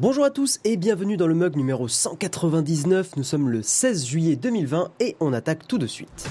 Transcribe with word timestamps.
Bonjour 0.00 0.22
à 0.22 0.30
tous 0.30 0.60
et 0.62 0.76
bienvenue 0.76 1.16
dans 1.16 1.26
le 1.26 1.34
mug 1.34 1.56
numéro 1.56 1.88
199. 1.88 3.16
Nous 3.16 3.24
sommes 3.24 3.48
le 3.48 3.62
16 3.62 4.06
juillet 4.06 4.36
2020 4.36 4.92
et 5.00 5.16
on 5.18 5.32
attaque 5.32 5.66
tout 5.66 5.78
de 5.78 5.88
suite. 5.88 6.28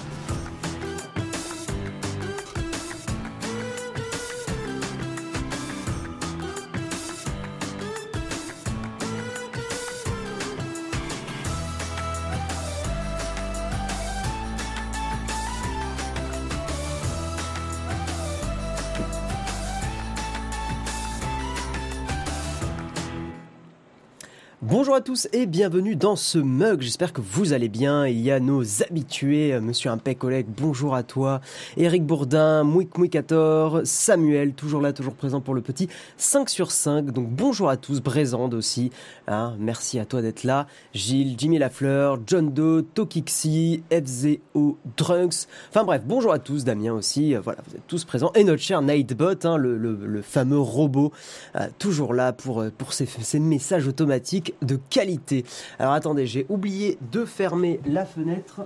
À 24.98 25.02
tous 25.02 25.28
et 25.32 25.46
bienvenue 25.46 25.96
dans 25.96 26.16
ce 26.16 26.40
mug. 26.40 26.82
J'espère 26.82 27.14
que 27.14 27.22
vous 27.22 27.54
allez 27.54 27.70
bien. 27.70 28.08
Il 28.08 28.20
y 28.20 28.32
a 28.32 28.40
nos 28.40 28.64
habitués, 28.82 29.54
euh, 29.54 29.62
Monsieur 29.62 29.92
Impec 29.92 30.24
Oleg, 30.24 30.48
bonjour 30.48 30.96
à 30.96 31.04
toi. 31.04 31.40
Eric 31.76 32.04
Bourdin, 32.04 32.64
Mouik 32.64 32.98
Mouikator, 32.98 33.82
Samuel, 33.84 34.54
toujours 34.54 34.82
là, 34.82 34.94
toujours 34.94 35.14
présent 35.14 35.40
pour 35.40 35.54
le 35.54 35.62
petit 35.62 35.88
5 36.18 36.50
sur 36.50 36.72
5. 36.72 37.12
Donc 37.12 37.30
bonjour 37.30 37.70
à 37.70 37.78
tous, 37.78 38.02
Brésande 38.02 38.56
aussi. 38.56 38.90
Hein, 39.28 39.56
merci 39.60 40.00
à 40.00 40.06
toi 40.06 40.24
d'être 40.24 40.44
là. 40.44 40.66
Gilles, 40.96 41.36
Jimmy 41.38 41.60
Lafleur, 41.60 42.18
John 42.26 42.52
Doe, 42.52 42.82
Tokixi, 42.82 43.84
FZO, 43.92 44.80
Drunks. 44.98 45.48
Enfin 45.70 45.84
bref, 45.84 46.02
bonjour 46.08 46.34
à 46.34 46.40
tous, 46.40 46.64
Damien 46.64 46.94
aussi. 46.94 47.36
Euh, 47.36 47.40
voilà, 47.40 47.60
vous 47.68 47.76
êtes 47.76 47.86
tous 47.86 48.04
présents. 48.04 48.32
Et 48.34 48.44
notre 48.44 48.64
cher 48.64 48.82
Nightbot, 48.82 49.46
hein, 49.46 49.58
le, 49.58 50.22
fameux 50.24 50.60
robot, 50.60 51.12
euh, 51.56 51.68
toujours 51.78 52.16
là 52.16 52.34
pour, 52.34 52.66
pour 52.80 52.94
ces, 52.94 53.06
ces 53.06 53.40
messages 53.40 53.88
automatiques 53.88 54.56
de 54.64 54.80
qualité. 54.90 55.46
Alors 55.80 55.94
attendez, 55.94 56.26
j'ai 56.26 56.46
oublié 56.50 56.98
de 57.12 57.26
fermer 57.26 57.80
la 57.86 58.06
fenêtre. 58.06 58.62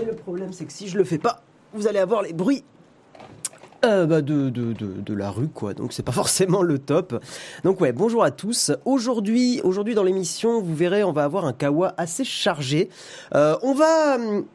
Et 0.00 0.04
le 0.04 0.14
problème, 0.14 0.52
c'est 0.52 0.64
que 0.64 0.72
si 0.72 0.88
je 0.88 0.96
le 0.96 1.04
fais 1.04 1.18
pas, 1.18 1.42
vous 1.72 1.86
allez 1.86 1.98
avoir 1.98 2.22
les 2.22 2.32
bruits 2.32 2.64
euh, 3.84 4.06
bah 4.06 4.22
de, 4.22 4.50
de, 4.50 4.72
de, 4.72 5.14
la 5.14 5.30
rue 5.30 5.46
quoi 5.46 5.72
donc 5.72 5.92
c'est 5.92 6.02
pas 6.02 6.10
forcément 6.22 6.62
le 6.62 6.80
top 6.80 7.24
donc 7.62 7.80
ouais 7.80 7.92
bonjour 7.92 8.24
à 8.24 8.32
tous 8.32 8.72
aujourd'hui 8.84 9.60
aujourd'hui 9.62 9.94
dans 9.94 10.02
l'émission 10.02 10.60
vous 10.60 10.74
verrez 10.74 11.04
on 11.04 11.12
va 11.12 11.22
avoir 11.22 11.44
un 11.44 11.52
kawa 11.52 11.94
assez 11.96 12.24
chargé 12.24 12.88
euh, 13.36 13.56
on 13.62 13.74
va 13.74 14.16
hum, 14.16 14.46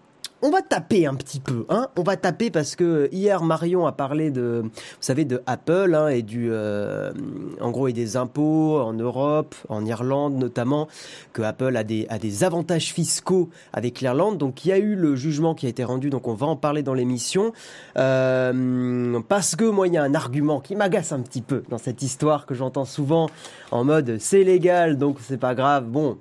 on 0.44 0.50
va 0.50 0.62
taper 0.62 1.08
un 1.08 1.16
petit 1.16 1.40
peu, 1.40 1.66
hein. 1.70 1.88
On 1.98 2.04
va 2.04 2.18
taper 2.18 2.52
parce 2.52 2.76
que 2.76 3.08
hier 3.14 3.42
Marion 3.44 3.88
a 3.88 3.94
parlé 3.94 4.30
de, 4.30 4.62
vous 4.64 4.72
savez, 5.00 5.24
de 5.24 5.42
Apple 5.48 5.96
hein, 5.96 6.10
et 6.10 6.22
du, 6.22 6.50
euh, 6.52 7.14
en 7.62 7.72
gros, 7.72 7.88
et 7.88 7.94
des 7.94 8.18
impôts 8.18 8.78
en 8.80 8.92
Europe, 8.92 9.56
en 9.70 9.86
Irlande 9.86 10.36
notamment, 10.36 10.90
que 11.32 11.42
Apple 11.42 11.78
a 11.78 11.84
des 11.84 12.44
avantages 12.44 12.94
fiscaux 12.94 13.50
avec 13.72 14.02
l'Irlande. 14.02 14.38
Donc 14.38 14.66
il 14.66 14.70
y 14.70 14.72
a 14.74 14.78
eu 14.78 14.96
le 14.96 15.16
jugement 15.16 15.56
qui 15.56 15.66
a 15.66 15.70
été 15.70 15.86
rendu, 15.86 16.10
donc 16.10 16.28
on 16.28 16.34
va 16.34 16.48
en 16.48 16.58
parler 16.58 16.84
dans 16.84 16.94
l'émission 16.94 17.54
euh, 17.98 19.22
parce 19.30 19.56
que 19.56 19.64
moi 19.64 19.88
il 19.88 19.94
y 19.94 19.98
a 19.98 20.04
un 20.04 20.14
argument 20.14 20.60
qui 20.60 20.76
m'agace 20.76 21.14
un 21.14 21.22
petit 21.22 21.42
peu 21.42 21.64
dans 21.70 21.78
cette 21.78 22.02
histoire 22.02 22.46
que 22.46 22.54
j'entends 22.54 22.86
souvent 22.86 23.30
en 23.72 23.86
mode 23.86 24.18
c'est 24.20 24.44
légal 24.44 24.98
donc 24.98 25.18
c'est 25.22 25.38
pas 25.38 25.56
grave. 25.56 25.86
Bon. 25.86 26.18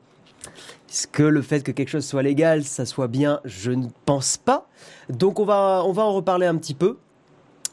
Est-ce 0.92 1.06
que 1.06 1.22
le 1.22 1.40
fait 1.40 1.62
que 1.62 1.72
quelque 1.72 1.88
chose 1.88 2.04
soit 2.04 2.22
légal, 2.22 2.64
ça 2.64 2.84
soit 2.84 3.08
bien 3.08 3.40
Je 3.46 3.70
ne 3.70 3.86
pense 4.04 4.36
pas. 4.36 4.68
Donc 5.08 5.40
on 5.40 5.46
va, 5.46 5.82
on 5.86 5.92
va 5.92 6.02
en 6.02 6.12
reparler 6.12 6.44
un 6.44 6.58
petit 6.58 6.74
peu. 6.74 6.98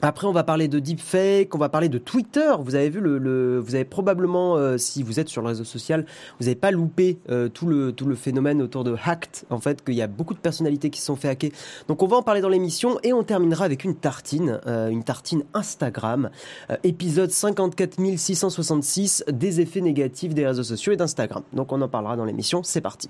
Après, 0.01 0.27
on 0.27 0.31
va 0.31 0.45
parler 0.45 0.69
de 0.69 0.79
deepfake, 0.79 1.53
on 1.53 1.57
va 1.57 1.67
parler 1.67 1.89
de 1.89 1.97
Twitter. 1.97 2.49
Vous 2.61 2.75
avez 2.75 2.89
vu 2.89 3.01
le, 3.01 3.59
vous 3.59 3.75
avez 3.75 3.83
probablement, 3.83 4.55
euh, 4.55 4.77
si 4.77 5.03
vous 5.03 5.19
êtes 5.19 5.27
sur 5.27 5.41
le 5.41 5.50
réseau 5.50 5.65
social, 5.65 6.06
vous 6.39 6.45
n'avez 6.45 6.56
pas 6.56 6.71
loupé 6.71 7.19
euh, 7.29 7.50
tout 7.50 7.65
le 7.65 7.91
tout 7.91 8.06
le 8.06 8.15
phénomène 8.15 8.62
autour 8.62 8.85
de 8.85 8.95
hacked. 9.03 9.44
En 9.50 9.59
fait, 9.59 9.83
qu'il 9.83 9.95
y 9.95 10.01
a 10.01 10.07
beaucoup 10.07 10.33
de 10.33 10.39
personnalités 10.39 10.89
qui 10.89 11.01
se 11.01 11.07
sont 11.07 11.18
fait 11.18 11.27
hacker. 11.27 11.51
Donc, 11.89 12.01
on 12.01 12.07
va 12.07 12.15
en 12.15 12.24
parler 12.24 12.39
dans 12.39 12.50
l'émission 12.50 12.97
et 13.03 13.12
on 13.12 13.24
terminera 13.24 13.65
avec 13.65 13.83
une 13.83 13.95
tartine, 13.95 14.62
euh, 14.68 14.88
une 14.88 15.03
tartine 15.03 15.44
Instagram, 15.53 16.29
épisode 16.83 17.31
54 17.31 18.00
666 18.15 19.25
des 19.31 19.59
effets 19.59 19.81
négatifs 19.81 20.33
des 20.33 20.47
réseaux 20.47 20.63
sociaux 20.63 20.94
et 20.94 20.97
d'Instagram. 20.97 21.44
Donc, 21.51 21.74
on 21.74 21.81
en 21.81 21.89
parlera 21.89 22.15
dans 22.15 22.25
l'émission. 22.25 22.63
C'est 22.63 22.81
parti. 22.81 23.09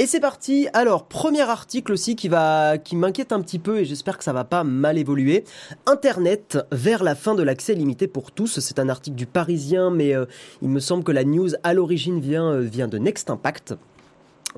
Et 0.00 0.06
c'est 0.06 0.18
parti. 0.18 0.66
Alors, 0.72 1.06
premier 1.06 1.42
article 1.42 1.92
aussi 1.92 2.16
qui 2.16 2.26
va, 2.26 2.78
qui 2.78 2.96
m'inquiète 2.96 3.30
un 3.30 3.40
petit 3.40 3.60
peu 3.60 3.78
et 3.78 3.84
j'espère 3.84 4.18
que 4.18 4.24
ça 4.24 4.32
va 4.32 4.42
pas 4.42 4.64
mal 4.64 4.98
évoluer. 4.98 5.44
Internet 5.86 6.58
vers 6.72 7.04
la 7.04 7.14
fin 7.14 7.36
de 7.36 7.44
l'accès 7.44 7.74
limité 7.74 8.08
pour 8.08 8.32
tous. 8.32 8.58
C'est 8.58 8.80
un 8.80 8.88
article 8.88 9.14
du 9.14 9.26
Parisien, 9.26 9.90
mais 9.90 10.12
euh, 10.12 10.24
il 10.62 10.68
me 10.68 10.80
semble 10.80 11.04
que 11.04 11.12
la 11.12 11.22
news 11.22 11.50
à 11.62 11.74
l'origine 11.74 12.20
vient, 12.20 12.54
euh, 12.54 12.60
vient 12.60 12.88
de 12.88 12.98
Next 12.98 13.30
Impact. 13.30 13.76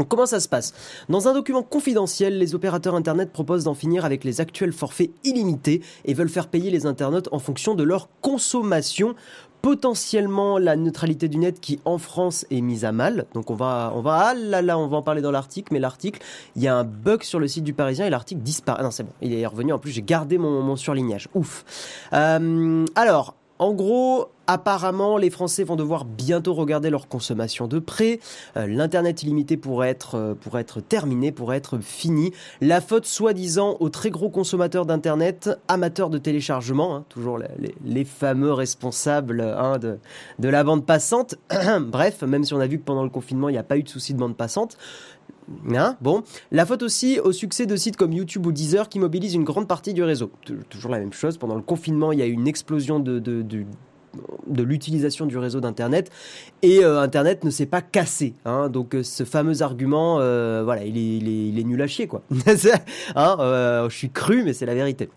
Comment 0.09 0.27
ça 0.27 0.41
se 0.41 0.49
passe? 0.49 0.75
Dans 1.09 1.27
un 1.27 1.33
document 1.33 1.63
confidentiel, 1.63 2.39
les 2.39 2.55
opérateurs 2.55 2.95
Internet 2.95 3.33
proposent 3.33 3.65
d'en 3.65 3.75
finir 3.75 4.05
avec 4.05 4.25
les 4.25 4.43
actuels 4.43 4.73
forfaits 4.73 5.11
illimités 5.25 5.81
et 6.05 6.13
veulent 6.13 6.29
faire 6.29 6.49
payer 6.49 6.71
les 6.71 6.85
internautes 6.85 7.31
en 7.33 7.39
fonction 7.39 7.75
de 7.75 7.83
leur 7.83 8.11
consommation 8.21 9.15
potentiellement 9.67 10.59
la 10.59 10.77
neutralité 10.77 11.27
du 11.27 11.39
net 11.39 11.59
qui 11.61 11.81
en 11.85 11.99
France 11.99 12.47
est 12.53 12.61
mise 12.61 12.85
à 12.85 12.93
mal. 12.93 13.27
Donc 13.35 13.51
on 13.51 13.57
va, 13.57 13.91
on 13.97 14.01
va, 14.01 14.29
ah 14.29 14.33
là 14.33 14.63
là, 14.63 14.79
on 14.79 14.87
va 14.87 14.99
en 14.99 15.03
parler 15.03 15.23
dans 15.23 15.33
l'article, 15.33 15.73
mais 15.73 15.81
l'article, 15.81 16.23
il 16.55 16.63
y 16.63 16.69
a 16.69 16.77
un 16.77 16.85
bug 16.85 17.25
sur 17.25 17.41
le 17.41 17.49
site 17.49 17.65
du 17.65 17.73
Parisien 17.73 18.07
et 18.07 18.11
l'article 18.11 18.43
disparaît. 18.43 18.79
Ah 18.81 18.85
non, 18.85 18.93
c'est 18.93 19.03
bon, 19.03 19.11
il 19.23 19.35
est 19.35 19.45
revenu. 19.45 19.73
En 19.73 19.81
plus, 19.81 19.91
j'ai 19.91 20.03
gardé 20.03 20.39
mon, 20.39 20.77
surlignage. 20.77 21.29
Ouf. 21.35 21.65
Euh, 22.13 22.85
alors, 22.95 23.35
en 23.59 23.73
gros, 23.73 24.29
apparemment, 24.47 25.17
les 25.17 25.31
Français 25.31 25.65
vont 25.65 25.77
devoir 25.77 26.05
bientôt 26.05 26.55
regarder 26.55 26.91
leur 26.91 27.09
consommation 27.09 27.67
de 27.67 27.79
près. 27.79 28.21
Euh, 28.57 28.67
L'Internet 28.67 29.23
illimité 29.23 29.57
pourrait 29.57 29.89
être, 29.89 30.17
euh, 30.17 30.35
pourrait 30.35 30.61
être 30.61 30.81
terminé, 30.81 31.33
pourrait 31.33 31.57
être 31.57 31.79
fini. 31.79 32.33
La 32.61 32.81
faute, 32.81 33.07
soi-disant, 33.07 33.77
aux 33.81 33.89
très 33.89 34.11
gros 34.11 34.29
consommateurs 34.29 34.87
d'Internet, 34.87 35.51
amateurs 35.69 36.11
de 36.11 36.19
téléchargement, 36.19 36.97
hein, 36.97 37.05
toujours 37.09 37.39
les, 37.39 37.75
les, 37.85 38.05
fameux 38.05 38.53
responsables 38.53 39.41
hein, 39.41 39.79
de, 39.79 39.99
de 40.39 40.49
la 40.49 40.63
bande 40.63 40.85
passante. 40.85 41.37
Bref, 41.81 42.23
même 42.23 42.45
si 42.45 42.55
on 42.55 42.61
a 42.61 42.67
vu 42.67 42.79
que 42.79 42.85
pendant 42.85 43.05
le 43.05 43.11
confinement, 43.11 43.49
il 43.49 43.53
n'y 43.53 43.59
a 43.59 43.65
pas 43.65 43.79
eu 43.79 43.83
de 43.83 43.89
souci 43.89 44.15
de 44.15 44.19
bande 44.19 44.37
passante. 44.37 44.77
Hein 45.73 45.97
bon, 46.01 46.23
la 46.51 46.67
faute 46.67 46.83
aussi 46.83 47.21
au 47.21 47.33
succès 47.33 47.67
de 47.67 47.77
sites 47.77 47.97
comme 47.97 48.13
YouTube 48.13 48.47
ou 48.47 48.53
Deezer 48.53 48.89
qui 48.89 48.99
mobilisent 48.99 49.35
une 49.35 49.45
grande 49.45 49.69
partie 49.69 49.95
du 49.95 50.03
réseau. 50.03 50.31
Toujours 50.69 50.91
la 50.91 50.99
même 50.99 51.13
chose. 51.13 51.39
Pendant 51.39 51.55
le 51.55 51.63
confinement, 51.63 52.13
il 52.13 52.19
y 52.19 52.23
a 52.23 52.27
eu 52.27 52.33
une 52.33 52.49
explosion 52.49 52.99
de, 52.99 53.19
de, 53.19 54.63
l'utilisation 54.63 55.27
du 55.27 55.39
réseau 55.39 55.61
d'Internet 55.61 56.11
et 56.63 56.85
euh, 56.85 57.01
Internet 57.01 57.45
ne 57.45 57.51
s'est 57.51 57.67
pas 57.67 57.83
cassé. 57.83 58.35
Hein, 58.45 58.69
donc 58.69 58.95
euh, 58.95 59.03
ce 59.03 59.25
fameux 59.25 59.63
argument, 59.63 60.19
euh, 60.21 60.63
voilà, 60.65 60.85
il 60.85 60.97
est, 60.97 61.65
nul 61.65 61.81
à 61.81 61.87
chier 61.87 62.09
quoi. 62.09 62.23
hein, 63.15 63.87
je 63.89 63.95
suis 63.95 64.11
cru, 64.11 64.43
mais 64.43 64.53
c'est 64.53 64.67
la 64.67 64.75
vérité. 64.75 65.09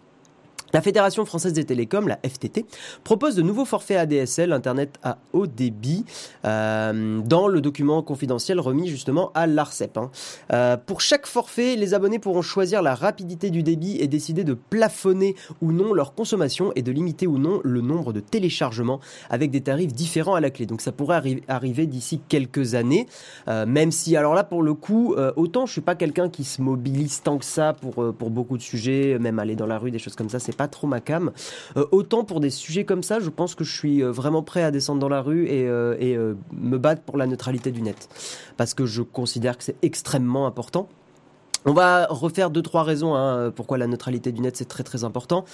La 0.72 0.82
Fédération 0.82 1.26
française 1.26 1.54
des 1.54 1.66
télécoms, 1.66 2.08
la 2.08 2.20
FTT, 2.24 2.66
propose 3.04 3.36
de 3.36 3.42
nouveaux 3.42 3.66
forfaits 3.66 3.98
ADSL, 3.98 4.54
Internet 4.54 5.00
à 5.04 5.18
haut 5.34 5.48
débit, 5.48 6.06
euh, 6.46 7.22
dans 7.22 7.48
le 7.48 7.60
document 7.60 8.04
confidentiel 8.04 8.60
remis 8.60 8.88
justement 8.88 9.32
à 9.34 9.48
l'ARCEP. 9.48 9.98
Hein. 9.98 10.12
Euh, 10.54 10.78
pour 10.78 11.02
chaque 11.02 11.26
forfait, 11.26 11.76
les 11.76 11.96
abonnés 11.96 12.20
pourront 12.20 12.44
choisir 12.44 12.84
la 12.84 12.94
rapidité 12.94 13.50
du 13.50 13.64
débit 13.64 13.98
et 14.00 14.08
décider 14.08 14.44
de 14.44 14.54
plafonner 14.54 15.36
ou 15.62 15.72
non 15.72 15.94
leur 15.94 16.14
consommation 16.14 16.72
et 16.76 16.84
de 16.84 16.92
limiter 16.92 17.26
ou 17.26 17.40
non 17.40 17.62
le 17.64 17.82
nombre 17.82 18.14
de 18.14 18.20
téléchargements 18.20 19.00
avec 19.32 19.50
des 19.50 19.62
tarifs 19.62 19.94
différents 19.94 20.36
à 20.36 20.40
la 20.40 20.52
clé. 20.52 20.68
Donc 20.68 20.82
ça 20.82 20.92
pourrait 20.92 21.18
arri 21.18 21.44
arriver 21.48 21.88
d'ici 21.88 22.22
quelques 22.28 22.76
années, 22.76 23.08
euh, 23.48 23.66
même 23.66 23.92
si 23.92 24.16
alors 24.16 24.36
là 24.36 24.44
pour 24.44 24.62
le 24.62 24.76
coup, 24.76 25.16
euh, 25.16 25.32
autant 25.36 25.66
je 25.66 25.72
suis 25.72 25.82
pas 25.82 25.96
quelqu'un 25.96 26.30
qui 26.30 26.44
se 26.44 26.62
mobilise 26.62 27.24
tant 27.24 27.40
que 27.40 27.46
ça 27.46 27.74
pour, 27.74 28.14
pour 28.14 28.30
beaucoup 28.30 28.58
de 28.58 28.62
sujets, 28.62 29.18
même 29.20 29.40
aller 29.40 29.56
dans 29.56 29.66
la 29.66 29.80
rue, 29.80 29.90
des 29.90 30.00
choses 30.00 30.16
comme 30.16 30.30
ça, 30.30 30.40
c'est 30.40 30.59
pas 30.60 30.68
trop 30.68 30.88
ma 30.88 31.00
cam. 31.00 31.32
Euh, 31.78 31.86
autant 31.92 32.26
pour 32.26 32.42
des 32.42 32.50
sujets 32.50 32.84
comme 32.84 33.02
ça, 33.02 33.22
je 33.22 33.30
pense 33.30 33.56
que 33.56 33.64
je 33.64 33.74
suis 33.74 34.04
euh, 34.04 34.12
vraiment 34.12 34.44
prêt 34.44 34.62
à 34.62 34.72
descendre 34.72 35.00
dans 35.00 35.08
la 35.08 35.22
rue 35.22 35.48
et, 35.48 35.66
euh, 35.66 36.34
me 36.52 36.78
battre 36.78 37.02
pour 37.02 37.16
la 37.16 37.28
neutralité 37.28 37.72
du 37.72 37.82
net. 37.82 38.10
Parce 38.58 38.74
que 38.74 38.86
je 38.86 39.02
considère 39.02 39.58
que 39.58 39.64
c'est 39.64 39.78
extrêmement 39.84 40.48
important. 40.48 40.90
On 41.66 41.72
va 41.72 42.08
refaire 42.10 42.50
deux 42.50 42.62
trois 42.62 42.84
raisons 42.84 43.16
hein, 43.16 43.52
pourquoi 43.56 43.78
la 43.78 43.88
neutralité 43.88 44.34
du 44.34 44.42
net 44.42 44.58
c'est 44.58 44.68
très 44.68 44.84
très 44.84 45.06
important. 45.06 45.46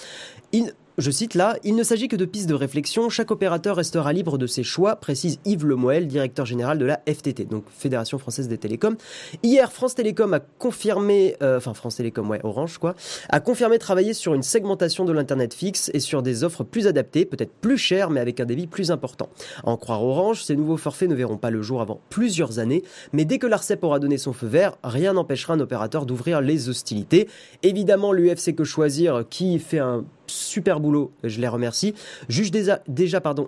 Je 0.97 1.11
cite 1.11 1.33
là, 1.33 1.57
il 1.63 1.75
ne 1.75 1.83
s'agit 1.83 2.07
que 2.07 2.15
de 2.15 2.23
pistes 2.23 2.47
de 2.47 2.53
réflexion, 2.53 3.09
chaque 3.09 3.31
opérateur 3.31 3.75
restera 3.75 4.13
libre 4.13 4.37
de 4.37 4.47
ses 4.47 4.63
choix, 4.63 4.95
précise 4.95 5.39
Yves 5.43 5.65
Lemoel, 5.65 6.07
directeur 6.07 6.45
général 6.45 6.77
de 6.77 6.85
la 6.85 7.01
FTT, 7.05 7.45
donc 7.45 7.65
Fédération 7.69 8.17
Française 8.17 8.47
des 8.47 8.57
Télécoms. 8.57 8.95
Hier, 9.43 9.71
France 9.73 9.95
Télécom 9.95 10.33
a 10.33 10.39
confirmé, 10.39 11.35
euh, 11.41 11.57
enfin 11.57 11.73
France 11.73 11.97
Télécom, 11.97 12.29
ouais, 12.29 12.39
Orange 12.43 12.77
quoi, 12.77 12.95
a 13.29 13.39
confirmé 13.41 13.77
travailler 13.77 14.13
sur 14.13 14.33
une 14.33 14.43
segmentation 14.43 15.03
de 15.03 15.11
l'Internet 15.11 15.53
fixe 15.53 15.91
et 15.93 15.99
sur 15.99 16.21
des 16.21 16.45
offres 16.45 16.63
plus 16.63 16.87
adaptées, 16.87 17.25
peut-être 17.25 17.51
plus 17.51 17.77
chères, 17.77 18.09
mais 18.09 18.21
avec 18.21 18.39
un 18.39 18.45
débit 18.45 18.67
plus 18.67 18.89
important. 18.89 19.29
À 19.63 19.69
en 19.69 19.77
croire 19.77 20.01
Orange, 20.01 20.43
ces 20.43 20.55
nouveaux 20.55 20.77
forfaits 20.77 21.09
ne 21.09 21.15
verront 21.15 21.37
pas 21.37 21.49
le 21.49 21.61
jour 21.61 21.81
avant 21.81 21.99
plusieurs 22.09 22.59
années, 22.59 22.83
mais 23.11 23.25
dès 23.25 23.37
que 23.37 23.47
l'ARCEP 23.47 23.83
aura 23.83 23.99
donné 23.99 24.17
son 24.17 24.31
feu 24.31 24.47
vert, 24.47 24.77
rien 24.83 25.13
n'empêchera 25.13 25.55
un 25.55 25.59
opérateur 25.59 26.05
d'ouvrir 26.05 26.39
les 26.39 26.69
hostilités. 26.69 27.27
Évidemment, 27.63 28.13
l'UFC 28.13 28.55
que 28.55 28.63
choisir, 28.63 29.25
qui 29.29 29.59
fait 29.59 29.79
un 29.79 30.05
super 30.27 30.79
boulot, 30.79 31.11
je 31.23 31.39
les 31.39 31.47
remercie, 31.47 31.93
juge 32.29 32.51
déjà, 32.51 32.81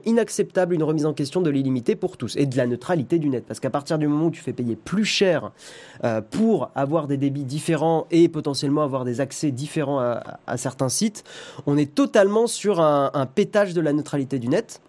inacceptable 0.05 0.75
une 0.75 0.83
remise 0.83 1.05
en 1.05 1.13
question 1.13 1.41
de 1.41 1.49
l'illimité 1.49 1.95
pour 1.95 2.17
tous 2.17 2.35
et 2.35 2.45
de 2.45 2.57
la 2.57 2.67
neutralité 2.67 3.19
du 3.19 3.29
net. 3.29 3.45
Parce 3.47 3.59
qu'à 3.59 3.69
partir 3.69 3.97
du 3.97 4.07
moment 4.07 4.27
où 4.27 4.31
tu 4.31 4.41
fais 4.41 4.53
payer 4.53 4.75
plus 4.75 5.05
cher 5.05 5.51
euh, 6.03 6.21
pour 6.21 6.71
avoir 6.75 7.07
des 7.07 7.17
débits 7.17 7.43
différents 7.43 8.07
et 8.11 8.29
potentiellement 8.29 8.83
avoir 8.83 9.05
des 9.05 9.21
accès 9.21 9.51
différents 9.51 9.99
à, 9.99 10.57
certains 10.57 10.89
sites, 10.89 11.23
on 11.65 11.77
est 11.77 11.93
totalement 11.93 12.47
sur 12.47 12.81
un 12.81 13.25
pétage 13.25 13.73
de 13.73 13.81
la 13.81 13.93
neutralité 13.93 14.39
du 14.39 14.47
net. 14.47 14.81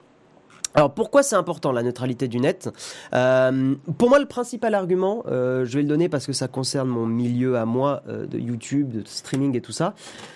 Alors 0.75 0.93
pourquoi 0.93 1.23
c'est 1.23 1.37
important 1.37 1.73
la 1.73 1.83
neutralité 1.83 2.29
du 2.29 2.41
net? 2.41 2.69
Euh, 3.15 3.75
Pour 3.97 4.11
moi 4.11 4.19
le 4.19 4.27
principal 4.27 4.75
argument, 4.75 5.25
euh, 5.27 5.65
je 5.65 5.77
vais 5.77 5.83
le 5.83 5.89
donner 5.89 6.09
parce 6.09 6.27
que 6.27 6.33
ça 6.33 6.49
concerne 6.49 6.89
mon 6.89 7.07
milieu 7.07 7.57
à 7.57 7.65
moi 7.65 8.03
euh, 8.09 8.27
de 8.27 8.39
YouTube, 8.39 8.91
de 8.91 9.03
streaming 9.07 9.57
et 9.57 9.61
tout 9.61 9.73
ça. 9.73 9.95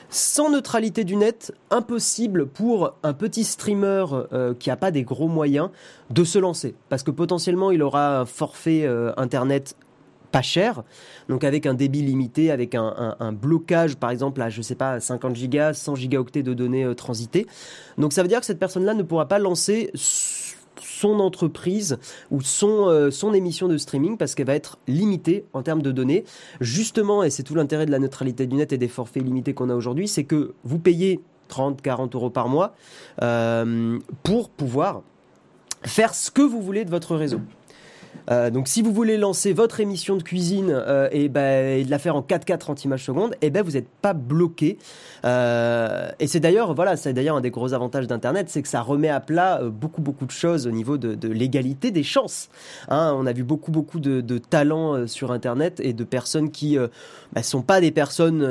Sans 0.09 0.51
neutralité 0.51 1.05
du 1.05 1.17
net, 1.17 1.55
impossible 1.71 2.47
pour 2.47 2.95
un 3.03 3.13
petit 3.15 3.45
streamer 3.45 4.05
qui 4.59 4.69
n'a 4.69 4.77
pas 4.77 4.91
des 4.91 5.05
gros 5.05 5.29
moyens 5.29 5.71
de 6.11 6.23
se 6.23 6.39
lancer. 6.39 6.75
Parce 6.91 7.03
que 7.03 7.11
potentiellement 7.11 7.71
il 7.71 7.83
aura 7.83 8.19
un 8.19 8.27
forfait 8.27 8.87
internet 9.17 9.75
pas 10.33 10.43
cher, 10.43 10.83
donc 11.29 11.45
avec 11.45 11.67
un 11.67 11.75
débit 11.75 12.03
limité, 12.03 12.51
avec 12.51 12.75
un, 12.75 13.33
blocage 13.33 13.97
par 13.97 14.11
exemple 14.11 14.43
à 14.43 14.51
je 14.51 14.63
sais 14.63 14.75
pas 14.75 14.99
50 14.99 15.37
gigas, 15.37 15.75
100 15.75 15.95
gigaoctets 15.95 16.43
de 16.43 16.55
données 16.55 16.85
euh, 16.85 16.95
transitées. 16.95 17.47
Donc 17.99 18.13
ça 18.13 18.23
veut 18.23 18.29
dire 18.29 18.41
que 18.41 18.47
cette 18.47 18.59
personne-là 18.59 18.95
ne 18.95 19.03
pourra 19.03 19.29
pas 19.29 19.39
lancer 19.39 19.91
son 19.95 21.21
entreprise 21.21 21.99
ou 22.31 22.41
son, 22.41 22.89
euh, 22.89 23.11
son 23.11 23.35
émission 23.35 23.69
de 23.69 23.77
streaming 23.77 24.17
parce 24.17 24.35
qu'elle 24.35 24.47
va 24.47 24.55
être 24.55 24.79
limitée 24.89 25.45
en 25.53 25.63
termes 25.63 25.83
de 25.83 25.93
données. 25.93 26.25
Justement, 26.61 27.23
et 27.23 27.31
c'est 27.31 27.43
tout 27.43 27.55
l'intérêt 27.55 27.87
de 27.87 27.91
la 27.91 27.99
neutralité 27.99 28.47
du 28.47 28.57
net 28.57 28.73
et 28.73 28.79
des 28.79 28.89
forfaits 28.89 29.23
limités 29.23 29.55
qu'on 29.55 29.69
a 29.69 29.75
aujourd'hui, 29.75 30.09
c'est 30.09 30.25
que 30.25 30.55
vous 30.65 30.79
payez 30.79 31.21
30, 31.49 31.83
40 31.83 32.15
euros 32.15 32.31
par 32.31 32.49
mois 32.49 32.75
euh, 33.21 33.99
pour 34.23 34.49
pouvoir 34.49 35.03
faire 35.83 36.15
ce 36.15 36.31
que 36.31 36.43
vous 36.43 36.63
voulez 36.63 36.85
de 36.85 36.91
votre 36.91 37.17
réseau. 37.17 37.41
Euh, 38.31 38.51
donc 38.51 38.69
si 38.69 38.83
vous 38.83 38.93
voulez 38.93 39.17
lancer 39.17 39.53
votre 39.53 39.81
émission 39.81 40.17
de 40.17 40.23
cuisine 40.23 40.71
euh, 40.71 41.09
et, 41.13 41.25
et, 41.25 41.85
de 41.85 41.91
la 41.91 41.99
faire 41.99 42.17
en 42.17 42.23
4K 42.23 42.59
30 42.59 42.85
images 42.85 43.05
secondes, 43.05 43.35
et 43.35 43.47
eh 43.47 43.51
ben 43.51 43.63
vous 43.63 43.73
n'êtes 43.73 43.89
pas 43.89 44.13
bloqué. 44.13 44.79
Euh, 45.25 46.11
et 46.19 46.27
c'est 46.27 46.41
d'ailleurs 46.41 46.75
voilà, 46.75 46.97
c'est 46.97 47.13
d'ailleurs 47.13 47.37
un 47.37 47.41
des 47.41 47.51
gros 47.51 47.75
avantages 47.75 48.07
d'Internet, 48.07 48.49
c'est 48.49 48.63
que 48.63 48.69
ça 48.69 48.83
remet 48.83 49.09
à 49.09 49.21
plat 49.21 49.61
beaucoup 49.65 50.01
beaucoup 50.01 50.27
de 50.27 50.31
choses 50.31 50.67
au 50.67 50.71
niveau 50.71 50.99
de, 50.99 51.29
l'égalité 51.29 51.91
des 51.91 52.03
chances. 52.03 52.49
Hein, 52.89 53.15
on 53.17 53.27
a 53.27 53.33
vu 53.33 53.43
beaucoup 53.43 53.71
beaucoup 53.71 54.01
de, 54.01 54.39
talents 54.39 55.07
sur 55.07 55.31
Internet 55.31 55.81
et 55.81 55.93
de 55.93 56.05
personnes 56.05 56.51
qui 56.51 56.77
ne 56.77 56.89
ben, 57.33 57.43
sont 57.43 57.63
pas 57.63 57.81
des 57.81 57.91
personnes 57.91 58.43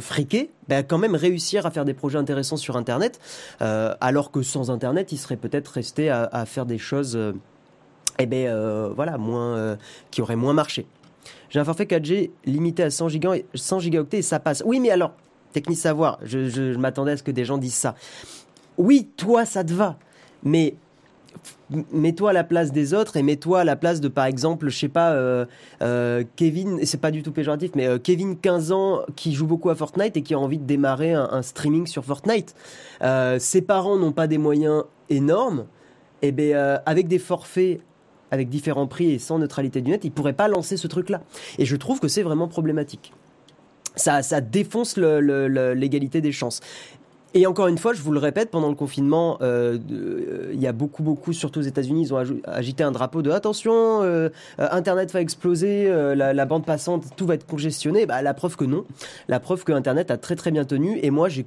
friquées, 0.00 0.50
ben, 0.68 0.82
quand 0.82 0.98
même 0.98 1.14
réussir 1.14 1.66
à 1.66 1.70
faire 1.70 1.84
des 1.84 1.94
projets 1.94 2.18
intéressants 2.18 2.56
sur 2.56 2.76
Internet, 2.76 3.20
alors 3.60 4.30
que 4.30 4.42
sans 4.42 4.70
Internet, 4.70 5.12
ils 5.12 5.18
seraient 5.18 5.36
peut-être 5.36 5.68
restés 5.68 6.10
à, 6.10 6.28
à, 6.32 6.46
faire 6.46 6.66
des 6.66 6.78
choses 6.78 7.18
eh 8.18 8.26
ben 8.26 8.46
euh, 8.46 8.90
voilà, 8.94 9.18
moins, 9.18 9.56
euh, 9.56 9.76
qui 10.10 10.22
aurait 10.22 10.36
moins 10.36 10.52
marché. 10.52 10.86
J'ai 11.50 11.60
un 11.60 11.64
forfait 11.64 11.84
4G 11.84 12.30
limité 12.44 12.82
à 12.82 12.90
100, 12.90 13.08
giga, 13.08 13.34
100 13.54 13.80
gigaoctets 13.80 14.18
et 14.18 14.22
ça 14.22 14.40
passe. 14.40 14.62
Oui, 14.66 14.80
mais 14.80 14.90
alors, 14.90 15.12
technique 15.52 15.78
savoir, 15.78 16.18
je, 16.22 16.76
m'attendais 16.76 17.12
à 17.12 17.16
ce 17.16 17.22
que 17.22 17.30
des 17.30 17.44
gens 17.44 17.58
disent 17.58 17.74
ça. 17.74 17.94
Oui, 18.76 19.08
toi, 19.16 19.44
ça 19.44 19.62
te 19.64 19.72
va, 19.72 19.96
mais 20.42 20.74
mets-toi 21.92 22.30
à 22.30 22.32
la 22.32 22.44
place 22.44 22.72
des 22.72 22.94
autres 22.94 23.16
et 23.16 23.22
mets-toi 23.22 23.60
à 23.60 23.64
la 23.64 23.74
place 23.74 24.00
de 24.00 24.06
par 24.06 24.26
exemple 24.26 24.68
je 24.68 24.78
sais 24.78 24.88
pas 24.88 25.12
euh, 25.12 25.44
Kevin 26.36 26.78
et 26.78 26.86
c'est 26.86 27.00
pas 27.00 27.10
du 27.10 27.24
tout 27.24 27.32
péjoratif 27.32 27.72
mais 27.74 27.98
Kevin 27.98 28.38
15 28.38 28.70
ans 28.70 29.00
qui 29.16 29.34
joue 29.34 29.46
beaucoup 29.46 29.68
à 29.68 29.74
Fortnite 29.74 30.16
et 30.16 30.22
qui 30.22 30.34
a 30.34 30.38
envie 30.38 30.58
de 30.58 30.64
démarrer 30.64 31.12
un, 31.12 31.42
streaming 31.42 31.88
sur 31.88 32.04
Fortnite 32.04 32.54
ses 33.38 33.62
parents 33.62 33.96
n'ont 33.96 34.12
pas 34.12 34.28
des 34.28 34.38
moyens 34.38 34.84
énormes 35.10 35.66
et 36.22 36.28
eh 36.28 36.32
ben 36.32 36.80
avec 36.86 37.08
des 37.08 37.18
forfaits 37.18 37.80
avec 38.34 38.48
différents 38.48 38.86
prix 38.86 39.12
et 39.12 39.18
sans 39.18 39.38
neutralité 39.38 39.80
du 39.80 39.90
net, 39.90 40.04
ils 40.04 40.12
pourraient 40.12 40.34
pas 40.34 40.48
lancer 40.48 40.76
ce 40.76 40.86
truc-là. 40.86 41.22
Et 41.58 41.64
je 41.64 41.76
trouve 41.76 42.00
que 42.00 42.08
c'est 42.08 42.22
vraiment 42.22 42.48
problématique. 42.48 43.12
Ça, 43.96 44.22
ça 44.22 44.40
défonce 44.40 44.96
l'égalité 44.96 46.20
des 46.20 46.32
chances. 46.32 46.60
Et 47.36 47.48
encore 47.48 47.66
une 47.66 47.78
fois, 47.78 47.92
je 47.92 48.00
vous 48.00 48.12
le 48.12 48.20
répète, 48.20 48.50
pendant 48.52 48.68
le 48.68 48.76
confinement, 48.76 49.38
euh, 49.42 49.76
euh, 49.90 50.50
il 50.52 50.60
y 50.60 50.68
a 50.68 50.72
beaucoup, 50.72 51.02
beaucoup, 51.02 51.32
surtout 51.32 51.58
aux 51.58 51.64
États-Unis, 51.64 52.02
ils 52.02 52.14
ont 52.14 52.24
agité 52.44 52.84
un 52.84 52.92
drapeau 52.92 53.22
de 53.22 53.30
attention, 53.32 54.02
euh, 54.02 54.28
Internet 54.58 55.12
va 55.12 55.20
exploser, 55.20 55.88
la, 56.14 56.46
bande 56.46 56.64
passante, 56.64 57.06
tout 57.16 57.26
va 57.26 57.34
être 57.34 57.46
congestionné. 57.46 58.06
Bah, 58.06 58.22
la 58.22 58.34
preuve 58.34 58.56
que 58.56 58.64
non. 58.64 58.84
La 59.26 59.40
preuve 59.40 59.64
que 59.64 59.72
Internet 59.72 60.12
a 60.12 60.16
très, 60.16 60.36
très 60.36 60.52
bien 60.52 60.64
tenu. 60.64 61.00
Et 61.02 61.10
moi, 61.10 61.28
j'ai 61.28 61.44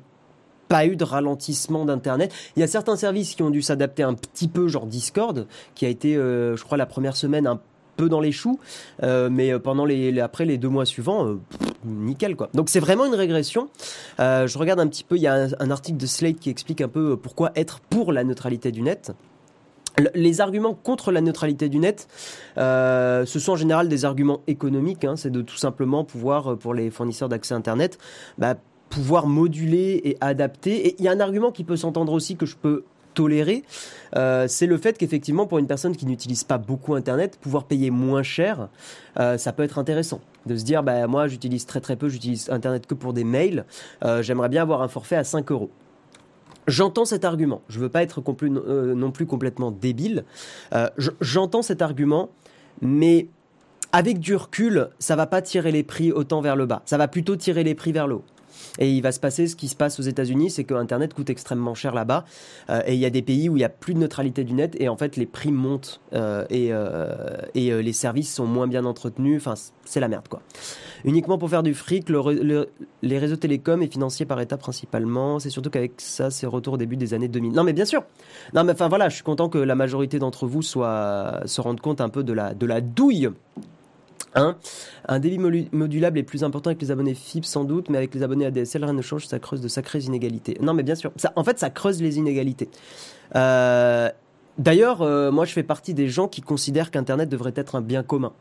pas 0.68 0.86
eu 0.86 0.96
de 0.96 1.04
ralentissement 1.04 1.86
d'Internet. 1.86 2.34
Il 2.56 2.60
y 2.60 2.64
a 2.64 2.68
certains 2.68 2.96
services 2.96 3.36
qui 3.36 3.44
ont 3.44 3.50
dû 3.50 3.62
s'adapter 3.62 4.04
un 4.04 4.14
petit 4.14 4.48
peu, 4.48 4.68
genre 4.68 4.86
Discord, 4.86 5.48
qui 5.76 5.86
a 5.86 5.90
été, 5.90 6.16
euh, 6.16 6.56
je 6.56 6.64
crois, 6.64 6.78
la 6.78 6.86
première 6.86 7.16
semaine 7.16 7.48
un 7.48 7.60
peu 7.96 8.10
dans 8.10 8.20
les 8.20 8.32
choux, 8.32 8.60
euh, 9.02 9.28
mais 9.32 9.58
pendant 9.58 9.84
les, 9.84 10.20
après 10.20 10.46
les 10.46 10.60
deux 10.60 10.70
mois 10.70 10.86
suivants, 10.86 11.26
euh, 11.26 11.40
nickel 11.84 12.36
quoi. 12.36 12.48
Donc 12.54 12.70
c'est 12.70 12.80
vraiment 12.80 13.06
une 13.06 13.16
régression. 13.16 13.70
je 14.20 14.58
regarde 14.58 14.80
un 14.80 14.88
petit 14.88 15.04
peu, 15.04 15.16
il 15.16 15.22
y 15.24 15.28
a 15.28 15.34
un, 15.34 15.50
un, 15.60 15.72
article 15.72 15.98
de 15.98 16.06
Slate 16.06 16.38
qui 16.38 16.52
explique 16.52 16.82
un 16.82 16.90
peu 16.90 17.18
pourquoi 17.18 17.52
être 17.56 17.80
pour 17.80 18.14
la 18.14 18.24
neutralité 18.24 18.72
du 18.72 18.84
net. 18.84 19.14
Les 20.14 20.42
arguments 20.42 20.76
contre 20.76 21.12
la 21.12 21.22
neutralité 21.22 21.70
du 21.70 21.80
net, 21.80 22.08
ce 22.56 23.26
sont 23.40 23.54
en 23.54 23.56
général 23.56 23.90
des 23.90 24.06
arguments 24.06 24.42
économiques. 24.46 25.04
Hein, 25.04 25.16
c'est 25.16 25.32
de 25.32 25.42
tout 25.42 25.58
simplement 25.58 26.04
pouvoir, 26.04 26.56
pour 26.56 26.76
les 26.76 26.92
fournisseurs 26.92 27.30
d'accès 27.30 27.56
Internet, 27.56 27.98
bah, 28.38 28.58
pouvoir 28.90 29.28
moduler 29.28 30.02
et 30.04 30.18
adapter. 30.22 30.88
Et 30.88 30.96
il 31.00 31.06
y 31.06 31.08
a 31.08 31.12
un 31.12 31.20
argument 31.20 31.52
qui 31.52 31.64
peut 31.64 31.78
s'entendre 31.78 32.14
aussi 32.14 32.36
que 32.36 32.46
je 32.46 32.56
peux 32.56 32.84
tolérer, 33.18 33.64
euh, 34.16 34.46
c'est 34.48 34.68
le 34.68 34.78
fait 34.78 34.96
qu'effectivement 34.96 35.48
pour 35.48 35.58
une 35.58 35.66
personne 35.66 35.96
qui 35.98 36.06
n'utilise 36.06 36.44
pas 36.44 36.60
beaucoup 36.60 36.94
Internet, 36.94 37.40
pouvoir 37.42 37.64
payer 37.64 37.90
moins 37.90 38.22
cher, 38.22 38.70
euh, 39.20 39.40
ça 39.40 39.54
peut 39.54 39.64
être 39.64 39.80
intéressant. 39.80 40.22
De 40.46 40.56
se 40.56 40.64
dire, 40.64 40.84
bah, 40.84 41.08
moi 41.08 41.28
j'utilise 41.28 41.66
très 41.66 41.82
très 41.82 41.96
peu, 41.96 42.10
j'utilise 42.10 42.48
Internet 42.52 42.86
que 42.86 42.94
pour 42.94 43.14
des 43.14 43.24
mails, 43.24 43.66
euh, 44.06 44.22
j'aimerais 44.22 44.50
bien 44.50 44.62
avoir 44.62 44.84
un 44.84 44.88
forfait 44.88 45.16
à 45.16 45.24
5 45.24 45.52
euros. 45.52 45.72
J'entends 46.68 47.06
cet 47.06 47.26
argument, 47.26 47.64
je 47.70 47.80
ne 47.80 47.84
veux 47.86 47.90
pas 47.90 48.04
être 48.04 48.22
non 48.50 49.12
plus 49.12 49.26
complètement 49.26 49.72
débile, 49.72 50.26
j'entends 51.22 51.62
cet 51.62 51.82
argument, 51.82 52.30
mais 52.82 53.30
avec 53.94 54.20
du 54.20 54.36
recul, 54.36 54.90
ça 55.00 55.16
va 55.16 55.28
pas 55.28 55.42
tirer 55.42 55.72
les 55.72 55.84
prix 55.84 56.12
autant 56.12 56.42
vers 56.42 56.58
le 56.58 56.66
bas, 56.66 56.82
ça 56.86 56.98
va 56.98 57.08
plutôt 57.08 57.38
tirer 57.38 57.64
les 57.64 57.74
prix 57.74 57.94
vers 57.94 58.06
le 58.06 58.16
haut. 58.16 58.26
Et 58.80 58.92
il 58.92 59.02
va 59.02 59.12
se 59.12 59.20
passer 59.20 59.48
ce 59.48 59.56
qui 59.56 59.68
se 59.68 59.76
passe 59.76 60.00
aux 60.00 60.04
États-Unis, 60.04 60.52
c'est 60.52 60.64
que 60.64 60.74
Internet 60.74 61.14
coûte 61.14 61.30
extrêmement 61.30 61.74
cher 61.74 61.94
là-bas. 61.94 62.26
Euh, 62.70 62.82
et 62.86 62.94
il 62.94 63.00
y 63.00 63.06
a 63.06 63.10
des 63.10 63.22
pays 63.22 63.50
où 63.50 63.56
il 63.56 63.60
n'y 63.60 63.66
a 63.66 63.70
plus 63.70 63.94
de 63.94 64.00
neutralité 64.00 64.44
du 64.44 64.54
net 64.54 64.76
et 64.80 64.90
en 64.90 64.98
fait 64.98 65.18
les 65.18 65.26
prix 65.26 65.52
montent 65.52 66.02
euh, 66.14 66.46
et, 66.50 66.70
euh, 66.72 67.38
les 67.54 67.94
services 67.94 68.34
sont 68.34 68.46
moins 68.46 68.68
bien 68.68 68.86
entretenus. 68.86 69.38
Enfin, 69.38 69.56
c'est 69.86 70.00
la 70.00 70.08
merde 70.08 70.28
quoi. 70.28 70.42
Uniquement 71.06 71.38
pour 71.38 71.50
faire 71.50 71.64
du 71.64 71.74
fric, 71.74 72.10
les 72.10 73.20
réseaux 73.20 73.36
télécoms 73.36 73.82
est 73.82 73.92
financé 73.92 74.26
par 74.26 74.40
État 74.42 74.58
principalement. 74.58 75.40
C'est 75.40 75.50
surtout 75.50 75.70
qu'avec 75.70 75.94
ça, 75.98 76.30
c'est 76.30 76.48
retour 76.48 76.74
au 76.74 76.78
début 76.78 76.98
des 76.98 77.14
années 77.14 77.28
2000. 77.28 77.54
Non 77.54 77.64
mais 77.64 77.74
bien 77.74 77.86
sûr. 77.86 78.04
Non 78.54 78.64
mais 78.64 78.74
enfin 78.74 78.90
voilà, 78.90 79.10
je 79.10 79.16
suis 79.16 79.24
content 79.24 79.50
que 79.50 79.58
la 79.58 79.76
majorité 79.76 80.20
d'entre 80.20 80.48
vous 80.48 80.62
se 80.62 81.62
rendent 81.62 81.82
compte 81.82 82.02
un 82.02 82.10
peu 82.10 82.24
de 82.24 82.34
la, 82.34 82.54
de 82.54 82.66
la 82.66 82.82
douille 82.82 83.30
un 85.08 85.20
débit 85.20 85.40
modulable 85.72 86.20
est 86.20 86.24
plus 86.24 86.44
important 86.44 86.70
avec 86.70 86.82
les 86.82 86.92
abonnés 86.92 87.14
FIP 87.14 87.46
sans 87.46 87.64
doute, 87.64 87.90
mais 87.90 87.98
avec 87.98 88.14
les 88.14 88.24
abonnés 88.24 88.46
ADSL, 88.46 88.84
rien 88.84 88.94
ne 88.94 89.02
change, 89.02 89.26
ça 89.26 89.40
creuse 89.40 89.62
de 89.62 89.68
sacrées 89.68 90.00
inégalités. 90.00 90.58
Non, 90.62 90.74
mais 90.74 90.84
bien 90.84 90.96
sûr, 90.96 91.12
ça, 91.16 91.34
en 91.36 91.44
fait, 91.44 91.60
ça 91.60 91.70
creuse 91.70 92.02
les 92.02 92.18
inégalités. 92.18 92.70
Euh, 93.36 94.10
d'ailleurs, 94.58 95.02
euh, 95.02 95.32
moi, 95.32 95.46
je 95.46 95.54
fais 95.54 95.64
partie 95.64 95.94
des 95.94 96.08
gens 96.08 96.28
qui 96.28 96.42
considèrent 96.42 96.92
qu'Internet 96.92 97.30
devrait 97.30 97.54
être 97.56 97.76
un 97.76 97.82
bien 97.82 98.04
commun. 98.04 98.34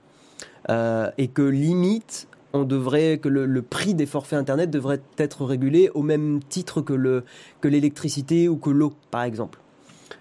Euh, 0.68 1.10
et 1.16 1.28
que 1.28 1.42
limite, 1.42 2.28
on 2.52 2.64
devrait 2.64 3.18
que 3.18 3.28
le, 3.28 3.62
prix 3.62 3.94
des 3.94 4.06
forfaits 4.06 4.38
internet 4.38 4.70
devrait 4.70 5.00
être 5.18 5.44
régulé 5.44 5.90
au 5.94 6.02
même 6.02 6.40
titre 6.42 6.80
que 6.80 7.22
que 7.60 7.68
l'électricité 7.68 8.48
ou 8.48 8.56
que 8.56 8.70
l'eau 8.70 8.92
par 9.10 9.22
exemple. 9.22 9.60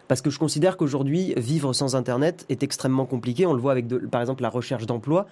Parce 0.07 0.21
que 0.21 0.29
je 0.29 0.39
considère 0.39 0.77
qu'aujourd'hui, 0.77 1.33
vivre 1.37 1.73
sans 1.73 1.95
Internet 1.95 2.45
est 2.49 2.63
extrêmement 2.63 3.05
compliqué. 3.05 3.45
On 3.45 3.53
le 3.53 3.61
voit 3.61 3.71
avec, 3.71 3.87
par 4.09 4.21
exemple, 4.21 4.43
la 4.43 4.49
recherche 4.49 4.85
d'emploi. 4.85 5.25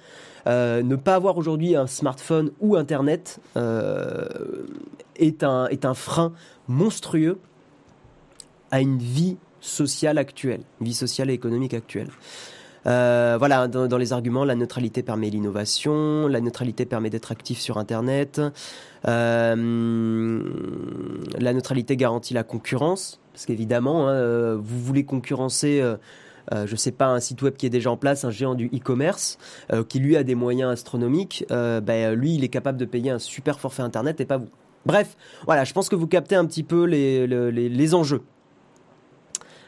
Euh, 0.48 0.84
ne 0.84 0.96
pas 0.96 1.16
avoir 1.16 1.38
aujourd'hui 1.38 1.76
un 1.76 1.88
smartphone 1.88 2.52
ou 2.60 2.76
Internet 2.76 3.40
euh, 3.56 4.28
est, 5.16 5.44
un, 5.44 5.68
est 5.68 5.86
un 5.86 5.94
frein 5.94 6.34
monstrueux 6.68 7.40
à 8.72 8.82
une 8.82 8.98
vie 8.98 9.38
sociale 9.62 10.18
actuelle, 10.18 10.62
vie 10.82 10.94
sociale 10.94 11.30
et 11.30 11.34
économique 11.34 11.74
actuelle. 11.74 12.10
Euh, 12.86 13.36
voilà, 13.40 13.68
dans, 13.68 13.98
les 13.98 14.14
arguments, 14.14 14.44
la 14.44 14.56
neutralité 14.56 15.04
permet 15.04 15.30
l'innovation, 15.30 16.28
la 16.28 16.42
neutralité 16.42 16.86
permet 16.86 17.10
d'être 17.10 17.32
actif 17.32 17.60
sur 17.60 17.78
Internet, 17.78 18.42
euh, 19.08 20.44
la 21.40 21.54
neutralité 21.54 21.96
garantit 21.98 22.34
la 22.34 22.44
concurrence, 22.44 23.20
parce 23.32 23.46
qu'évidemment, 23.46 24.08
hein, 24.08 24.14
euh, 24.14 24.58
vous 24.60 24.80
voulez 24.80 25.06
concurrencer... 25.06 25.82
je 25.82 25.98
je 26.66 26.76
sais 26.76 26.92
pas, 26.92 27.08
un 27.08 27.22
site 27.22 27.42
web 27.42 27.56
qui 27.56 27.66
est 27.66 27.70
déjà 27.70 27.90
en 27.90 27.98
place, 27.98 28.26
un 28.26 28.30
géant 28.30 28.54
du 28.54 28.68
e-commerce, 28.68 29.38
qui 29.88 30.00
lui 30.00 30.18
a 30.18 30.24
des 30.24 30.36
moyens 30.36 30.72
astronomiques, 30.72 31.46
ben, 31.50 32.14
lui, 32.14 32.36
il 32.36 32.44
est 32.44 32.50
capable 32.50 32.78
de 32.78 32.86
payer 32.86 33.12
un 33.12 33.20
super 33.20 33.60
forfait 33.62 33.82
Internet 33.82 34.20
et 34.20 34.26
pas 34.26 34.38
vous. 34.38 34.50
Bref, 34.86 35.16
voilà, 35.46 35.64
je 35.64 35.72
pense 35.72 35.88
que 35.88 35.96
vous 35.96 36.08
captez 36.08 36.36
un 36.36 36.46
petit 36.46 36.64
peu 36.64 36.84
les, 36.84 37.26
les 37.28 37.94
enjeux. 37.96 38.24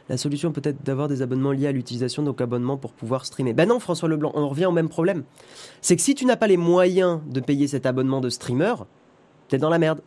La 0.10 0.18
solution 0.18 0.52
peut 0.52 0.62
être 0.64 0.84
d'avoir 0.84 1.08
des 1.08 1.22
abonnements 1.22 1.52
liés 1.52 1.68
à 1.68 1.72
l'utilisation 1.72 2.22
nos 2.22 2.36
abonnements 2.40 2.78
pour 2.78 2.92
pouvoir 2.92 3.26
streamer. 3.26 3.54
Ben 3.54 3.68
non, 3.68 3.80
François 3.80 4.08
Leblanc, 4.08 4.32
on 4.36 4.48
revient 4.48 4.68
au 4.68 4.72
même 4.72 4.90
problème. 4.90 5.24
C'est 5.82 5.96
que 5.96 6.02
si 6.02 6.14
tu 6.14 6.26
n'as 6.26 6.36
pas 6.36 6.48
les 6.48 6.58
moyens 6.58 7.22
de 7.28 7.40
payer 7.40 7.68
cet 7.68 7.86
abonnement 7.86 8.22
de 8.22 8.30
streamer, 8.30 8.76
t'es 9.48 9.58
dans 9.58 9.70
la 9.70 9.80
merde. 9.80 10.02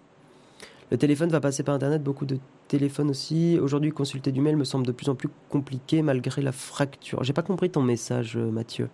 Le 0.91 0.97
téléphone 0.97 1.29
va 1.29 1.41
passer 1.41 1.63
par 1.63 1.75
Internet, 1.75 2.03
beaucoup 2.03 2.25
de 2.25 2.39
téléphones 2.67 3.11
aussi. 3.11 3.59
Aujourd'hui, 3.61 3.91
consulter 3.91 4.33
du 4.33 4.41
mail 4.41 4.57
me 4.57 4.65
semble 4.65 4.87
de 4.87 4.93
plus 4.93 5.09
en 5.09 5.15
plus 5.15 5.29
compliqué 5.51 6.03
malgré 6.03 6.41
la 6.41 6.53
fracture. 6.53 7.25
J'ai 7.25 7.33
pas 7.33 7.43
compris 7.43 7.71
ton 7.71 7.83
message, 7.83 8.37
euh, 8.37 8.51
Mathieu. 8.51 8.89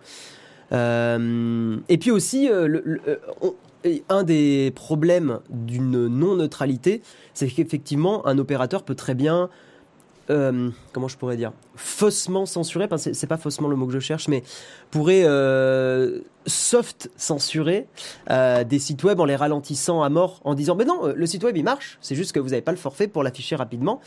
Euh, 0.72 1.76
et 1.88 1.98
puis 1.98 2.10
aussi, 2.10 2.48
euh, 2.50 2.98
un 4.08 4.22
des 4.24 4.72
problèmes 4.74 5.40
d'une 5.50 6.08
non-neutralité, 6.08 7.02
c'est 7.32 7.48
qu'effectivement, 7.48 8.26
un 8.26 8.38
opérateur 8.38 8.82
peut 8.82 8.94
très 8.94 9.14
bien 9.14 9.50
comment 10.26 11.06
je 11.06 11.18
pourrais 11.18 11.36
dire 11.36 11.52
faussement 11.76 12.46
censuré, 12.46 12.88
c'est 12.96 13.26
pas 13.26 13.36
faussement 13.36 13.68
le 13.68 13.76
mot 13.76 13.86
que 13.86 13.92
je 13.92 13.98
cherche, 13.98 14.26
mais 14.26 14.42
pourrait 14.90 15.22
soft 16.46 17.10
censurer 17.16 17.86
euh, 18.30 18.64
des 18.64 18.78
sites 18.78 19.02
web 19.04 19.20
en 19.20 19.24
les 19.24 19.36
ralentissant 19.36 20.02
à 20.02 20.08
mort, 20.08 20.40
en 20.44 20.54
disant 20.54 20.74
mais 20.74 20.84
non, 20.84 21.12
le 21.14 21.26
site 21.26 21.44
web 21.44 21.56
il 21.56 21.64
marche, 21.64 21.98
c'est 22.00 22.14
juste 22.14 22.32
que 22.32 22.40
vous 22.40 22.50
n'avez 22.50 22.62
pas 22.62 22.72
le 22.72 22.78
forfait 22.78 23.08
pour 23.08 23.22
l'afficher 23.22 23.56
rapidement. 23.56 24.00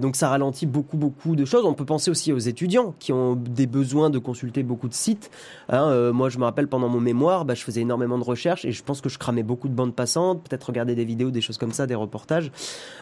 donc 0.00 0.16
ça 0.16 0.28
ralentit 0.28 0.66
beaucoup 0.66 0.96
beaucoup 0.96 1.36
de 1.36 1.44
choses. 1.44 1.64
On 1.64 1.74
peut 1.74 1.84
penser 1.84 2.10
aussi 2.10 2.32
aux 2.32 2.38
étudiants 2.38 2.94
qui 2.98 3.12
ont 3.12 3.34
des 3.36 3.66
besoins 3.66 4.10
de 4.10 4.18
consulter 4.18 4.62
beaucoup 4.62 4.88
de 4.88 4.94
sites. 4.94 5.30
Hein, 5.68 6.12
moi 6.12 6.28
je 6.28 6.38
me 6.38 6.44
rappelle 6.44 6.68
pendant 6.68 6.88
mon 6.88 7.00
mémoire, 7.00 7.44
bah, 7.44 7.54
je 7.54 7.62
faisais 7.62 7.80
énormément 7.80 8.18
de 8.18 8.24
recherches 8.24 8.64
et 8.64 8.72
je 8.72 8.82
pense 8.82 9.00
que 9.00 9.08
je 9.08 9.18
cramais 9.18 9.42
beaucoup 9.42 9.68
de 9.68 9.74
bandes 9.74 9.94
passantes, 9.94 10.42
peut-être 10.48 10.64
regarder 10.64 10.94
des 10.94 11.04
vidéos, 11.04 11.30
des 11.30 11.40
choses 11.40 11.58
comme 11.58 11.72
ça, 11.72 11.86
des 11.86 11.94
reportages. 11.94 12.50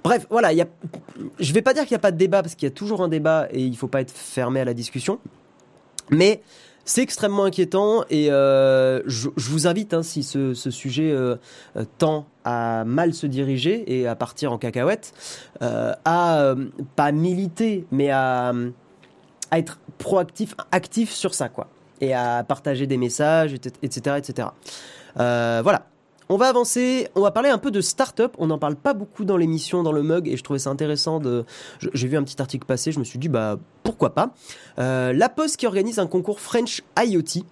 Bref, 0.05 0.27
voilà, 0.31 0.53
y 0.53 0.61
a... 0.61 0.67
je 1.39 1.53
vais 1.53 1.63
pas 1.63 1.75
dire 1.75 1.85
qu'il 1.85 1.93
n'y 1.93 2.01
a 2.01 2.01
pas 2.01 2.13
de 2.13 2.17
débat 2.17 2.43
parce 2.43 2.55
qu'il 2.55 2.67
y 2.67 2.73
a 2.73 2.75
toujours 2.75 3.03
un 3.03 3.09
débat 3.09 3.49
et 3.51 3.63
il 3.63 3.77
faut 3.77 3.89
pas 3.89 4.01
être 4.01 4.11
fermé 4.11 4.61
à 4.61 4.65
la 4.65 4.75
discussion. 4.75 5.19
Mais 6.11 6.43
c'est 6.87 7.03
extrêmement 7.03 7.45
inquiétant 7.45 8.05
et 8.11 8.31
euh, 8.31 9.03
je, 9.07 9.29
vous 9.37 9.67
invite, 9.67 9.93
hein, 9.93 10.05
si 10.05 10.23
ce, 10.23 10.55
sujet 10.55 11.11
euh, 11.11 11.37
tend 11.99 12.27
à 12.45 12.85
mal 12.85 13.13
se 13.13 13.27
diriger 13.27 13.93
et 13.93 14.07
à 14.07 14.15
partir 14.15 14.53
en 14.53 14.59
cacahuète, 14.59 15.13
euh, 15.63 15.93
à 16.05 16.55
pas 16.95 17.13
militer, 17.13 17.87
mais 17.91 18.11
à, 18.11 18.55
à, 19.51 19.59
être 19.59 19.81
proactif, 19.99 20.55
actif 20.71 21.11
sur 21.11 21.35
ça, 21.35 21.49
quoi, 21.49 21.67
et 22.01 22.15
à 22.15 22.45
partager 22.45 22.87
des 22.87 22.97
messages, 22.97 23.53
etc., 23.83 24.17
etc. 24.19 24.49
voilà. 25.17 25.87
On 26.29 26.37
va 26.37 26.49
avancer, 26.49 27.09
on 27.15 27.21
va 27.21 27.31
parler 27.31 27.51
un 27.51 27.59
peu 27.59 27.71
de 27.71 27.81
start-up. 27.81 28.35
On 28.39 28.49
n'en 28.49 28.59
parle 28.59 28.75
pas 28.75 28.95
beaucoup 28.95 29.25
dans 29.25 29.37
l'émission, 29.37 29.83
dans 29.83 29.93
le 29.93 30.03
mug, 30.03 30.27
et 30.27 30.37
je 30.37 30.43
trouvais 30.43 30.59
ça 30.59 30.71
intéressant 30.71 31.21
de. 31.21 31.45
J'ai 31.79 32.09
vu 32.09 32.17
un 32.17 32.25
petit 32.25 32.41
article 32.41 32.67
passer, 32.67 32.91
je 32.91 32.99
me 32.99 33.05
suis 33.05 33.19
dit, 33.19 33.29
bah 33.29 33.59
pourquoi 33.85 34.15
pas. 34.15 34.35
Euh, 34.79 35.13
la 35.13 35.29
Poste 35.29 35.57
qui 35.57 35.67
organise 35.67 35.99
un 35.99 36.07
concours 36.07 36.41
French 36.41 36.83
IoT. 36.99 37.45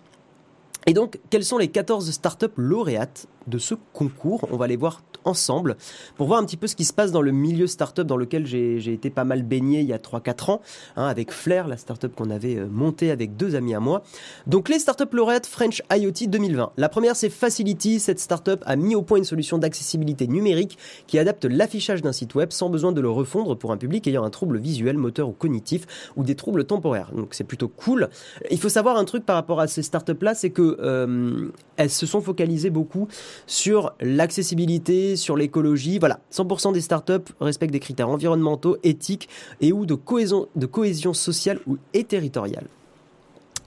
Et 0.87 0.93
donc, 0.93 1.21
quelles 1.31 1.45
sont 1.45 1.57
les 1.57 1.69
14 1.69 2.11
startups 2.11 2.47
lauréates 2.57 3.27
de 3.47 3.59
ce 3.59 3.75
concours 3.93 4.47
On 4.51 4.57
va 4.57 4.67
les 4.67 4.77
voir 4.77 5.03
ensemble 5.25 5.77
pour 6.17 6.27
voir 6.27 6.41
un 6.41 6.45
petit 6.45 6.57
peu 6.57 6.67
ce 6.67 6.77
qui 6.77 6.85
se 6.85 6.93
passe 6.93 7.13
dans 7.13 7.23
le 7.23 7.33
milieu 7.33 7.67
startup 7.67 8.07
dans 8.07 8.17
lequel 8.17 8.47
j'ai 8.47 8.93
été 8.93 9.11
pas 9.11 9.25
mal 9.25 9.43
baigné 9.43 9.81
il 9.81 9.87
y 9.87 9.93
a 9.93 9.99
3-4 9.99 10.51
ans, 10.51 10.61
hein, 10.97 11.07
avec 11.07 11.33
Flair, 11.33 11.67
la 11.69 11.77
startup 11.77 12.15
qu'on 12.15 12.31
avait 12.31 12.57
euh, 12.57 12.67
montée 12.71 13.11
avec 13.11 13.37
deux 13.37 13.55
amis 13.55 13.75
à 13.75 13.81
moi. 13.81 14.03
Donc 14.47 14.69
les 14.69 14.79
startups 14.79 15.13
lauréates 15.13 15.47
French 15.47 15.83
IoT 15.93 16.29
2020. 16.29 16.73
La 16.77 16.89
première 16.89 17.17
c'est 17.17 17.31
Facility, 17.31 18.01
cette 18.01 18.21
startup 18.21 18.63
a 18.67 18.77
mis 18.77 18.95
au 18.95 19.03
point 19.03 19.19
une 19.19 19.25
solution 19.25 19.59
d'accessibilité 19.59 20.27
numérique 20.27 20.79
qui 21.07 21.19
adapte 21.19 21.45
l'affichage 21.45 22.03
d'un 22.03 22.13
site 22.13 22.35
web 22.35 22.51
sans 22.53 22.71
besoin 22.71 22.93
de 22.93 23.01
le 23.01 23.11
refondre 23.11 23.57
pour 23.57 23.73
un 23.73 23.77
public 23.77 24.07
ayant 24.07 24.25
un 24.25 24.31
trouble 24.31 24.59
visuel, 24.59 24.99
moteur 24.99 25.29
ou 25.29 25.33
cognitif 25.33 25.87
ou 26.17 26.25
des 26.25 26.35
troubles 26.35 26.65
temporaires. 26.65 27.11
Donc 27.15 27.35
c'est 27.35 27.45
plutôt 27.45 27.69
cool. 27.69 28.09
Il 28.51 28.59
faut 28.59 28.69
savoir 28.69 28.97
un 28.97 29.05
truc 29.05 29.25
par 29.25 29.37
rapport 29.37 29.61
à 29.61 29.67
ces 29.67 29.83
startups 29.83 30.13
là, 30.21 30.35
c'est 30.35 30.51
que 30.51 30.79
euh, 30.81 31.51
elles 31.77 31.91
se 31.91 32.07
sont 32.07 32.21
focalisées 32.21 32.71
beaucoup 32.71 33.09
sur 33.47 33.95
l'accessibilité, 34.01 35.17
sur 35.17 35.37
l'écologie. 35.37 35.99
Voilà, 35.99 36.21
100% 36.33 36.73
des 36.73 36.81
startups 36.81 37.33
respectent 37.41 37.73
des 37.73 37.81
critères 37.81 38.09
environnementaux, 38.09 38.77
éthiques 38.83 39.29
et 39.61 39.73
ou 39.73 39.87
de 39.87 39.95
cohésion, 39.95 41.15
sociale 41.15 41.61
ou 41.67 41.79
et 41.93 42.05
territoriale. 42.05 42.67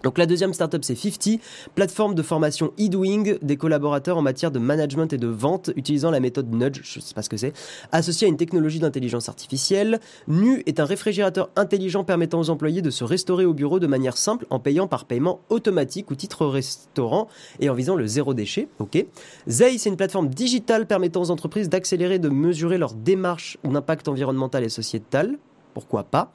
Donc 0.04 0.18
la 0.18 0.25
deuxième 0.25 0.54
startup 0.54 0.84
c'est 0.84 0.96
50, 0.96 1.39
plateforme 1.75 2.16
de 2.16 2.22
formation 2.22 2.72
e-doing 2.80 3.38
des 3.42 3.58
collaborateurs 3.58 4.18
en 4.18 4.22
matière 4.22 4.51
de 4.51 4.60
management 4.60 5.12
et 5.13 5.18
de 5.18 5.27
vente 5.27 5.72
utilisant 5.75 6.12
la 6.12 6.20
méthode 6.20 6.54
Nudge, 6.54 6.82
je 6.84 7.00
sais 7.00 7.13
pas 7.13 7.22
ce 7.22 7.30
que 7.30 7.38
c'est, 7.38 7.54
associée 7.92 8.27
à 8.27 8.30
une 8.30 8.38
technologie 8.38 8.80
d'intelligence 8.80 9.30
artificielle. 9.30 10.00
Nu 10.27 10.63
est 10.66 10.80
un 10.80 10.86
réfrigérateur 10.86 11.50
intelligent 11.56 12.04
permettant 12.04 12.39
aux 12.39 12.50
employés 12.50 12.82
de 12.82 12.89
se 12.89 13.04
restaurer 13.04 13.46
au 13.46 13.54
bureau 13.54 13.80
de 13.80 13.88
manière 13.88 14.18
simple 14.18 14.46
en 14.50 14.60
payant 14.60 14.88
par 14.88 15.06
paiement 15.06 15.42
automatique 15.50 16.12
ou 16.12 16.16
titre 16.16 16.46
restaurant 16.46 17.27
et 17.60 17.70
en 17.70 17.74
visant 17.74 17.96
le 17.96 18.08
zéro 18.08 18.34
déchet. 18.34 18.68
Ok. 18.80 19.06
Zei 19.48 19.77
c'est 19.77 19.89
une 19.89 19.98
plateforme 19.98 20.30
digitale 20.30 20.86
permettant 20.86 21.22
aux 21.22 21.32
entreprises 21.32 21.70
d'accélérer 21.70 22.16
et 22.16 22.20
de 22.20 22.30
mesurer 22.30 22.77
leur 22.77 22.94
démarche 22.94 23.58
d'impact 23.63 24.08
environnemental 24.08 24.63
et 24.63 24.70
sociétal 24.70 25.38
pourquoi 25.77 26.03
pas. 26.03 26.31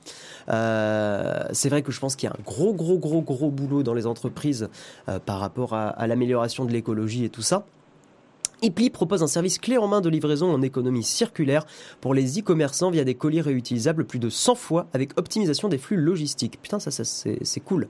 Euh, 0.51 1.43
c'est 1.51 1.69
vrai 1.69 1.83
que 1.83 1.91
je 1.91 1.99
pense 1.99 2.15
qu'il 2.15 2.29
y 2.29 2.33
a 2.33 2.37
un 2.39 2.43
gros, 2.45 2.73
gros, 2.73 2.97
gros, 2.97 3.23
gros 3.23 3.51
boulot 3.51 3.83
dans 3.83 3.93
les 3.93 4.07
entreprises 4.07 4.69
euh, 5.09 5.19
par 5.19 5.41
rapport 5.41 5.75
à 5.75 6.07
l'amélioration 6.07 6.65
de 6.65 6.71
l'écologie 6.71 7.25
et 7.25 7.29
tout 7.29 7.43
ça. 7.43 7.65
Epli 8.63 8.91
propose 8.91 9.25
un 9.25 9.27
service 9.27 9.59
clé 9.59 9.77
en 9.77 9.89
main 9.89 10.01
de 10.01 10.09
livraison 10.09 10.53
en 10.55 10.63
économie 10.63 11.03
circulaire 11.03 11.67
pour 12.01 12.15
les 12.15 12.39
e-commerçants 12.39 12.91
via 12.91 13.03
des 13.03 13.17
colis 13.17 13.41
réutilisables 13.41 14.05
plus 14.05 14.21
de 14.21 14.29
100 14.29 14.55
fois 14.55 14.87
avec 14.93 15.19
optimisation 15.19 15.69
des 15.69 15.79
flux 15.79 15.97
logistiques. 15.97 16.61
Putain, 16.63 16.79
ça, 16.79 16.91
c'est 16.93 17.61
cool. 17.61 17.89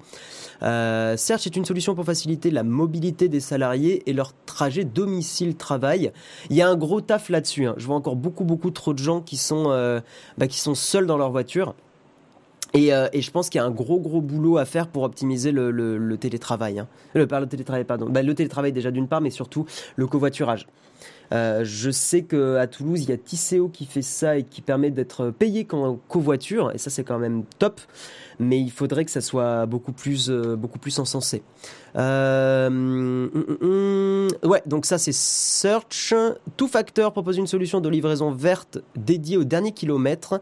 Euh, 0.63 1.17
Search 1.19 1.47
est 1.47 1.57
une 1.57 1.67
solution 1.67 1.95
pour 1.95 2.07
faciliter 2.07 2.51
la 2.51 2.63
mobilité 2.63 3.29
des 3.29 3.41
salariés 3.41 4.03
et 4.09 4.15
leur 4.15 4.33
trajet 4.47 4.85
domicile-travail. 4.85 6.11
Il 6.49 6.57
y 6.57 6.63
a 6.63 6.69
un 6.69 6.77
gros 6.77 7.03
taf 7.03 7.29
là-dessus. 7.29 7.67
Hein. 7.67 7.75
Je 7.77 7.87
vois 7.87 7.97
encore 7.97 8.17
beaucoup, 8.17 8.45
beaucoup 8.45 8.71
trop 8.71 8.95
de 8.95 8.99
gens 8.99 9.21
qui 9.21 9.37
sont, 9.37 9.67
euh, 9.69 10.01
bah, 10.39 10.49
qui 10.49 10.59
sont 10.59 10.75
seuls 10.75 11.07
dans 11.07 11.19
leur 11.19 11.31
voiture. 11.31 11.75
Euh, 12.75 13.09
et, 13.13 13.21
je 13.21 13.31
pense 13.31 13.51
qu'il 13.51 13.59
y 13.59 13.63
a 13.63 13.67
un 13.67 13.71
gros 13.71 14.01
gros 14.01 14.21
boulot 14.21 14.57
à 14.57 14.65
faire 14.65 14.89
pour 14.89 15.03
optimiser 15.03 15.53
le, 15.53 16.17
télétravail. 16.17 16.79
Hein. 16.79 16.89
Le, 17.15 17.27
le 17.27 17.47
télétravail, 17.47 17.85
pardon. 17.85 18.09
Bah, 18.09 18.23
le 18.23 18.35
télétravail 18.35 18.73
déjà 18.73 18.91
d'une 18.91 19.09
part, 19.09 19.21
mais 19.21 19.31
surtout 19.31 19.67
le 19.97 20.07
covoiturage. 20.07 20.67
Euh, 21.33 21.63
je 21.65 21.91
sais 21.91 22.23
qu'à 22.23 22.67
Toulouse, 22.67 23.03
il 23.03 23.09
y 23.09 23.13
a 23.13 23.17
Tisséo 23.17 23.69
qui 23.69 23.87
fait 23.87 24.03
ça 24.03 24.37
et 24.37 24.43
qui 24.43 24.61
permet 24.61 24.91
d'être 24.91 25.31
payé 25.31 25.67
en 25.73 25.97
covoiture, 25.97 26.73
et 26.75 26.79
ça 26.79 26.91
c'est 26.91 27.05
quand 27.05 27.19
même 27.19 27.45
top. 27.59 27.81
Mais 28.39 28.61
il 28.61 28.71
faudrait 28.71 29.05
que 29.05 29.11
ça 29.11 29.21
soit 29.21 29.67
beaucoup 29.67 29.93
plus, 29.93 30.29
euh, 30.29 30.57
beaucoup 30.57 30.79
plus 30.79 30.99
encensé. 30.99 31.43
Hum, 31.95 33.31
hum, 33.35 33.59
hum, 33.61 34.29
ouais, 34.43 34.63
donc 34.67 34.85
ça 34.85 34.99
c'est 34.99 35.15
Search. 35.15 36.15
Tout 36.57 36.69
Factor 36.69 37.13
propose 37.13 37.39
une 37.39 37.47
solution 37.47 37.81
de 37.81 37.89
livraison 37.89 38.31
verte 38.31 38.79
dédiée 38.97 39.37
au 39.37 39.45
dernier 39.45 39.73
kilomètre 39.73 40.41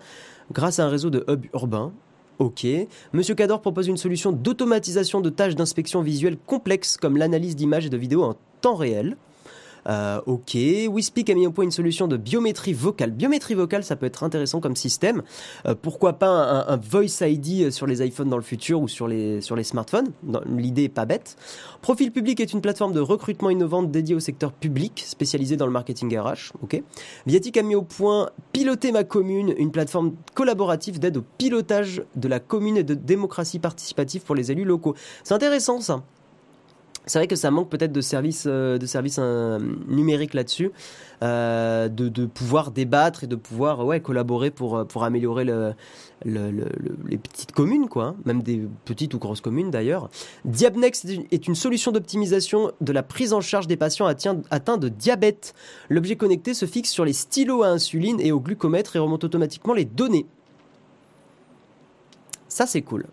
grâce 0.52 0.80
à 0.80 0.86
un 0.86 0.88
réseau 0.88 1.10
de 1.10 1.24
hubs 1.28 1.46
urbains. 1.54 1.92
Ok. 2.40 2.66
Monsieur 3.12 3.34
Cador 3.34 3.60
propose 3.60 3.86
une 3.86 3.98
solution 3.98 4.32
d'automatisation 4.32 5.20
de 5.20 5.28
tâches 5.28 5.56
d'inspection 5.56 6.00
visuelle 6.00 6.38
complexes 6.38 6.96
comme 6.96 7.18
l'analyse 7.18 7.54
d'images 7.54 7.84
et 7.84 7.90
de 7.90 7.98
vidéos 7.98 8.22
en 8.22 8.34
temps 8.62 8.76
réel. 8.76 9.18
Euh, 9.88 10.20
ok, 10.26 10.56
WeSpeak 10.88 11.30
a 11.30 11.34
mis 11.34 11.46
au 11.46 11.52
point 11.52 11.64
une 11.64 11.70
solution 11.70 12.08
de 12.08 12.16
biométrie 12.16 12.72
vocale. 12.72 13.10
Biométrie 13.10 13.54
vocale, 13.54 13.84
ça 13.84 13.96
peut 13.96 14.06
être 14.06 14.22
intéressant 14.22 14.60
comme 14.60 14.76
système. 14.76 15.22
Euh, 15.66 15.74
pourquoi 15.80 16.14
pas 16.14 16.66
un, 16.68 16.76
Voice 16.76 17.20
ID 17.20 17.70
sur 17.70 17.86
les 17.86 18.04
iPhones 18.04 18.28
dans 18.28 18.36
le 18.36 18.42
futur 18.42 18.80
ou 18.80 18.88
sur 18.88 19.06
les, 19.06 19.40
sur 19.40 19.56
les 19.56 19.64
smartphones? 19.64 20.08
L'idée 20.46 20.84
est 20.84 20.88
pas 20.88 21.04
bête. 21.04 21.36
Profil 21.82 22.10
public 22.12 22.40
est 22.40 22.52
une 22.52 22.60
plateforme 22.60 22.92
de 22.92 23.00
recrutement 23.00 23.50
innovante 23.50 23.90
dédiée 23.90 24.14
au 24.14 24.20
secteur 24.20 24.52
public, 24.52 25.02
spécialisée 25.06 25.56
dans 25.56 25.66
le 25.66 25.72
marketing 25.72 26.16
RH. 26.18 26.52
Ok. 26.62 26.82
Viatic 27.26 27.56
a 27.56 27.62
mis 27.62 27.74
au 27.74 27.82
point 27.82 28.30
Piloter 28.52 28.92
ma 28.92 29.04
commune, 29.04 29.54
une 29.56 29.70
plateforme 29.70 30.14
collaborative 30.34 30.98
d'aide 30.98 31.18
au 31.18 31.24
pilotage 31.38 32.02
de 32.16 32.28
la 32.28 32.40
commune 32.40 32.76
et 32.76 32.84
de 32.84 32.94
démocratie 32.94 33.58
participative 33.58 34.22
pour 34.22 34.34
les 34.34 34.50
élus 34.50 34.64
locaux. 34.64 34.94
C'est 35.24 35.34
intéressant 35.34 35.80
ça 35.80 36.02
c'est 37.06 37.18
vrai 37.18 37.26
que 37.26 37.36
ça 37.36 37.50
manque 37.50 37.70
peut-être 37.70 37.92
de 37.92 38.00
services, 38.00 38.44
euh, 38.46 38.78
de 38.78 38.86
services 38.86 39.18
euh, 39.18 39.58
numériques 39.88 40.34
là-dessus, 40.34 40.70
euh, 41.22 41.88
de, 41.88 42.26
pouvoir 42.26 42.70
débattre 42.70 43.24
et 43.24 43.26
de 43.26 43.36
pouvoir 43.36 43.84
ouais, 43.84 44.00
collaborer 44.00 44.50
pour, 44.50 44.86
pour 44.86 45.04
améliorer 45.04 45.44
le, 45.44 45.74
les 46.24 47.18
petites 47.18 47.52
communes, 47.52 47.88
quoi, 47.88 48.04
hein, 48.04 48.16
même 48.24 48.42
des 48.42 48.62
petites 48.84 49.14
ou 49.14 49.18
grosses 49.18 49.40
communes 49.40 49.70
d'ailleurs. 49.70 50.10
Diabnex 50.44 51.06
est 51.30 51.48
une 51.48 51.54
solution 51.54 51.90
d'optimisation 51.90 52.72
de 52.80 52.92
la 52.92 53.02
prise 53.02 53.32
en 53.32 53.40
charge 53.40 53.66
des 53.66 53.76
patients 53.76 54.06
atteints 54.06 54.78
de 54.78 54.88
diabète. 54.88 55.54
L'objet 55.88 56.16
connecté 56.16 56.54
se 56.54 56.66
fixe 56.66 56.90
sur 56.90 57.04
les 57.04 57.14
stylos 57.14 57.62
à 57.62 57.68
insuline 57.68 58.20
et 58.20 58.32
au 58.32 58.40
glucomètre 58.40 58.96
et 58.96 58.98
remonte 58.98 59.24
automatiquement 59.24 59.74
les 59.74 59.84
données. 59.84 60.26
Ça, 62.48 62.66
c'est 62.66 62.82
cool 62.82 63.06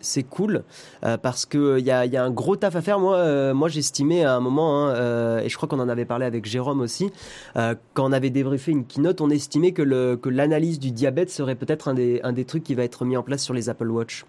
c'est 0.00 0.22
cool 0.22 0.64
euh, 1.04 1.16
parce 1.16 1.46
que 1.46 1.78
il 1.78 1.84
y 1.84 1.90
a, 1.90 2.24
un 2.24 2.30
gros 2.30 2.56
taf 2.56 2.76
à 2.76 2.82
faire. 2.82 2.98
Moi, 2.98 3.16
euh, 3.16 3.54
moi 3.54 3.68
j'estimais 3.68 4.24
à 4.24 4.34
un 4.34 4.40
moment, 4.40 4.86
hein, 4.86 4.94
euh, 4.94 5.40
et 5.40 5.48
je 5.48 5.56
crois 5.56 5.68
qu'on 5.68 5.80
en 5.80 5.88
avait 5.88 6.04
parlé 6.04 6.26
avec 6.26 6.44
Jérôme 6.44 6.80
aussi, 6.80 7.10
quand 7.54 8.08
on 8.08 8.12
avait 8.12 8.30
débriefé 8.30 8.72
une 8.72 8.84
keynote, 8.84 9.20
on 9.20 9.30
estimait 9.30 9.72
que 9.72 10.28
l'analyse 10.28 10.78
du 10.78 10.90
diabète 10.90 11.30
serait 11.30 11.54
peut-être 11.54 11.88
un 11.88 12.32
des 12.32 12.44
trucs 12.44 12.64
qui 12.64 12.74
va 12.74 12.84
être 12.84 13.04
mis 13.04 13.16
en 13.16 13.22
place 13.22 13.42
sur 13.42 13.54
les 13.54 13.68
Apple 13.68 13.90
Watch. 13.90 14.24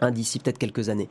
Hein, 0.00 0.10
d'ici 0.10 0.40
peut-être 0.40 0.58
quelques 0.58 0.88
années. 0.88 1.08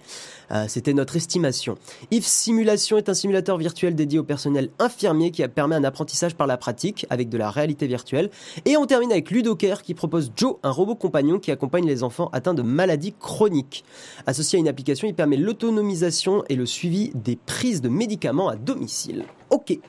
Euh, 0.52 0.66
c'était 0.68 0.94
notre 0.94 1.16
estimation. 1.16 1.78
IF 2.12 2.26
Simulation 2.26 2.98
est 2.98 3.08
un 3.08 3.14
simulateur 3.14 3.58
virtuel 3.58 3.96
dédié 3.96 4.20
au 4.20 4.24
personnel 4.24 4.70
infirmier 4.78 5.32
qui 5.32 5.48
permet 5.48 5.76
un 5.76 5.86
apprentissage 5.86 6.36
par 6.36 6.48
la 6.48 6.58
pratique 6.58 7.06
avec 7.10 7.30
de 7.30 7.38
la 7.38 7.50
réalité 7.50 7.88
virtuelle. 7.88 8.30
Et 8.66 8.76
on 8.76 8.86
termine 8.86 9.12
avec 9.12 9.32
Ludocare 9.32 9.84
qui 9.84 9.94
propose 9.94 10.34
Joe, 10.36 10.56
un 10.64 10.72
robot 10.72 10.96
compagnon 10.96 11.40
qui 11.40 11.52
accompagne 11.52 11.88
les 11.88 12.04
enfants 12.04 12.30
atteints 12.34 12.54
de 12.54 12.62
maladies 12.62 13.14
chroniques. 13.18 13.86
Associé 14.28 14.58
à 14.58 14.60
une 14.60 14.68
application, 14.68 15.08
il 15.08 15.16
permet 15.16 15.38
l'autonomisation 15.38 16.44
et 16.50 16.56
le 16.56 16.66
suivi 16.66 17.12
des 17.16 17.38
prises 17.38 17.82
de 17.82 17.90
médicaments 17.90 18.50
à 18.50 18.58
domicile. 18.58 19.24
Ok, 19.50 19.80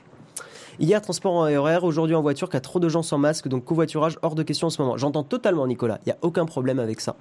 Hier, 0.79 1.01
transport 1.01 1.33
en 1.33 1.43
RER, 1.43 1.79
aujourd'hui 1.83 2.15
en 2.15 2.21
voiture, 2.21 2.49
a 2.51 2.59
trop 2.59 2.79
de 2.79 2.89
gens 2.89 3.01
sans 3.01 3.17
masque, 3.17 3.47
donc 3.47 3.63
covoiturage 3.63 4.17
hors 4.21 4.35
de 4.35 4.43
question 4.43 4.67
en 4.67 4.69
ce 4.69 4.81
moment. 4.81 4.97
J'entends 4.97 5.23
totalement, 5.23 5.67
Nicolas. 5.67 5.99
Il 6.05 6.09
n'y 6.09 6.13
a 6.13 6.17
aucun 6.21 6.45
problème 6.45 6.79
avec 6.79 7.01
ça. 7.01 7.15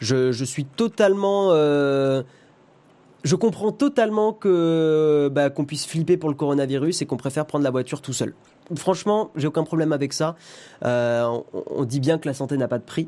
Je, 0.00 0.44
suis 0.44 0.64
totalement. 0.64 1.48
Euh, 1.50 2.22
je 3.24 3.36
comprends 3.36 3.72
totalement 3.72 4.32
que 4.32 5.30
bah, 5.32 5.50
qu'on 5.50 5.64
puisse 5.64 5.86
flipper 5.86 6.16
pour 6.16 6.28
le 6.28 6.34
coronavirus 6.34 7.02
et 7.02 7.06
qu'on 7.06 7.16
préfère 7.16 7.46
prendre 7.46 7.64
la 7.64 7.70
voiture 7.70 8.02
tout 8.02 8.12
seul. 8.12 8.34
Franchement, 8.76 9.30
j'ai 9.36 9.46
aucun 9.46 9.64
problème 9.64 9.92
avec 9.92 10.12
ça. 10.12 10.36
Euh, 10.84 11.38
on, 11.52 11.84
dit 11.84 12.00
bien 12.00 12.18
que 12.18 12.28
la 12.28 12.34
santé 12.34 12.56
n'a 12.56 12.68
pas 12.68 12.78
de 12.78 12.84
prix. 12.84 13.06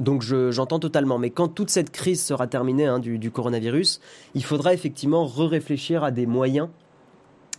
Donc 0.00 0.22
j'entends 0.22 0.78
totalement. 0.78 1.18
Mais 1.18 1.30
quand 1.30 1.48
toute 1.48 1.70
cette 1.70 1.90
crise 1.90 2.22
sera 2.22 2.46
terminée 2.46 2.86
hein, 2.86 2.98
du, 2.98 3.18
du, 3.18 3.30
coronavirus, 3.30 4.00
il 4.34 4.44
faudra 4.44 4.72
effectivement 4.72 5.26
re-réfléchir 5.26 6.02
à 6.02 6.10
des 6.10 6.26
moyens 6.26 6.68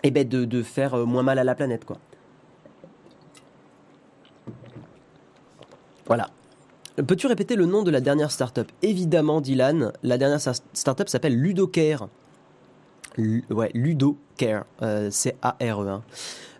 et 0.04 0.12
ben 0.12 0.28
de, 0.28 0.46
de, 0.46 0.64
faire 0.64 0.94
euh, 0.96 1.06
moins 1.06 1.24
mal 1.24 1.40
à 1.40 1.44
la 1.44 1.56
planète. 1.56 1.86
quoi. 1.86 1.98
Voilà. 6.06 6.30
Peux-tu 7.08 7.28
répéter 7.28 7.56
le 7.56 7.66
nom 7.66 7.82
de 7.82 7.90
la 7.90 8.02
dernière 8.02 8.30
startup? 8.32 8.72
Évidemment, 8.82 9.42
Dylan, 9.42 9.94
la 10.04 10.18
dernière 10.18 10.40
startup 10.40 11.10
s'appelle 11.10 11.36
Ludocare. 11.36 12.08
ouais, 13.18 13.72
Ludocare, 13.74 14.66
euh, 14.82 15.08
c'est 15.12 15.36
A-R-E. 15.42 15.88
Hein. 15.88 16.04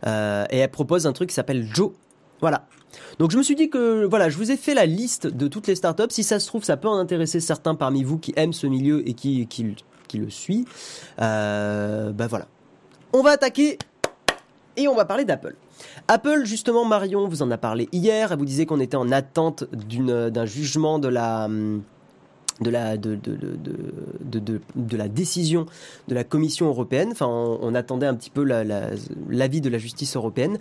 Euh, 0.08 0.46
et 0.50 0.58
elle 0.58 0.72
propose 0.72 1.06
un 1.06 1.14
truc 1.14 1.30
qui 1.30 1.36
s'appelle 1.36 1.68
Joe. 1.72 1.92
Voilà. 2.42 2.66
Donc 3.20 3.32
je 3.32 3.38
me 3.38 3.44
suis 3.44 3.56
dit 3.56 3.70
que 3.70 4.06
voilà, 4.06 4.30
je 4.30 4.38
vous 4.38 4.52
ai 4.52 4.58
fait 4.58 4.74
la 4.74 4.86
liste 4.86 5.28
de 5.28 5.48
toutes 5.48 5.68
les 5.68 5.76
startups. 5.76 6.10
Si 6.10 6.24
ça 6.24 6.40
se 6.40 6.48
trouve, 6.48 6.64
ça 6.64 6.78
peut 6.78 6.88
en 6.88 6.98
intéresser 6.98 7.40
certains 7.40 7.76
parmi 7.76 8.04
vous 8.04 8.18
qui 8.18 8.34
aiment 8.36 8.54
ce 8.54 8.68
milieu 8.68 9.08
et 9.08 9.14
qui, 9.14 9.46
qui, 9.48 9.76
qui 10.08 10.18
le 10.18 10.30
suit. 10.30 10.66
Euh, 11.22 12.12
bah 12.12 12.28
voilà. 12.28 12.48
On 13.14 13.22
va 13.22 13.30
attaquer 13.32 13.78
et 14.76 14.88
on 14.88 14.96
va 14.96 15.06
parler 15.06 15.24
d'Apple. 15.24 15.56
Apple, 16.08 16.46
justement, 16.46 16.84
Marion 16.84 17.28
vous 17.28 17.44
en 17.44 17.52
a 17.52 17.58
parlé 17.60 17.88
hier. 17.92 18.32
Elle 18.32 18.40
vous 18.40 18.46
disait 18.46 18.66
qu'on 18.66 18.80
était 18.80 18.98
en 18.98 19.12
attente 19.12 19.66
d'un 19.72 20.46
jugement 20.46 20.98
de 20.98 21.10
la 21.10 21.48
décision 25.10 25.68
de 26.08 26.16
la 26.16 26.24
Commission 26.24 26.68
européenne. 26.68 27.10
Enfin, 27.12 27.28
on, 27.28 27.76
attendait 27.76 28.08
un 28.08 28.16
petit 28.16 28.32
peu 28.32 28.44
l'avis 28.44 29.62
de 29.62 29.70
la 29.70 29.78
justice 29.78 30.16
européenne. 30.16 30.58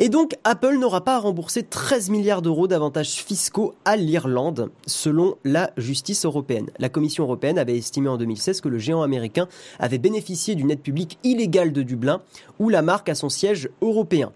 Et 0.00 0.10
donc, 0.10 0.36
Apple 0.44 0.78
n'aura 0.78 1.02
pas 1.02 1.16
à 1.16 1.18
rembourser 1.18 1.64
13 1.64 2.10
milliards 2.10 2.40
d'euros 2.40 2.68
d'avantages 2.68 3.14
fiscaux 3.24 3.74
à 3.84 3.96
l'Irlande, 3.96 4.70
selon 4.86 5.36
la 5.42 5.72
justice 5.76 6.24
européenne. 6.24 6.70
La 6.78 6.88
Commission 6.88 7.24
européenne 7.24 7.58
avait 7.58 7.76
estimé 7.76 8.08
en 8.08 8.16
2016 8.16 8.60
que 8.60 8.68
le 8.68 8.78
géant 8.78 9.02
américain 9.02 9.48
avait 9.80 9.98
bénéficié 9.98 10.54
d'une 10.54 10.70
aide 10.70 10.82
publique 10.82 11.18
illégale 11.24 11.72
de 11.72 11.82
Dublin, 11.82 12.22
où 12.60 12.68
la 12.68 12.82
marque 12.82 13.08
a 13.08 13.16
son 13.16 13.28
siège 13.28 13.70
européen. 13.82 14.32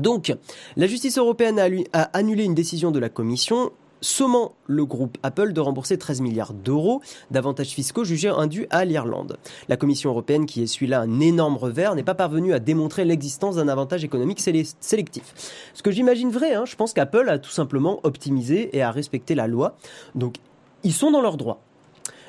Donc, 0.00 0.34
la 0.76 0.88
justice 0.88 1.16
européenne 1.16 1.60
a, 1.92 2.02
annulé 2.16 2.42
une 2.42 2.54
décision 2.54 2.90
de 2.90 2.98
la 2.98 3.08
Commission 3.08 3.70
sommant 4.00 4.54
le 4.66 4.84
groupe 4.84 5.18
Apple 5.22 5.52
de 5.52 5.60
rembourser 5.60 5.98
13 5.98 6.20
milliards 6.20 6.52
d'euros 6.52 7.00
d'avantages 7.30 7.68
fiscaux 7.70 8.04
jugés 8.04 8.28
indus 8.28 8.66
à 8.70 8.84
l'Irlande. 8.84 9.38
La 9.68 9.76
Commission 9.76 10.10
européenne, 10.10 10.46
qui 10.46 10.62
essuie 10.62 10.86
là 10.86 11.00
un 11.00 11.20
énorme 11.20 11.56
revers, 11.56 11.94
n'est 11.94 12.02
pas 12.02 12.14
parvenue 12.14 12.52
à 12.52 12.58
démontrer 12.58 13.04
l'existence 13.04 13.56
d'un 13.56 13.68
avantage 13.68 14.04
économique 14.04 14.40
sélectif. 14.40 15.34
Ce 15.74 15.82
que 15.82 15.90
j'imagine 15.90 16.30
vrai, 16.30 16.54
hein, 16.54 16.64
je 16.64 16.76
pense 16.76 16.92
qu'Apple 16.92 17.28
a 17.28 17.38
tout 17.38 17.50
simplement 17.50 18.00
optimisé 18.02 18.76
et 18.76 18.82
a 18.82 18.90
respecté 18.90 19.34
la 19.34 19.46
loi. 19.46 19.76
Donc, 20.14 20.36
ils 20.82 20.92
sont 20.92 21.10
dans 21.10 21.20
leurs 21.20 21.36
droits. 21.36 21.60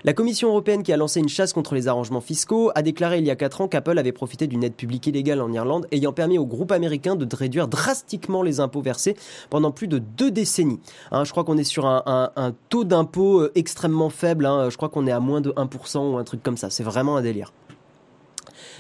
La 0.08 0.14
Commission 0.14 0.48
européenne, 0.48 0.84
qui 0.84 0.94
a 0.94 0.96
lancé 0.96 1.20
une 1.20 1.28
chasse 1.28 1.52
contre 1.52 1.76
les 1.76 1.90
arrangements 1.90 2.22
fiscaux, 2.22 2.72
a 2.76 2.82
déclaré 2.82 3.18
il 3.18 3.26
y 3.26 3.30
a 3.30 3.36
4 3.36 3.60
ans 3.60 3.68
qu'Apple 3.68 4.00
avait 4.00 4.14
profité 4.14 4.48
d'une 4.48 4.64
aide 4.64 4.74
publique 4.74 5.06
illégale 5.06 5.42
en 5.42 5.52
Irlande, 5.52 5.86
ayant 5.92 6.14
permis 6.14 6.38
au 6.38 6.46
groupe 6.46 6.72
américain 6.72 7.18
de 7.18 7.36
réduire 7.36 7.68
drastiquement 7.68 8.42
les 8.42 8.62
impôts 8.62 8.80
versés 8.80 9.18
pendant 9.50 9.72
plus 9.72 9.90
de 9.90 9.98
deux 9.98 10.32
décennies. 10.32 10.80
Hein, 11.12 11.26
je 11.26 11.32
crois 11.32 11.44
qu'on 11.44 11.58
est 11.58 11.66
sur 11.66 11.86
un, 11.86 12.54
taux 12.70 12.86
d'impôt 12.86 13.42
euh, 13.42 13.52
extrêmement 13.56 14.10
faible, 14.10 14.46
hein. 14.46 14.70
je 14.70 14.78
crois 14.78 14.88
qu'on 14.88 15.08
est 15.08 15.12
à 15.12 15.20
moins 15.20 15.42
de 15.42 15.52
1% 15.52 16.14
ou 16.14 16.18
un 16.18 16.24
truc 16.24 16.42
comme 16.42 16.56
ça, 16.56 16.70
c'est 16.70 16.84
vraiment 16.84 17.18
un 17.18 17.22
délire. 17.22 17.52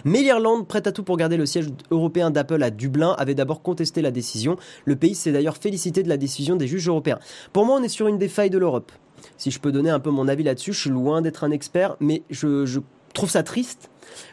Mais 0.06 0.22
l'Irlande, 0.22 0.66
prête 0.66 0.88
à 0.88 0.94
tout 0.94 1.04
pour 1.04 1.18
garder 1.18 1.36
le 1.36 1.46
siège 1.46 1.68
européen 1.92 2.32
d'Apple 2.32 2.64
à 2.64 2.70
Dublin, 2.70 3.14
avait 3.18 3.36
d'abord 3.36 3.62
contesté 3.62 4.02
la 4.02 4.12
décision. 4.12 4.56
Le 4.86 4.96
pays 4.96 5.14
s'est 5.14 5.34
d'ailleurs 5.34 5.58
félicité 5.58 6.04
de 6.04 6.10
la 6.10 6.16
décision 6.16 6.56
des 6.56 6.68
juges 6.68 6.88
européens. 6.88 7.20
Pour 7.52 7.66
moi, 7.66 7.78
on 7.82 7.84
est 7.84 7.90
sur 7.90 8.08
une 8.08 8.18
des 8.18 8.30
failles 8.30 8.50
de 8.50 8.58
l'Europe 8.58 8.94
si 9.38 9.52
je 9.52 9.60
peux 9.60 9.72
donner 9.72 9.90
un 9.90 10.00
peu 10.00 10.10
mon 10.10 10.28
avis 10.28 10.44
là-dessus, 10.44 10.74
je 10.74 10.80
suis 10.82 10.90
loin 10.90 11.22
d'être 11.22 11.44
un 11.44 11.52
expert, 11.52 11.96
mais 12.00 12.24
je, 12.30 12.80
trouve 13.14 13.30
ça 13.32 13.42
triste 13.42 13.90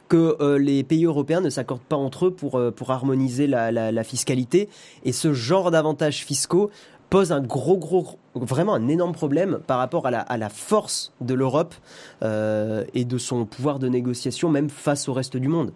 que 0.08 0.36
euh, 0.40 0.58
les 0.58 0.82
pays 0.82 1.06
européens 1.06 1.40
ne 1.40 1.48
s'accordent 1.48 1.80
pas 1.80 1.96
entre 1.96 2.26
eux 2.26 2.30
pour, 2.30 2.58
euh, 2.58 2.70
harmoniser 2.86 3.46
la, 3.46 4.04
fiscalité. 4.04 4.68
Et 5.04 5.12
ce 5.12 5.32
genre 5.32 5.70
d'avantages 5.70 6.24
fiscaux 6.24 6.70
pose 7.08 7.32
un 7.32 7.40
gros, 7.40 7.78
gros, 7.78 8.18
vraiment 8.34 8.74
un 8.74 8.88
énorme 8.88 9.12
problème 9.12 9.60
par 9.66 9.78
rapport 9.78 10.06
à 10.06 10.36
la, 10.36 10.48
force 10.50 11.12
de 11.20 11.32
l'Europe 11.32 11.74
euh, 12.22 12.84
et 12.92 13.04
de 13.04 13.16
son 13.16 13.46
pouvoir 13.46 13.78
de 13.78 13.88
négociation, 13.88 14.50
même 14.50 14.68
face 14.68 15.08
au 15.08 15.12
reste 15.12 15.36
du 15.36 15.48
monde 15.48 15.72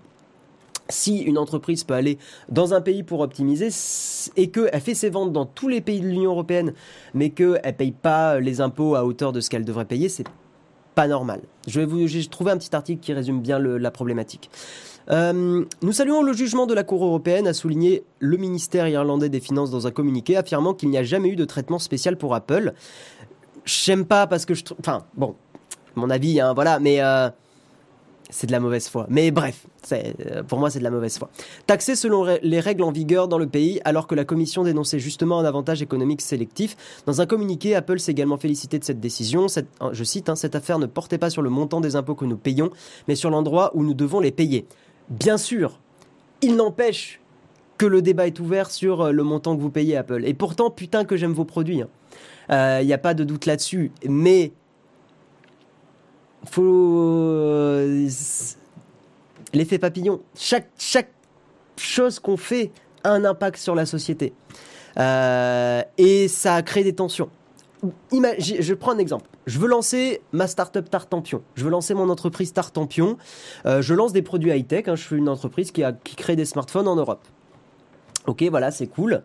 si 0.88 1.18
une 1.18 1.38
entreprise 1.38 1.84
peut 1.84 1.94
aller 1.94 2.18
dans 2.48 2.74
un 2.74 2.80
pays 2.80 3.02
pour 3.02 3.20
optimiser 3.20 3.68
et 4.36 4.50
qu'elle 4.50 4.80
fait 4.80 4.94
ses 4.94 5.10
ventes 5.10 5.32
dans 5.32 5.46
tous 5.46 5.68
les 5.68 5.80
pays 5.80 6.00
de 6.00 6.06
l'Union 6.06 6.30
européenne, 6.30 6.72
mais 7.14 7.30
qu'elle 7.30 7.60
ne 7.64 7.70
paye 7.72 7.92
pas 7.92 8.40
les 8.40 8.60
impôts 8.60 8.94
à 8.94 9.04
hauteur 9.04 9.32
de 9.32 9.40
ce 9.40 9.50
qu'elle 9.50 9.64
devrait 9.64 9.84
payer, 9.84 10.08
c'est 10.08 10.26
pas 10.94 11.06
normal. 11.06 11.40
Je 11.66 11.80
vais 11.80 11.86
vous, 11.86 12.06
j'ai 12.06 12.26
trouvé 12.26 12.50
un 12.50 12.56
petit 12.56 12.74
article 12.74 13.00
qui 13.00 13.12
résume 13.12 13.40
bien 13.40 13.58
la 13.58 13.90
problématique. 13.90 14.50
Euh, 15.10 15.64
nous 15.80 15.92
saluons 15.92 16.22
le 16.22 16.32
jugement 16.32 16.66
de 16.66 16.74
la 16.74 16.84
Cour 16.84 17.04
européenne, 17.04 17.46
a 17.46 17.54
souligné 17.54 18.02
le 18.18 18.36
ministère 18.36 18.88
irlandais 18.88 19.28
des 19.28 19.40
Finances 19.40 19.70
dans 19.70 19.86
un 19.86 19.90
communiqué, 19.90 20.36
affirmant 20.36 20.74
qu'il 20.74 20.90
n'y 20.90 20.98
a 20.98 21.02
jamais 21.02 21.30
eu 21.30 21.36
de 21.36 21.44
traitement 21.44 21.78
spécial 21.78 22.18
pour 22.18 22.34
Apple. 22.34 22.74
J'aime 23.64 24.04
pas 24.04 24.26
parce 24.26 24.44
que 24.44 24.54
je, 24.54 24.64
enfin 24.80 25.04
bon, 25.14 25.34
mon 25.94 26.10
avis, 26.10 26.40
hein, 26.40 26.52
voilà, 26.52 26.78
mais 26.78 27.00
euh, 27.00 27.30
c'est 28.30 28.46
de 28.46 28.52
la 28.52 28.60
mauvaise 28.60 28.88
foi. 28.88 29.06
Mais 29.08 29.30
bref, 29.30 29.66
euh, 29.92 30.42
pour 30.42 30.58
moi, 30.58 30.70
c'est 30.70 30.78
de 30.78 30.84
la 30.84 30.90
mauvaise 30.90 31.18
foi. 31.18 31.30
Taxé 31.66 31.96
selon 31.96 32.26
les 32.42 32.60
règles 32.60 32.82
en 32.82 32.92
vigueur 32.92 33.28
dans 33.28 33.38
le 33.38 33.46
pays, 33.46 33.80
alors 33.84 34.06
que 34.06 34.14
la 34.14 34.24
commission 34.24 34.64
dénonçait 34.64 34.98
justement 34.98 35.38
un 35.38 35.44
avantage 35.44 35.82
économique 35.82 36.20
sélectif. 36.20 36.76
Dans 37.06 37.20
un 37.20 37.26
communiqué, 37.26 37.74
Apple 37.74 37.98
s'est 37.98 38.12
également 38.12 38.36
félicité 38.36 38.78
de 38.78 38.84
cette 38.84 39.00
décision. 39.00 39.46
je 39.92 40.04
cite, 40.04 40.28
hein, 40.28 40.36
cette 40.36 40.54
affaire 40.54 40.78
ne 40.78 40.86
portait 40.86 41.18
pas 41.18 41.30
sur 41.30 41.42
le 41.42 41.50
montant 41.50 41.80
des 41.80 41.96
impôts 41.96 42.14
que 42.14 42.24
nous 42.24 42.36
payons, 42.36 42.70
mais 43.06 43.14
sur 43.14 43.30
l'endroit 43.30 43.70
où 43.74 43.82
nous 43.82 43.94
devons 43.94 44.20
les 44.20 44.32
payer. 44.32 44.66
Bien 45.08 45.38
sûr, 45.38 45.78
Il 46.40 46.54
n'empêche 46.54 47.20
que 47.78 47.86
le 47.86 48.00
débat 48.02 48.26
est 48.26 48.38
ouvert 48.38 48.70
sur 48.70 49.00
euh, 49.00 49.12
le 49.12 49.22
montant 49.22 49.56
que 49.56 49.62
vous 49.62 49.70
payez 49.70 49.96
Apple. 49.96 50.24
Et 50.24 50.34
pourtant, 50.34 50.70
putain 50.70 51.04
que 51.04 51.16
j'aime 51.16 51.32
vos 51.32 51.44
produits. 51.44 51.78
Il 51.78 52.54
hein. 52.54 52.82
n'y 52.84 52.92
a 52.92 52.98
pas 52.98 53.14
de 53.14 53.24
doute 53.24 53.46
là-dessus. 53.46 53.90
Mais 54.06 54.52
faut 56.44 57.94
l'effet 59.52 59.78
papillon. 59.78 60.20
Chaque, 60.36 60.68
chaque 60.78 61.10
chose 61.76 62.18
qu'on 62.18 62.36
fait 62.36 62.70
a 63.04 63.10
un 63.10 63.24
impact 63.24 63.58
sur 63.58 63.74
la 63.74 63.86
société. 63.86 64.32
Euh, 64.98 65.82
et 65.96 66.28
ça 66.28 66.60
crée 66.62 66.84
des 66.84 66.94
tensions. 66.94 67.30
je 68.12 68.74
prends 68.74 68.92
un 68.92 68.98
exemple. 68.98 69.28
Je 69.46 69.58
veux 69.58 69.68
lancer 69.68 70.20
ma 70.32 70.46
startup 70.46 70.88
Tartampion. 70.90 71.42
Je 71.54 71.64
veux 71.64 71.70
lancer 71.70 71.94
mon 71.94 72.08
entreprise 72.10 72.52
Tartampion. 72.52 73.16
Euh, 73.66 73.80
je 73.82 73.94
lance 73.94 74.12
des 74.12 74.22
produits 74.22 74.50
high-tech. 74.50 74.88
Hein. 74.88 74.96
je 74.96 75.04
suis 75.04 75.16
une 75.16 75.28
entreprise 75.28 75.70
qui, 75.70 75.84
a, 75.84 75.92
qui 75.92 76.16
crée 76.16 76.36
des 76.36 76.44
smartphones 76.44 76.88
en 76.88 76.96
Europe. 76.96 77.22
Ok, 78.26 78.42
voilà, 78.50 78.70
c'est 78.70 78.88
cool 78.88 79.22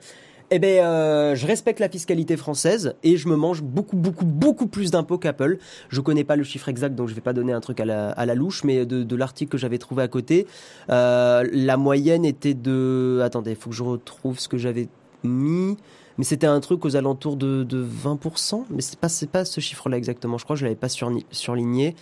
eh 0.56 0.60
ben, 0.60 0.86
euh, 0.86 1.36
je 1.36 1.48
respecte 1.48 1.80
la 1.80 1.90
fiscalité 1.90 2.38
française 2.38 2.94
et 3.02 3.18
je 3.18 3.28
me 3.28 3.36
mange 3.36 3.64
beaucoup, 3.64 3.96
beaucoup, 3.96 4.24
beaucoup 4.24 4.68
plus 4.68 4.92
d'impôts 4.92 5.18
qu'Apple. 5.18 5.58
Je 5.90 6.00
connais 6.00 6.24
pas 6.24 6.36
le 6.36 6.44
chiffre 6.44 6.70
exact, 6.70 6.94
donc 6.94 7.08
je 7.08 7.16
vais 7.16 7.22
pas 7.22 7.34
donner 7.34 7.54
un 7.54 7.60
truc 7.60 7.80
à 7.80 7.86
la, 7.86 8.36
louche, 8.36 8.64
mais 8.64 8.86
de, 8.86 9.16
l'article 9.16 9.52
que 9.52 9.58
j'avais 9.58 9.80
trouvé 9.80 10.04
à 10.04 10.08
côté, 10.08 10.46
euh, 10.92 11.44
la 11.52 11.76
moyenne 11.76 12.24
était 12.24 12.54
de... 12.54 13.20
Attendez, 13.24 13.56
faut 13.56 13.72
que 13.72 13.76
je 13.76 13.82
retrouve 13.82 14.38
ce 14.38 14.48
que 14.48 14.60
j'avais 14.60 14.90
mis. 15.24 15.76
Mais 16.20 16.24
c'était 16.24 16.46
un 16.46 16.60
truc 16.60 16.86
aux 16.86 16.96
alentours 16.96 17.36
de, 17.36 17.66
20%, 17.66 18.66
mais 18.70 18.84
c'est 18.84 19.00
pas, 19.00 19.08
pas 19.32 19.46
ce 19.46 19.60
chiffre-là 19.60 19.98
exactement. 19.98 20.38
Je 20.38 20.44
crois 20.44 20.56
que 20.56 20.60
je 20.60 20.66
l'avais 20.66 20.76
pas 20.76 20.90
surligné. 21.32 21.96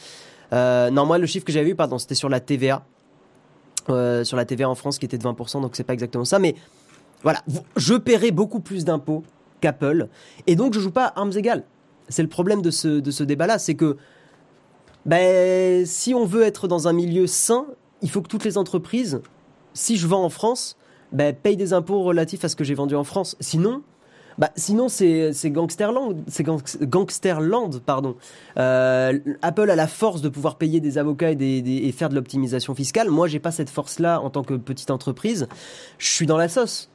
Euh, 0.51 0.89
non, 0.89 1.05
moi, 1.05 1.19
le 1.19 1.25
chiffre 1.25 1.45
que 1.45 1.53
j'avais 1.53 1.67
vu, 1.67 1.75
pardon, 1.75 1.97
c'était 1.97 2.15
sur 2.15 2.27
la 2.27 2.41
TVA. 2.41 2.83
sur 3.87 4.35
la 4.35 4.43
TVA 4.43 4.69
en 4.69 4.75
France 4.75 4.99
qui 4.99 5.05
était 5.05 5.17
de 5.17 5.23
20%, 5.23 5.61
donc 5.61 5.77
c'est 5.77 5.85
pas 5.85 5.93
exactement 5.93 6.25
ça. 6.25 6.37
Mais 6.37 6.55
voilà, 7.23 7.41
je 7.75 7.93
paierai 7.93 8.31
beaucoup 8.31 8.59
plus 8.59 8.85
d'impôts 8.85 9.23
qu'Apple, 9.59 10.07
et 10.47 10.55
donc 10.55 10.73
je 10.73 10.79
joue 10.79 10.91
pas 10.91 11.05
à 11.05 11.19
armes 11.19 11.33
égales. 11.35 11.63
C'est 12.09 12.23
le 12.23 12.29
problème 12.29 12.61
de 12.61 12.71
ce, 12.71 12.87
de 12.87 13.11
ce 13.11 13.23
débat-là, 13.23 13.59
c'est 13.59 13.75
que 13.75 13.97
ben, 15.05 15.85
si 15.85 16.13
on 16.13 16.25
veut 16.25 16.43
être 16.43 16.67
dans 16.67 16.87
un 16.87 16.93
milieu 16.93 17.27
sain, 17.27 17.65
il 18.01 18.09
faut 18.09 18.21
que 18.21 18.27
toutes 18.27 18.43
les 18.43 18.57
entreprises, 18.57 19.21
si 19.73 19.97
je 19.97 20.07
vends 20.07 20.23
en 20.23 20.29
France, 20.29 20.77
ben, 21.11 21.35
payent 21.35 21.57
des 21.57 21.73
impôts 21.73 22.03
relatifs 22.03 22.43
à 22.43 22.49
ce 22.49 22.55
que 22.55 22.63
j'ai 22.63 22.73
vendu 22.73 22.95
en 22.95 23.03
France. 23.03 23.35
Sinon, 23.39 23.81
bah, 24.37 24.49
sinon, 24.55 24.89
c'est 24.89 25.31
Gangsterland, 25.45 26.23
c'est 26.27 26.45
Gangsterland, 26.81 27.79
pardon. 27.85 28.15
Euh, 28.57 29.19
Apple 29.41 29.69
a 29.69 29.75
la 29.75 29.87
force 29.87 30.21
de 30.21 30.29
pouvoir 30.29 30.57
payer 30.57 30.79
des 30.79 30.97
avocats 30.97 31.31
et, 31.31 31.35
et 31.37 31.91
faire 31.91 32.09
de 32.09 32.15
l'optimisation 32.15 32.73
fiscale. 32.75 33.09
Moi, 33.09 33.27
j'ai 33.27 33.39
pas 33.39 33.51
cette 33.51 33.69
force-là 33.69 34.21
en 34.21 34.29
tant 34.29 34.43
que 34.43 34.53
petite 34.53 34.91
entreprise. 34.91 35.47
Je 35.97 36.09
suis 36.09 36.25
dans 36.25 36.37
la 36.37 36.49
sauce 36.49 36.89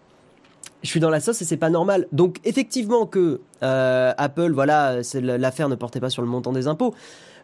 je 0.87 0.91
suis 0.91 1.01
dans 1.01 1.11
la 1.11 1.21
sauce 1.21 1.43
et 1.43 1.45
c'est 1.45 1.57
pas 1.57 1.71
normal. 1.71 2.07
Donc 2.13 2.39
effectivement 2.45 3.07
que 3.07 3.41
euh, 3.63 4.13
Apple, 4.17 4.53
voilà, 4.53 5.01
l'affaire 5.21 5.69
ne 5.69 5.75
portait 5.75 6.01
pas 6.01 6.11
sur 6.11 6.23
le 6.23 6.29
montant 6.29 6.53
des 6.53 6.69
impôts 6.69 6.95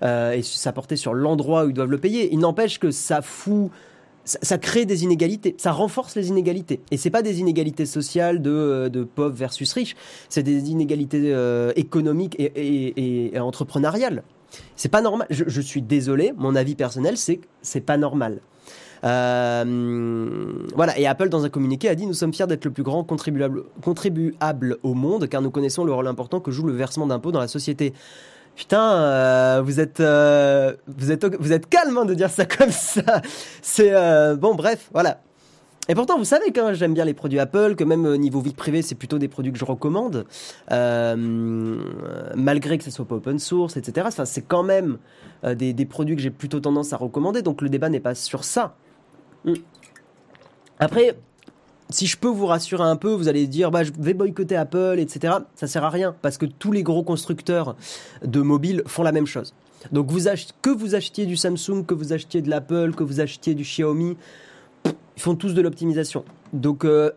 euh, 0.03 0.33
et 0.33 0.43
ça 0.43 0.73
portait 0.73 0.97
sur 0.97 1.13
l'endroit 1.13 1.65
où 1.65 1.69
ils 1.69 1.75
doivent 1.75 1.91
le 1.91 1.99
payer. 1.99 2.33
Il 2.33 2.39
n'empêche 2.39 2.79
que 2.79 2.91
ça 2.91 3.21
fout, 3.21 3.71
ça, 4.25 4.59
crée 4.59 4.87
des 4.87 5.05
inégalités, 5.05 5.55
ça 5.59 5.73
renforce 5.73 6.15
les 6.15 6.29
inégalités. 6.29 6.81
Et 6.91 6.97
c'est 6.97 7.11
pas 7.11 7.23
des 7.23 7.41
inégalités 7.41 7.87
sociales 7.87 8.41
de, 8.41 8.51
euh, 8.51 9.05
pauvres 9.15 9.35
versus 9.35 9.73
riches, 9.73 9.97
c'est 10.29 10.43
des 10.43 10.71
inégalités 10.71 11.35
économiques 11.77 12.37
et, 12.39 13.33
entrepreneuriales. 13.39 14.23
C'est 14.77 14.91
pas 14.91 15.01
normal. 15.01 15.27
Je, 15.31 15.45
je, 15.47 15.61
suis 15.63 15.81
désolé, 15.81 16.33
mon 16.37 16.55
avis 16.55 16.75
personnel, 16.75 17.17
c'est 17.17 17.41
c'est 17.63 17.81
pas 17.81 17.97
normal. 17.97 18.41
Euh, 19.05 20.53
voilà, 20.75 20.99
et 20.99 21.07
Apple, 21.07 21.29
dans 21.29 21.45
un 21.45 21.49
communiqué, 21.49 21.89
a 21.89 21.95
dit 21.95 22.07
Nous 22.07 22.15
sommes 22.15 22.33
fiers 22.33 22.47
d'être 22.47 22.65
le 22.65 22.71
plus 22.71 22.83
grand 22.83 23.05
contribuable, 23.05 23.65
contribuable 23.83 24.79
au 24.83 24.95
monde, 24.95 25.29
car 25.29 25.43
nous 25.43 25.51
connaissons 25.51 25.85
le 25.85 25.93
rôle 25.93 26.07
important 26.07 26.41
que 26.41 26.51
joue 26.51 26.67
le 26.67 26.73
versement 26.73 27.07
d'impôts 27.07 27.33
dans 27.33 27.41
la 27.41 27.49
société. 27.49 27.93
Putain, 28.55 28.93
euh, 28.93 29.63
vous 29.65 29.81
êtes 29.81 30.01
euh, 30.01 30.75
vous 30.87 31.11
êtes 31.11 31.25
vous 31.41 31.53
êtes 31.53 31.69
calme 31.69 31.99
hein, 31.99 32.05
de 32.05 32.15
dire 32.15 32.31
ça 32.31 32.47
comme 32.47 32.71
ça. 32.71 33.23
C'est 33.61 33.93
bon, 34.37 34.55
bref, 34.55 34.89
voilà. 34.93 35.21
Et 35.89 35.97
pourtant, 35.97 36.17
vous 36.17 36.25
savez 36.25 36.53
que 36.53 36.75
j'aime 36.75 36.95
bien 36.95 37.05
les 37.05 37.13
produits 37.13 37.41
Apple, 37.41 37.75
que 37.75 37.83
même 37.83 38.15
niveau 38.15 38.41
vie 38.41 38.53
privée, 38.53 38.83
c'est 38.83 38.95
plutôt 38.95 39.19
des 39.19 39.27
produits 39.27 39.51
que 39.51 39.59
je 39.59 39.65
recommande, 39.65 40.27
malgré 40.71 42.79
que 42.79 42.85
ce 42.85 42.93
soit 42.93 43.05
pas 43.05 43.17
open 43.17 43.41
source, 43.41 43.77
etc. 43.77 44.07
Enfin, 44.09 44.25
c'est 44.25 44.43
quand 44.43 44.63
même 44.63 44.99
des, 45.43 45.73
des, 45.73 45.85
produits 45.85 46.15
que 46.15 46.23
j'ai 46.23 46.31
plutôt 46.31 46.61
tendance 46.61 46.93
à 46.93 46.97
recommander. 46.97 47.43
Donc 47.43 47.63
le 47.63 47.69
débat 47.69 47.89
n'est 47.89 47.99
pas 47.99 48.15
sur 48.15 48.45
ça. 48.45 48.77
Mm. 49.45 49.55
Après, 50.79 51.17
si 51.91 52.07
je 52.07 52.17
peux 52.17 52.29
vous 52.29 52.47
rassurer 52.47 52.85
un 52.85 52.97
peu, 52.97 53.13
vous 53.13 53.29
allez 53.29 53.47
dire 53.47 53.71
bah, 53.71 53.85
je 53.85 53.93
vais 53.99 54.15
boycotter 54.15 54.57
Apple, 54.57 54.97
etc. 54.99 55.35
Ça 55.55 55.67
sert 55.67 55.85
à 55.85 55.91
rien 55.91 56.15
parce 56.23 56.39
que 56.39 56.47
tous 56.47 56.73
les 56.73 56.83
gros 56.83 57.03
constructeurs 57.03 57.77
de 58.25 58.41
mobiles 58.41 58.83
font 58.87 59.03
la 59.03 59.13
même 59.13 59.27
chose. 59.27 59.55
Donc 59.91 60.09
que 60.63 60.71
vous 60.71 60.95
achetiez 60.95 61.27
du 61.27 61.37
Samsung, 61.37 61.85
que 61.87 61.95
vous 61.95 62.13
achetiez 62.13 62.41
de 62.41 62.49
l'Apple, 62.49 62.95
que 62.95 63.03
vous 63.03 63.21
achetiez 63.21 63.55
du 63.55 63.65
Xiaomi, 63.65 64.17
ils 64.85 65.23
font 65.23 65.35
tous 65.35 65.55
de 65.55 65.61
l'optimisation. 65.61 66.25
Donc 66.53 66.85
euh, 66.85 67.11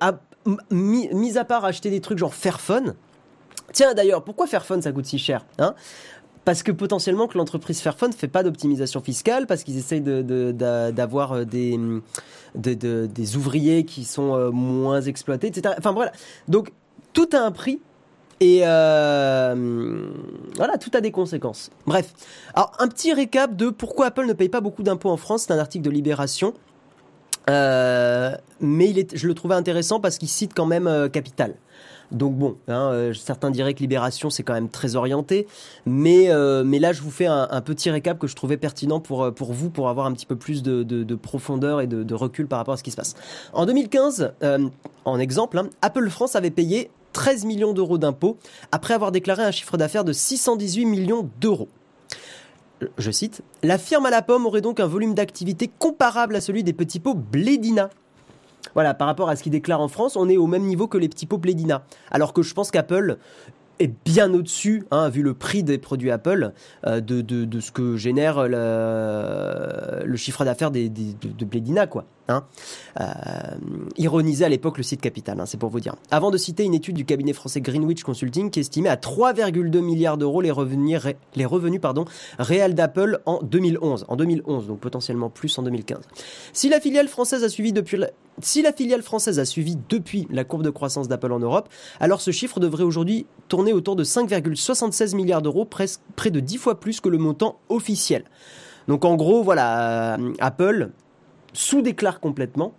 mis, 0.71 1.37
à 1.37 1.45
part 1.45 1.65
acheter 1.65 1.89
des 1.89 2.01
trucs 2.01 2.17
genre 2.17 2.33
Fairphone. 2.33 2.95
Tiens 3.71 3.93
d'ailleurs, 3.93 4.23
pourquoi 4.23 4.47
Fairphone 4.47 4.81
ça 4.81 4.91
coûte 4.91 5.05
si 5.05 5.19
cher 5.19 5.45
hein? 5.59 5.75
Parce 6.45 6.61
que 6.61 6.71
potentiellement 6.71 7.27
que 7.27 7.37
l'entreprise 7.37 7.81
Fairphone 7.81 8.13
fait 8.13 8.27
pas 8.27 8.43
d'optimisation 8.43 9.01
fiscale, 9.01 9.47
parce 9.47 9.63
qu'ils 9.63 9.77
essayent 9.77 10.01
d'avoir 10.01 11.33
euh, 11.33 11.45
des, 11.45 11.77
des 12.55 13.35
ouvriers 13.35 13.83
qui 13.83 14.05
sont 14.05 14.35
euh, 14.35 14.51
moins 14.51 15.01
exploités, 15.01 15.47
etc. 15.47 15.75
Enfin 15.77 15.91
voilà. 15.91 16.11
Donc 16.47 16.71
tout 17.13 17.27
a 17.33 17.39
un 17.39 17.51
prix 17.51 17.79
et 18.39 18.61
euh, 18.63 20.07
voilà, 20.55 20.77
tout 20.77 20.91
a 20.93 21.01
des 21.01 21.11
conséquences. 21.11 21.71
Bref. 21.85 22.13
Alors, 22.53 22.71
un 22.79 22.87
petit 22.87 23.13
récap 23.13 23.55
de 23.55 23.69
pourquoi 23.69 24.07
Apple 24.07 24.25
ne 24.25 24.33
paye 24.33 24.49
pas 24.49 24.61
beaucoup 24.61 24.83
d'impôts 24.83 25.09
en 25.09 25.17
France. 25.17 25.45
C'est 25.47 25.53
un 25.53 25.59
article 25.59 25.85
de 25.85 25.89
Libération. 25.89 26.53
Mais 27.47 28.89
il 28.89 28.99
est, 28.99 29.15
je 29.15 29.27
le 29.27 29.33
trouvais 29.33 29.55
intéressant 29.55 29.99
parce 29.99 30.17
qu'il 30.17 30.29
cite 30.29 30.53
quand 30.53 30.65
même 30.65 31.09
Capital. 31.11 31.55
Donc 32.11 32.35
bon, 32.35 32.57
hein, 32.67 32.89
euh, 32.91 33.13
certains 33.13 33.51
diraient 33.51 33.73
que 33.73 33.79
Libération 33.79 34.29
c'est 34.29 34.43
quand 34.43 34.53
même 34.53 34.69
très 34.69 34.95
orienté, 34.95 35.47
mais, 35.85 36.29
euh, 36.29 36.63
là 36.79 36.93
je 36.93 37.01
vous 37.01 37.11
fais 37.11 37.25
un, 37.25 37.61
petit 37.61 37.89
récap 37.89 38.19
que 38.19 38.27
je 38.27 38.35
trouvais 38.35 38.57
pertinent 38.57 38.99
pour, 38.99 39.23
euh, 39.23 39.31
pour 39.31 39.53
vous, 39.53 39.69
pour 39.69 39.89
avoir 39.89 40.05
un 40.05 40.13
petit 40.13 40.25
peu 40.25 40.35
plus 40.35 40.61
de, 40.61 41.15
profondeur 41.15 41.81
et 41.81 41.87
de, 41.87 42.13
recul 42.13 42.47
par 42.47 42.59
rapport 42.59 42.75
à 42.75 42.77
ce 42.77 42.83
qui 42.83 42.91
se 42.91 42.95
passe. 42.95 43.15
En 43.53 43.65
2015, 43.65 44.33
en 45.05 45.19
exemple, 45.19 45.57
hein, 45.57 45.69
Apple 45.81 46.09
France 46.09 46.35
avait 46.35 46.51
payé 46.51 46.89
13 47.13 47.45
millions 47.45 47.73
d'euros 47.73 47.97
d'impôts 47.97 48.37
après 48.71 48.93
avoir 48.93 49.11
déclaré 49.11 49.43
un 49.43 49.51
chiffre 49.51 49.77
d'affaires 49.77 50.03
de 50.03 50.13
618 50.13 50.85
millions 50.85 51.29
d'euros. 51.39 51.69
Je 52.97 53.11
cite, 53.11 53.41
La 53.63 53.77
firme 53.77 54.05
à 54.05 54.09
la 54.09 54.21
pomme 54.21 54.45
aurait 54.45 54.61
donc 54.61 54.79
un 54.79 54.87
volume 54.87 55.13
d'activité 55.13 55.69
comparable 55.79 56.35
à 56.35 56.41
celui 56.41 56.63
des 56.63 56.73
petits 56.73 56.99
pots 56.99 57.15
Blédina 57.15 57.89
voilà, 58.73 58.93
par 58.93 59.07
rapport 59.07 59.29
à 59.29 59.35
ce 59.35 59.43
qu'il 59.43 59.51
déclare 59.51 59.79
en 59.79 59.87
France, 59.87 60.17
on 60.17 60.27
est 60.27 60.37
au 60.37 60.47
même 60.47 60.63
niveau 60.63 60.87
que 60.87 60.97
les 60.97 61.07
petits 61.07 61.27
pots 61.27 61.37
Plédina. 61.37 61.83
Alors 62.11 62.33
que 62.33 62.41
je 62.41 62.53
pense 62.53 62.71
qu'Apple 62.71 63.17
est 63.79 63.93
bien 64.05 64.33
au-dessus, 64.33 64.85
hein, 64.91 65.07
vu 65.07 65.21
le 65.21 65.33
prix 65.33 65.63
des 65.63 65.77
produits 65.77 66.11
Apple, 66.11 66.51
euh, 66.85 66.99
de, 66.99 67.59
ce 67.59 67.71
que 67.71 67.95
génère 67.95 68.47
le, 68.47 70.15
chiffre 70.17 70.43
d'affaires 70.43 70.71
de, 70.71 70.87
de 70.87 71.45
Blédina, 71.45 71.87
quoi. 71.87 72.05
Hein. 72.27 72.43
Euh, 72.99 73.03
ironisé 73.97 74.45
à 74.45 74.49
l'époque 74.49 74.77
le 74.77 74.83
site 74.83 75.01
Capital, 75.01 75.39
hein, 75.39 75.45
c'est 75.45 75.57
pour 75.57 75.69
vous 75.69 75.79
dire. 75.79 75.95
Avant 76.09 76.31
de 76.31 76.37
citer 76.37 76.63
une 76.63 76.73
étude 76.73 76.95
du 76.95 77.05
cabinet 77.05 77.33
français 77.33 77.61
Greenwich 77.61 78.03
Consulting 78.03 78.49
qui 78.49 78.59
estimait 78.59 78.89
à 78.89 78.95
3,2 78.95 79.79
milliards 79.81 80.17
d'euros 80.17 80.41
les 80.41 80.51
revenus, 80.51 80.99
réels 82.39 82.75
d'Apple 82.75 83.19
en 83.25 83.41
2011. 83.43 84.05
En 84.07 84.15
2011, 84.15 84.67
donc 84.67 84.79
potentiellement 84.79 85.29
plus 85.29 85.57
en 85.59 85.63
2015. 85.63 85.99
Si 86.53 86.69
la 86.69 86.79
filiale 86.79 87.07
française 87.07 87.43
a 87.43 87.49
suivi 87.49 87.73
depuis 87.73 87.97
la, 87.97 88.09
si 88.41 88.61
la 88.61 88.73
filiale 88.73 89.03
française 89.03 89.39
a 89.39 89.45
suivi 89.45 89.77
depuis 89.89 90.27
la 90.31 90.43
courbe 90.43 90.63
de 90.63 90.69
croissance 90.69 91.07
d'Apple 91.07 91.31
en 91.31 91.39
Europe, 91.39 91.69
alors 91.99 92.21
ce 92.21 92.31
chiffre 92.31 92.59
devrait 92.59 92.83
aujourd'hui 92.83 93.27
tourner 93.47 93.73
autour 93.73 93.95
de 93.95 94.03
5,76 94.03 95.15
milliards 95.15 95.41
d'euros, 95.41 95.65
près 95.65 96.31
de 96.31 96.39
10 96.39 96.57
fois 96.57 96.79
plus 96.79 97.01
que 97.01 97.09
le 97.09 97.17
montant 97.17 97.59
officiel. 97.69 98.23
Donc 98.87 99.05
en 99.05 99.15
gros, 99.15 99.43
voilà, 99.43 100.15
euh, 100.15 100.33
Apple 100.39 100.91
sous-déclare 101.55 102.19
complètement 102.19 102.73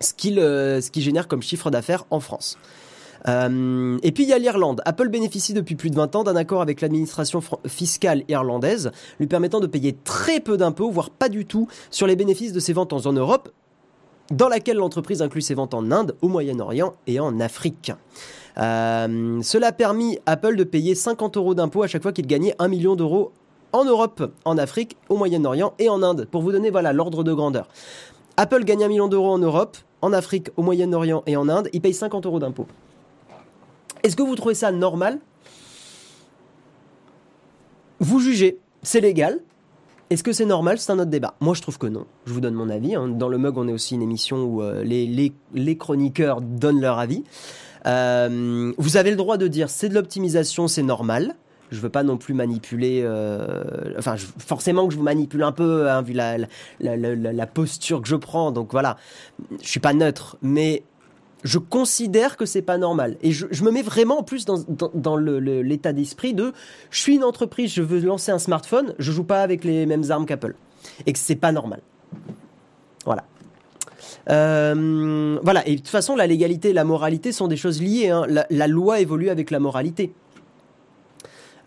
ce 0.00 0.14
qu'il 0.14 0.38
euh, 0.38 0.80
ce 0.80 0.90
qui 0.90 1.02
génère 1.02 1.28
comme 1.28 1.42
chiffre 1.42 1.70
d'affaires 1.70 2.04
en 2.10 2.20
France. 2.20 2.58
Euh, 3.28 3.98
et 4.02 4.12
puis 4.12 4.24
il 4.24 4.28
y 4.28 4.32
a 4.32 4.38
l'Irlande. 4.38 4.82
Apple 4.84 5.08
bénéficie 5.08 5.52
depuis 5.52 5.74
plus 5.74 5.90
de 5.90 5.96
20 5.96 6.16
ans 6.16 6.24
d'un 6.24 6.36
accord 6.36 6.62
avec 6.62 6.80
l'administration 6.80 7.40
fiscale 7.66 8.22
irlandaise, 8.28 8.92
lui 9.18 9.26
permettant 9.26 9.60
de 9.60 9.66
payer 9.66 9.96
très 10.04 10.40
peu 10.40 10.56
d'impôts, 10.56 10.90
voire 10.90 11.10
pas 11.10 11.28
du 11.28 11.46
tout, 11.46 11.66
sur 11.90 12.06
les 12.06 12.14
bénéfices 12.14 12.52
de 12.52 12.60
ses 12.60 12.72
ventes 12.72 12.92
en 12.92 13.12
Europe, 13.12 13.48
dans 14.30 14.48
laquelle 14.48 14.76
l'entreprise 14.76 15.22
inclut 15.22 15.40
ses 15.40 15.54
ventes 15.54 15.74
en 15.74 15.90
Inde, 15.90 16.16
au 16.20 16.28
Moyen-Orient 16.28 16.92
et 17.06 17.18
en 17.18 17.40
Afrique. 17.40 17.92
Euh, 18.58 19.40
cela 19.42 19.68
a 19.68 19.72
permis 19.72 20.18
Apple 20.26 20.56
de 20.56 20.64
payer 20.64 20.94
50 20.94 21.36
euros 21.36 21.54
d'impôts 21.54 21.82
à 21.82 21.88
chaque 21.88 22.02
fois 22.02 22.12
qu'il 22.12 22.26
gagnait 22.26 22.54
1 22.58 22.68
million 22.68 22.96
d'euros 22.96 23.32
en 23.72 23.84
Europe, 23.84 24.32
en 24.44 24.58
Afrique, 24.58 24.96
au 25.08 25.16
Moyen-Orient 25.16 25.74
et 25.78 25.88
en 25.88 26.02
Inde, 26.02 26.28
pour 26.30 26.42
vous 26.42 26.52
donner 26.52 26.70
voilà 26.70 26.92
l'ordre 26.92 27.24
de 27.24 27.32
grandeur. 27.32 27.68
Apple 28.36 28.64
gagne 28.64 28.84
un 28.84 28.88
million 28.88 29.08
d'euros 29.08 29.32
en 29.32 29.38
Europe, 29.38 29.76
en 30.02 30.12
Afrique, 30.12 30.48
au 30.56 30.62
Moyen-Orient 30.62 31.22
et 31.26 31.36
en 31.36 31.48
Inde, 31.48 31.68
ils 31.72 31.80
payent 31.80 31.94
50 31.94 32.26
euros 32.26 32.38
d'impôts. 32.38 32.66
Est-ce 34.02 34.16
que 34.16 34.22
vous 34.22 34.36
trouvez 34.36 34.54
ça 34.54 34.70
normal? 34.70 35.18
Vous 37.98 38.20
jugez, 38.20 38.58
c'est 38.82 39.00
légal. 39.00 39.40
Est-ce 40.10 40.22
que 40.22 40.32
c'est 40.32 40.44
normal? 40.44 40.78
C'est 40.78 40.92
un 40.92 40.98
autre 40.98 41.10
débat. 41.10 41.34
Moi, 41.40 41.54
je 41.54 41.62
trouve 41.62 41.78
que 41.78 41.86
non. 41.88 42.06
Je 42.26 42.32
vous 42.32 42.40
donne 42.40 42.54
mon 42.54 42.68
avis. 42.68 42.94
Hein. 42.94 43.08
Dans 43.08 43.28
le 43.28 43.38
mug, 43.38 43.58
on 43.58 43.66
est 43.66 43.72
aussi 43.72 43.94
une 43.94 44.02
émission 44.02 44.44
où 44.44 44.62
euh, 44.62 44.84
les, 44.84 45.32
les, 45.54 45.76
chroniqueurs 45.76 46.40
donnent 46.40 46.80
leur 46.80 46.98
avis. 46.98 47.24
Euh, 47.86 48.72
vous 48.78 48.96
avez 48.96 49.10
le 49.10 49.16
droit 49.16 49.36
de 49.38 49.48
dire 49.48 49.68
c'est 49.70 49.88
de 49.88 49.94
l'optimisation, 49.94 50.68
c'est 50.68 50.82
normal. 50.82 51.34
Je 51.70 51.80
veux 51.80 51.88
pas 51.88 52.02
non 52.02 52.16
plus 52.16 52.34
manipuler. 52.34 53.02
Euh, 53.04 53.94
enfin, 53.98 54.16
forcément 54.38 54.86
que 54.86 54.92
je 54.92 54.98
vous 54.98 55.04
manipule 55.04 55.42
un 55.42 55.52
peu, 55.52 55.90
hein, 55.90 56.02
vu 56.02 56.12
la, 56.12 57.46
posture 57.46 58.02
que 58.02 58.08
je 58.08 58.16
prends. 58.16 58.52
Donc 58.52 58.72
voilà, 58.72 58.96
je 59.62 59.68
suis 59.68 59.80
pas 59.80 59.92
neutre, 59.92 60.36
mais 60.42 60.84
je 61.44 61.58
considère 61.58 62.36
que 62.36 62.46
c'est 62.46 62.62
pas 62.62 62.78
normal. 62.78 63.16
Et 63.22 63.32
je, 63.32 63.46
me 63.64 63.70
mets 63.70 63.82
vraiment 63.82 64.20
en 64.20 64.22
plus 64.22 64.44
dans, 64.44 64.64
dans, 64.94 65.16
l'état 65.16 65.92
d'esprit 65.92 66.34
de 66.34 66.52
je 66.90 67.00
suis 67.00 67.16
une 67.16 67.24
entreprise, 67.24 67.72
je 67.72 67.82
veux 67.82 68.00
lancer 68.00 68.32
un 68.32 68.38
smartphone, 68.38 68.94
je 68.98 69.12
joue 69.12 69.24
pas 69.24 69.42
avec 69.42 69.64
les 69.64 69.86
mêmes 69.86 70.10
armes 70.10 70.26
qu'Apple. 70.26 70.54
Et 71.04 71.12
que 71.12 71.18
c'est 71.18 71.36
pas 71.36 71.52
normal. 71.52 71.80
Voilà. 73.04 73.24
Euh, 74.28 75.38
voilà, 75.42 75.66
et 75.66 75.72
de 75.72 75.76
toute 75.76 75.88
façon, 75.88 76.16
la 76.16 76.26
légalité 76.26 76.70
et 76.70 76.72
la 76.72 76.84
moralité 76.84 77.32
sont 77.32 77.48
des 77.48 77.56
choses 77.56 77.80
liées. 77.80 78.10
Hein. 78.10 78.26
la, 78.28 78.66
loi 78.66 79.00
évolue 79.00 79.30
avec 79.30 79.50
la 79.50 79.60
moralité. 79.60 80.12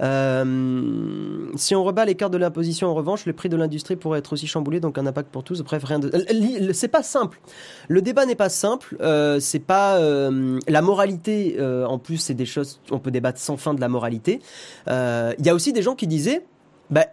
Euh, 0.02 1.52
si 1.56 1.76
on 1.76 1.84
rebat 1.84 2.06
les 2.06 2.16
cartes 2.16 2.34
de 2.34 2.38
l'imposition, 2.38 2.88
en 2.88 2.94
revanche, 2.94 3.26
le 3.26 3.34
prix 3.34 3.50
de 3.50 3.58
l'industrie 3.58 3.96
pourrait 3.96 4.20
être 4.20 4.34
aussi 4.34 4.48
chamboulé, 4.48 4.80
donc 4.80 4.98
un 4.98 5.06
impact 5.06 5.30
pour 5.30 5.44
tous. 5.44 5.62
Bref, 5.62 5.84
rien 5.84 6.00
de. 6.00 6.12
C'est 6.74 6.88
pas 6.88 7.04
simple. 7.04 7.40
Le 7.88 8.02
débat 8.02 8.26
n'est 8.26 8.36
pas 8.36 8.50
simple. 8.50 8.98
Euh, 9.02 9.40
c'est 9.40 9.60
pas 9.60 9.98
euh, 9.98 10.60
la 10.68 10.82
moralité. 10.82 11.58
En 11.60 12.00
plus, 12.00 12.18
c'est 12.18 12.34
des 12.34 12.46
choses. 12.46 12.80
On 12.92 13.00
peut 13.00 13.12
débattre 13.12 13.40
sans 13.40 13.58
fin 13.58 13.74
de 13.74 13.82
la 13.82 13.90
moralité. 13.90 14.42
Il 14.88 15.46
y 15.46 15.50
a 15.50 15.54
aussi 15.54 15.74
des 15.74 15.82
gens 15.82 15.96
qui 15.96 16.08
disaient, 16.08 16.46
bah, 16.90 17.06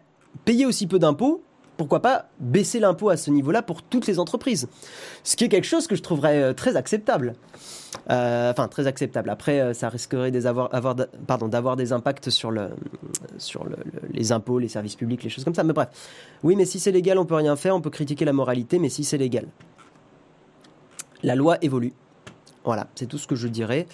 payer 0.44 0.66
aussi 0.66 0.86
peu 0.86 0.98
d'impôts, 0.98 1.42
pourquoi 1.76 2.00
pas 2.00 2.26
baisser 2.40 2.80
l'impôt 2.80 3.10
à 3.10 3.16
ce 3.16 3.30
niveau-là 3.30 3.62
pour 3.62 3.82
toutes 3.82 4.06
les 4.06 4.18
entreprises 4.18 4.68
Ce 5.24 5.36
qui 5.36 5.44
est 5.44 5.48
quelque 5.48 5.66
chose 5.66 5.86
que 5.86 5.94
je 5.96 6.02
trouverais 6.02 6.54
très 6.54 6.76
acceptable. 6.76 7.34
Euh, 8.10 8.50
enfin, 8.52 8.68
très 8.68 8.86
acceptable. 8.86 9.30
Après, 9.30 9.60
euh, 9.60 9.74
ça 9.74 9.88
risquerait 9.88 10.30
d'avoir 10.30 10.72
avoir, 10.74 10.94
pardon, 11.26 11.48
d'avoir 11.48 11.76
des 11.76 11.92
impacts 11.92 12.30
sur, 12.30 12.50
le, 12.50 12.70
sur 13.38 13.64
le, 13.64 13.76
les 14.12 14.32
impôts, 14.32 14.58
les 14.58 14.68
services 14.68 14.94
publics, 14.94 15.22
les 15.22 15.30
choses 15.30 15.44
comme 15.44 15.54
ça. 15.54 15.64
Mais 15.64 15.72
bref. 15.72 15.88
Oui, 16.42 16.56
mais 16.56 16.64
si 16.64 16.78
c'est 16.78 16.92
légal, 16.92 17.18
on 17.18 17.26
peut 17.26 17.34
rien 17.34 17.56
faire, 17.56 17.74
on 17.74 17.80
peut 17.80 17.90
critiquer 17.90 18.24
la 18.24 18.32
moralité, 18.32 18.78
mais 18.78 18.88
si 18.88 19.02
c'est 19.02 19.18
légal. 19.18 19.48
La 21.22 21.34
loi 21.34 21.58
évolue. 21.62 21.94
Voilà, 22.64 22.88
c'est 22.94 23.06
tout 23.06 23.18
ce 23.18 23.26
que 23.26 23.36
je 23.36 23.48
dirais. 23.48 23.86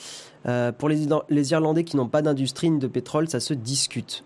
Euh, 0.46 0.72
pour 0.72 0.88
les, 0.88 1.06
les 1.28 1.52
Irlandais 1.52 1.84
qui 1.84 1.96
n'ont 1.96 2.08
pas 2.08 2.22
d'industrie 2.22 2.70
ni 2.70 2.78
de 2.78 2.88
pétrole, 2.88 3.28
ça 3.28 3.40
se 3.40 3.54
discute. 3.54 4.24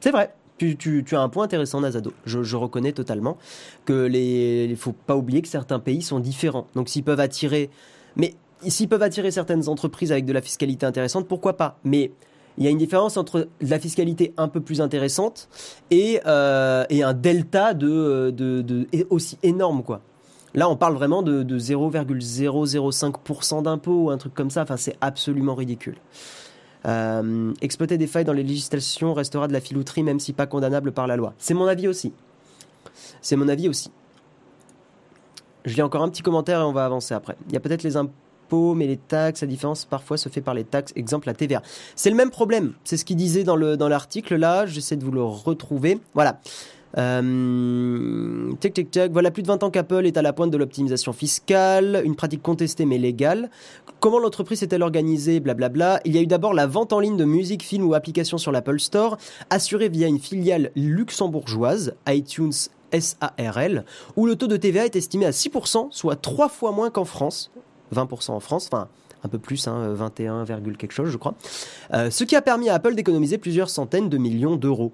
C'est 0.00 0.10
vrai. 0.10 0.34
Tu, 0.58 1.04
as 1.12 1.20
un 1.20 1.28
point 1.28 1.44
intéressant, 1.44 1.80
Nazado. 1.80 2.12
Je, 2.24 2.56
reconnais 2.56 2.92
totalement 2.92 3.36
que 3.84 4.06
les, 4.06 4.66
il 4.68 4.76
faut 4.76 4.92
pas 4.92 5.16
oublier 5.16 5.42
que 5.42 5.48
certains 5.48 5.78
pays 5.78 6.02
sont 6.02 6.18
différents. 6.18 6.66
Donc, 6.74 6.88
s'ils 6.88 7.04
peuvent 7.04 7.20
attirer, 7.20 7.70
mais 8.16 8.34
s'ils 8.66 8.88
peuvent 8.88 9.02
attirer 9.02 9.30
certaines 9.30 9.68
entreprises 9.68 10.12
avec 10.12 10.24
de 10.24 10.32
la 10.32 10.40
fiscalité 10.40 10.86
intéressante, 10.86 11.28
pourquoi 11.28 11.58
pas? 11.58 11.78
Mais 11.84 12.10
il 12.56 12.64
y 12.64 12.66
a 12.66 12.70
une 12.70 12.78
différence 12.78 13.18
entre 13.18 13.48
la 13.60 13.78
fiscalité 13.78 14.32
un 14.38 14.48
peu 14.48 14.60
plus 14.60 14.80
intéressante 14.80 15.48
et, 15.90 16.20
euh, 16.26 16.86
un 16.90 17.12
delta 17.12 17.74
de, 17.74 18.32
de, 18.34 18.62
de, 18.62 18.86
aussi 19.10 19.36
énorme, 19.42 19.82
quoi. 19.82 20.00
Là, 20.54 20.70
on 20.70 20.76
parle 20.76 20.94
vraiment 20.94 21.22
de, 21.22 21.42
de 21.42 21.58
0,005% 21.58 23.62
d'impôt 23.62 24.04
ou 24.04 24.10
un 24.10 24.16
truc 24.16 24.32
comme 24.32 24.48
ça. 24.48 24.62
Enfin, 24.62 24.78
c'est 24.78 24.96
absolument 25.02 25.54
ridicule. 25.54 25.96
Euh, 26.86 27.52
exploiter 27.60 27.98
des 27.98 28.06
failles 28.06 28.24
dans 28.24 28.32
les 28.32 28.44
législations 28.44 29.14
restera 29.14 29.48
de 29.48 29.52
la 29.52 29.60
filouterie, 29.60 30.02
même 30.02 30.20
si 30.20 30.32
pas 30.32 30.46
condamnable 30.46 30.92
par 30.92 31.06
la 31.06 31.16
loi. 31.16 31.34
C'est 31.38 31.54
mon 31.54 31.66
avis 31.66 31.88
aussi. 31.88 32.12
C'est 33.20 33.36
mon 33.36 33.48
avis 33.48 33.68
aussi. 33.68 33.90
Je 35.64 35.74
lis 35.74 35.82
encore 35.82 36.02
un 36.02 36.08
petit 36.08 36.22
commentaire 36.22 36.60
et 36.60 36.64
on 36.64 36.72
va 36.72 36.84
avancer 36.84 37.12
après. 37.12 37.36
Il 37.48 37.54
y 37.54 37.56
a 37.56 37.60
peut-être 37.60 37.82
les 37.82 37.96
impôts 37.96 38.74
mais 38.74 38.86
les 38.86 38.96
taxes, 38.96 39.40
la 39.40 39.48
différence 39.48 39.84
parfois 39.84 40.16
se 40.16 40.28
fait 40.28 40.40
par 40.40 40.54
les 40.54 40.64
taxes, 40.64 40.92
exemple 40.94 41.26
la 41.26 41.34
TVA. 41.34 41.62
C'est 41.96 42.10
le 42.10 42.16
même 42.16 42.30
problème, 42.30 42.74
c'est 42.84 42.96
ce 42.96 43.04
qu'il 43.04 43.16
disait 43.16 43.42
dans 43.42 43.56
l'article 43.56 44.34
dans 44.34 44.40
là, 44.40 44.66
j'essaie 44.66 44.96
de 44.96 45.04
vous 45.04 45.10
le 45.10 45.24
retrouver. 45.24 45.98
Voilà. 46.14 46.40
Euh, 46.98 48.52
tic 48.60 48.74
tic. 48.74 48.98
Voilà 49.12 49.30
plus 49.30 49.42
de 49.42 49.48
20 49.48 49.62
ans 49.64 49.70
qu'Apple 49.70 50.06
est 50.06 50.16
à 50.16 50.22
la 50.22 50.32
pointe 50.32 50.50
de 50.50 50.56
l'optimisation 50.56 51.12
fiscale, 51.12 52.00
une 52.04 52.16
pratique 52.16 52.42
contestée 52.42 52.86
mais 52.86 52.98
légale. 52.98 53.50
Comment 54.00 54.18
l'entreprise 54.18 54.62
est-elle 54.62 54.82
organisée 54.82 55.40
Blablabla. 55.40 56.00
Il 56.04 56.14
y 56.14 56.18
a 56.18 56.22
eu 56.22 56.26
d'abord 56.26 56.54
la 56.54 56.66
vente 56.66 56.92
en 56.92 57.00
ligne 57.00 57.16
de 57.16 57.24
musique, 57.24 57.62
films 57.62 57.86
ou 57.86 57.94
applications 57.94 58.38
sur 58.38 58.52
l'Apple 58.52 58.80
Store, 58.80 59.18
assurée 59.50 59.88
via 59.88 60.06
une 60.06 60.18
filiale 60.18 60.70
luxembourgeoise, 60.74 61.94
iTunes 62.08 62.52
SARL, 62.92 63.84
où 64.16 64.26
le 64.26 64.36
taux 64.36 64.46
de 64.46 64.56
TVA 64.56 64.86
est 64.86 64.96
estimé 64.96 65.26
à 65.26 65.30
6%, 65.30 65.88
soit 65.90 66.16
trois 66.16 66.48
fois 66.48 66.72
moins 66.72 66.90
qu'en 66.90 67.04
France. 67.04 67.50
20% 67.94 68.32
en 68.32 68.40
France, 68.40 68.68
enfin 68.72 68.88
un 69.24 69.28
peu 69.28 69.38
plus, 69.38 69.66
hein, 69.66 69.92
21, 69.92 70.44
quelque 70.78 70.92
chose 70.92 71.10
je 71.10 71.16
crois, 71.16 71.34
euh, 71.94 72.10
ce 72.10 72.22
qui 72.22 72.36
a 72.36 72.42
permis 72.42 72.68
à 72.68 72.74
Apple 72.74 72.94
d'économiser 72.94 73.38
plusieurs 73.38 73.70
centaines 73.70 74.08
de 74.08 74.18
millions 74.18 74.56
d'euros. 74.56 74.92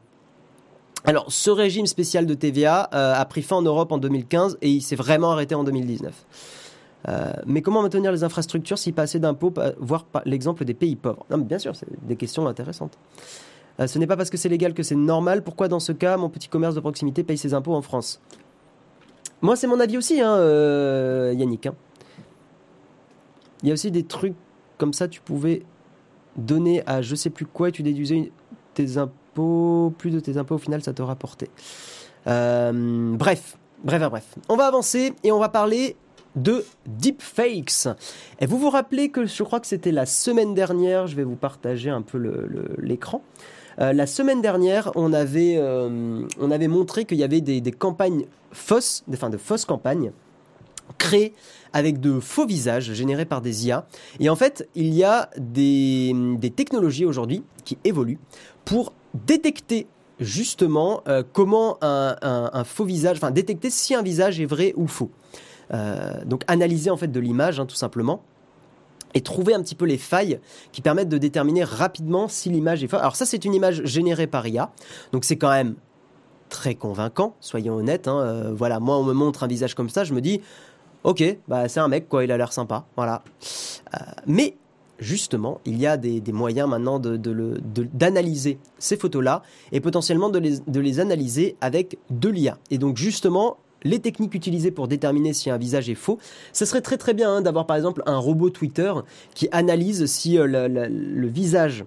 Alors, 1.04 1.32
ce 1.32 1.50
régime 1.50 1.86
spécial 1.86 2.26
de 2.26 2.34
TVA 2.34 2.88
euh, 2.94 3.14
a 3.14 3.24
pris 3.24 3.42
fin 3.42 3.56
en 3.56 3.62
Europe 3.62 3.90
en 3.90 3.98
2015 3.98 4.58
et 4.62 4.70
il 4.70 4.82
s'est 4.82 4.96
vraiment 4.96 5.32
arrêté 5.32 5.54
en 5.54 5.64
2019. 5.64 6.14
Euh, 7.08 7.32
mais 7.46 7.60
comment 7.60 7.82
maintenir 7.82 8.12
les 8.12 8.22
infrastructures 8.22 8.78
s'il 8.78 8.94
pas 8.94 9.02
assez 9.02 9.18
d'impôts, 9.18 9.52
voire 9.78 10.06
l'exemple 10.24 10.64
des 10.64 10.74
pays 10.74 10.94
pauvres? 10.94 11.26
Non, 11.30 11.38
mais 11.38 11.44
bien 11.44 11.58
sûr, 11.58 11.74
c'est 11.74 11.88
des 12.06 12.14
questions 12.14 12.46
intéressantes. 12.46 12.96
ce 13.84 13.98
n'est 13.98 14.06
pas 14.06 14.16
parce 14.16 14.30
que 14.30 14.36
c'est 14.36 14.48
légal 14.48 14.74
que 14.74 14.84
c'est 14.84 14.94
normal. 14.94 15.42
Pourquoi, 15.42 15.66
dans 15.66 15.80
ce 15.80 15.90
cas, 15.90 16.16
mon 16.16 16.28
petit 16.28 16.48
commerce 16.48 16.76
de 16.76 16.80
proximité 16.80 17.24
paye 17.24 17.38
ses 17.38 17.54
impôts 17.54 17.74
en 17.74 17.82
France? 17.82 18.20
Moi, 19.40 19.56
c'est 19.56 19.66
mon 19.66 19.80
avis 19.80 19.98
aussi, 19.98 20.20
hein, 20.20 20.36
Yannick. 21.32 21.66
Hein. 21.66 21.74
Il 23.64 23.68
y 23.68 23.72
a 23.72 23.74
aussi 23.74 23.90
des 23.90 24.04
trucs 24.04 24.34
comme 24.78 24.92
ça, 24.92 25.08
tu 25.08 25.20
pouvais 25.20 25.62
donner 26.36 26.82
à 26.86 27.02
je 27.02 27.14
sais 27.14 27.30
plus 27.30 27.46
quoi 27.46 27.68
et 27.68 27.72
tu 27.72 27.82
déduisais 27.82 28.32
tes 28.74 28.98
impôts, 28.98 29.14
plus 29.34 30.10
de 30.10 30.20
tes 30.20 30.36
impôts, 30.36 30.56
au 30.56 30.58
final, 30.58 30.82
ça 30.82 30.92
te 30.92 31.02
rapportait. 31.02 31.50
Euh, 32.26 33.16
bref, 33.16 33.56
bref, 33.84 34.02
bref. 34.08 34.34
On 34.48 34.56
va 34.56 34.66
avancer 34.66 35.12
et 35.24 35.32
on 35.32 35.38
va 35.38 35.48
parler 35.48 35.96
de 36.36 36.64
deepfakes. 36.86 37.88
Et 38.40 38.46
vous 38.46 38.58
vous 38.58 38.70
rappelez 38.70 39.10
que 39.10 39.26
je 39.26 39.42
crois 39.42 39.60
que 39.60 39.66
c'était 39.66 39.92
la 39.92 40.06
semaine 40.06 40.54
dernière, 40.54 41.06
je 41.06 41.16
vais 41.16 41.24
vous 41.24 41.36
partager 41.36 41.90
un 41.90 42.02
peu 42.02 42.18
l'écran. 42.78 43.22
Euh, 43.80 43.92
la 43.92 44.06
semaine 44.06 44.42
dernière, 44.42 44.92
on 44.94 45.12
avait, 45.12 45.56
euh, 45.56 46.26
on 46.38 46.50
avait 46.50 46.68
montré 46.68 47.04
qu'il 47.04 47.18
y 47.18 47.24
avait 47.24 47.40
des, 47.40 47.60
des 47.60 47.72
campagnes 47.72 48.26
fausses, 48.52 49.02
enfin 49.12 49.30
de 49.30 49.38
fausses 49.38 49.64
campagnes 49.64 50.12
créées 50.98 51.34
avec 51.72 52.00
de 52.00 52.20
faux 52.20 52.46
visages 52.46 52.92
générés 52.92 53.24
par 53.24 53.40
des 53.40 53.66
IA. 53.66 53.86
Et 54.20 54.28
en 54.28 54.36
fait, 54.36 54.68
il 54.74 54.94
y 54.94 55.04
a 55.04 55.30
des, 55.38 56.14
technologies 56.54 57.04
aujourd'hui 57.04 57.42
qui 57.64 57.78
évoluent 57.84 58.18
pour 58.64 58.92
détecter 59.14 59.86
justement 60.20 61.02
euh, 61.08 61.22
comment 61.32 61.78
un, 61.82 62.64
faux 62.64 62.84
visage, 62.84 63.16
enfin 63.16 63.30
détecter 63.30 63.70
si 63.70 63.94
un 63.94 64.02
visage 64.02 64.40
est 64.40 64.46
vrai 64.46 64.72
ou 64.76 64.86
faux. 64.86 65.10
Euh, 65.72 66.24
donc 66.24 66.42
analyser 66.48 66.90
en 66.90 66.96
fait 66.96 67.08
de 67.08 67.20
l'image 67.20 67.58
hein, 67.58 67.66
tout 67.66 67.76
simplement 67.76 68.22
et 69.14 69.20
trouver 69.20 69.54
un 69.54 69.62
petit 69.62 69.74
peu 69.74 69.84
les 69.84 69.96
failles 69.96 70.38
qui 70.70 70.82
permettent 70.82 71.08
de 71.08 71.18
déterminer 71.18 71.64
rapidement 71.64 72.28
si 72.28 72.50
l'image 72.50 72.82
est 72.84 72.88
fausse. 72.88 73.00
Alors 73.00 73.16
ça 73.16 73.26
c'est 73.26 73.44
une 73.44 73.54
image 73.54 73.84
générée 73.84 74.26
par 74.26 74.46
IA, 74.46 74.70
donc 75.12 75.24
c'est 75.24 75.36
quand 75.36 75.50
même 75.50 75.74
très 76.48 76.74
convaincant, 76.74 77.34
soyons 77.40 77.74
honnêtes. 77.74 78.08
Hein. 78.08 78.18
Euh, 78.20 78.52
voilà, 78.54 78.80
moi 78.80 78.98
on 78.98 79.04
me 79.04 79.12
montre 79.12 79.44
un 79.44 79.46
visage 79.46 79.74
comme 79.74 79.88
ça, 79.88 80.04
je 80.04 80.14
me 80.14 80.20
dis 80.20 80.40
ok, 81.04 81.38
bah 81.48 81.68
c'est 81.68 81.80
un 81.80 81.88
mec 81.88 82.08
quoi, 82.08 82.24
il 82.24 82.32
a 82.32 82.36
l'air 82.36 82.52
sympa, 82.52 82.84
voilà. 82.96 83.22
Mais 84.26 84.56
justement, 85.02 85.60
il 85.66 85.78
y 85.78 85.86
a 85.86 85.96
des, 85.96 86.22
moyens 86.32 86.68
maintenant 86.68 86.98
d'analyser 86.98 88.58
ces 88.78 88.96
photos-là 88.96 89.42
et 89.70 89.80
potentiellement 89.80 90.30
de 90.30 90.38
les, 90.38 90.58
de 90.66 90.80
les 90.80 91.00
analyser 91.00 91.56
avec 91.60 91.98
de 92.10 92.28
l'IA. 92.28 92.58
Et 92.70 92.78
donc 92.78 92.96
justement, 92.96 93.58
les 93.84 93.98
techniques 93.98 94.34
utilisées 94.34 94.70
pour 94.70 94.88
déterminer 94.88 95.32
si 95.32 95.50
un 95.50 95.58
visage 95.58 95.90
est 95.90 95.94
faux, 95.94 96.18
ce 96.52 96.64
serait 96.64 96.80
très 96.80 96.96
très 96.96 97.14
bien 97.14 97.30
hein, 97.36 97.40
d'avoir 97.42 97.66
par 97.66 97.76
exemple 97.76 98.02
un 98.06 98.16
robot 98.16 98.50
Twitter 98.50 98.92
qui 99.34 99.48
analyse 99.52 100.06
si 100.06 100.38
euh, 100.38 100.46
le 100.46 101.28
visage 101.28 101.84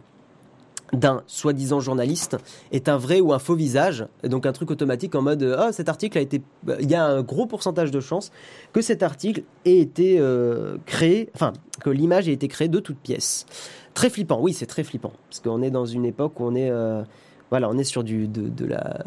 d'un 0.96 1.24
soi-disant 1.28 1.80
journaliste 1.80 2.38
est 2.72 2.90
un 2.90 2.98
vrai 2.98 3.22
ou 3.22 3.34
un 3.34 3.40
faux 3.40 3.56
visage, 3.56 4.08
donc 4.24 4.46
un 4.46 4.52
truc 4.52 4.72
automatique 4.72 5.16
en 5.16 5.22
mode 5.22 5.58
oh, 5.60 5.72
cet 5.72 5.90
article 5.90 6.18
a 6.18 6.22
été 6.22 6.42
il 6.80 6.90
y 6.90 6.96
a 6.96 7.06
un 7.06 7.22
gros 7.22 7.46
pourcentage 7.46 7.92
de 7.92 8.00
chances 8.00 8.32
que 8.74 8.82
cet 8.82 9.04
article 9.04 9.44
ait 9.66 9.80
été 9.80 10.18
euh, 10.20 10.78
créé 10.86 11.30
enfin 11.36 11.54
que 11.82 11.90
l'image 11.90 12.30
ait 12.30 12.34
été 12.34 12.48
créée 12.48 12.68
de 12.68 12.80
toutes 12.80 12.98
pièces. 12.98 13.46
Très 13.94 14.10
flippant, 14.10 14.40
oui, 14.42 14.54
c'est 14.54 14.66
très 14.66 14.84
flippant 14.84 15.14
parce 15.30 15.40
qu'on 15.40 15.62
est 15.62 15.72
dans 15.72 15.86
une 15.86 16.06
époque 16.06 16.40
où 16.40 16.44
on 16.44 16.56
est 16.56 16.70
euh, 16.70 17.04
Voilà, 17.50 17.70
on 17.70 17.78
est 17.78 17.84
sur 17.86 18.04
du, 18.04 18.28
de, 18.28 18.66
la, 18.66 19.06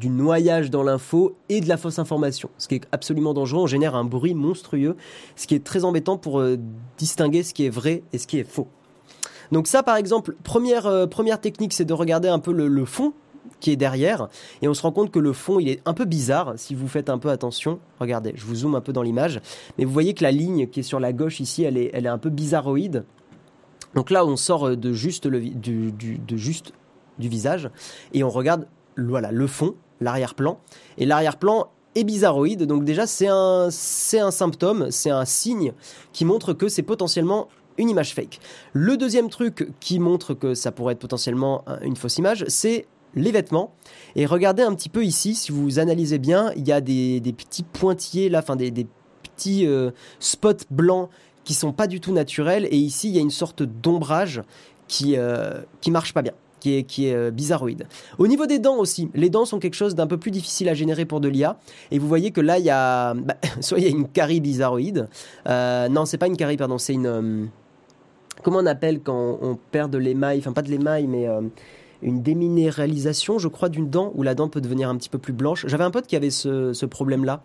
du 0.00 0.08
noyage 0.08 0.70
dans 0.70 0.82
l'info 0.82 1.36
et 1.48 1.60
de 1.60 1.68
la 1.68 1.76
fausse 1.76 1.98
information, 1.98 2.48
ce 2.58 2.68
qui 2.68 2.76
est 2.76 2.86
absolument 2.92 3.34
dangereux. 3.34 3.62
On 3.62 3.66
génère 3.66 3.94
un 3.94 4.04
bruit 4.04 4.34
monstrueux, 4.34 4.96
ce 5.36 5.46
qui 5.46 5.54
est 5.54 5.64
très 5.64 5.84
embêtant 5.84 6.16
pour 6.16 6.40
euh, 6.40 6.56
distinguer 6.96 7.42
ce 7.42 7.52
qui 7.52 7.66
est 7.66 7.70
vrai 7.70 8.02
et 8.12 8.18
ce 8.18 8.26
qui 8.26 8.38
est 8.38 8.44
faux. 8.44 8.68
Donc 9.52 9.66
ça, 9.66 9.82
par 9.82 9.96
exemple, 9.96 10.36
première, 10.42 10.86
euh, 10.86 11.06
première 11.06 11.40
technique, 11.40 11.72
c'est 11.72 11.84
de 11.84 11.92
regarder 11.92 12.28
un 12.28 12.38
peu 12.38 12.52
le, 12.52 12.84
fond 12.84 13.12
qui 13.60 13.70
est 13.70 13.76
derrière. 13.76 14.28
Et 14.62 14.68
on 14.68 14.74
se 14.74 14.82
rend 14.82 14.92
compte 14.92 15.10
que 15.10 15.18
le 15.18 15.32
fond, 15.32 15.58
il 15.58 15.68
est 15.68 15.80
un 15.86 15.94
peu 15.94 16.04
bizarre 16.04 16.54
si 16.56 16.74
vous 16.74 16.88
faites 16.88 17.08
un 17.08 17.18
peu 17.18 17.30
attention. 17.30 17.78
Regardez, 18.00 18.32
je 18.34 18.44
vous 18.44 18.56
zoome 18.56 18.74
un 18.74 18.80
peu 18.80 18.92
dans 18.92 19.02
l'image. 19.02 19.40
Mais 19.78 19.84
vous 19.84 19.92
voyez 19.92 20.14
que 20.14 20.22
la 20.22 20.30
ligne 20.30 20.66
qui 20.66 20.80
est 20.80 20.84
sur 20.84 21.00
la 21.00 21.12
gauche 21.12 21.40
ici, 21.40 21.62
elle 21.62 21.76
est, 21.76 21.90
elle 21.92 22.06
est 22.06 22.10
un 22.10 22.18
peu 22.18 22.30
bizarroïde. 22.30 23.04
Donc 23.94 24.10
là, 24.10 24.26
on 24.26 24.36
sort 24.36 24.76
de 24.76 24.92
juste, 24.92 25.26
le, 25.26 25.40
du, 25.40 25.92
de 25.92 26.36
juste 26.36 26.72
du 27.18 27.28
visage 27.28 27.70
et 28.12 28.22
on 28.24 28.30
regarde 28.30 28.66
voilà, 28.98 29.30
le 29.30 29.46
fond, 29.46 29.74
l'arrière-plan. 30.00 30.58
Et 30.98 31.06
l'arrière-plan 31.06 31.68
est 31.94 32.04
bizarroïde. 32.04 32.64
Donc 32.64 32.84
déjà, 32.84 33.06
c'est 33.06 33.28
un, 33.28 33.68
c'est 33.70 34.20
un 34.20 34.30
symptôme, 34.30 34.90
c'est 34.90 35.10
un 35.10 35.24
signe 35.24 35.72
qui 36.12 36.24
montre 36.24 36.52
que 36.52 36.68
c'est 36.68 36.82
potentiellement 36.82 37.48
une 37.78 37.90
image 37.90 38.14
fake. 38.14 38.40
Le 38.72 38.96
deuxième 38.96 39.28
truc 39.30 39.68
qui 39.80 39.98
montre 39.98 40.34
que 40.34 40.54
ça 40.54 40.72
pourrait 40.72 40.92
être 40.92 40.98
potentiellement 40.98 41.64
une 41.82 41.96
fausse 41.96 42.18
image, 42.18 42.44
c'est 42.48 42.86
les 43.14 43.32
vêtements. 43.32 43.72
Et 44.14 44.26
regardez 44.26 44.62
un 44.62 44.74
petit 44.74 44.88
peu 44.88 45.04
ici, 45.04 45.34
si 45.34 45.52
vous 45.52 45.78
analysez 45.78 46.18
bien, 46.18 46.52
il 46.56 46.66
y 46.66 46.72
a 46.72 46.80
des, 46.80 47.20
petits 47.36 47.62
pointillés 47.62 48.28
là, 48.28 48.40
enfin 48.40 48.56
des, 48.56 48.86
petits 49.22 49.66
euh, 49.66 49.90
spots 50.20 50.66
blancs 50.70 51.08
qui 51.44 51.54
sont 51.54 51.72
pas 51.72 51.86
du 51.86 52.00
tout 52.00 52.12
naturels. 52.12 52.66
Et 52.70 52.76
ici, 52.76 53.08
il 53.08 53.14
y 53.14 53.18
a 53.18 53.22
une 53.22 53.30
sorte 53.30 53.62
d'ombrage 53.62 54.42
qui, 54.88 55.16
euh, 55.16 55.62
qui 55.80 55.90
marche 55.90 56.12
pas 56.12 56.22
bien 56.22 56.32
qui 56.60 56.74
est, 56.74 56.82
qui 56.82 57.06
est 57.06 57.14
euh, 57.14 57.30
bizarroïde. 57.30 57.86
Au 58.18 58.26
niveau 58.26 58.46
des 58.46 58.58
dents 58.58 58.76
aussi, 58.76 59.08
les 59.14 59.30
dents 59.30 59.44
sont 59.44 59.58
quelque 59.58 59.74
chose 59.74 59.94
d'un 59.94 60.06
peu 60.06 60.16
plus 60.16 60.30
difficile 60.30 60.68
à 60.68 60.74
générer 60.74 61.04
pour 61.04 61.20
de 61.20 61.28
l'IA. 61.28 61.58
Et 61.90 61.98
vous 61.98 62.08
voyez 62.08 62.30
que 62.30 62.40
là, 62.40 62.58
il 62.58 62.64
y 62.64 62.70
a, 62.70 63.14
bah, 63.14 63.36
soit 63.60 63.78
il 63.78 63.84
y 63.84 63.86
a 63.86 63.90
une 63.90 64.08
carie 64.08 64.40
bizarroïde. 64.40 65.08
Euh, 65.48 65.88
non, 65.88 66.06
c'est 66.06 66.18
pas 66.18 66.26
une 66.26 66.36
carie, 66.36 66.56
pardon, 66.56 66.78
c'est 66.78 66.94
une. 66.94 67.48
Euh, 68.46 68.50
comment 68.50 68.58
on 68.58 68.66
appelle 68.66 69.00
quand 69.00 69.38
on 69.42 69.58
perd 69.72 69.90
de 69.90 69.98
l'émail 69.98 70.38
Enfin, 70.38 70.52
pas 70.52 70.62
de 70.62 70.70
l'émail, 70.70 71.06
mais 71.06 71.28
euh, 71.28 71.42
une 72.02 72.22
déminéralisation, 72.22 73.38
je 73.38 73.48
crois, 73.48 73.68
d'une 73.68 73.90
dent 73.90 74.12
où 74.14 74.22
la 74.22 74.34
dent 74.34 74.48
peut 74.48 74.60
devenir 74.60 74.88
un 74.88 74.96
petit 74.96 75.08
peu 75.08 75.18
plus 75.18 75.32
blanche. 75.32 75.66
J'avais 75.66 75.84
un 75.84 75.90
pote 75.90 76.06
qui 76.06 76.16
avait 76.16 76.30
ce, 76.30 76.86
problème-là. 76.86 77.42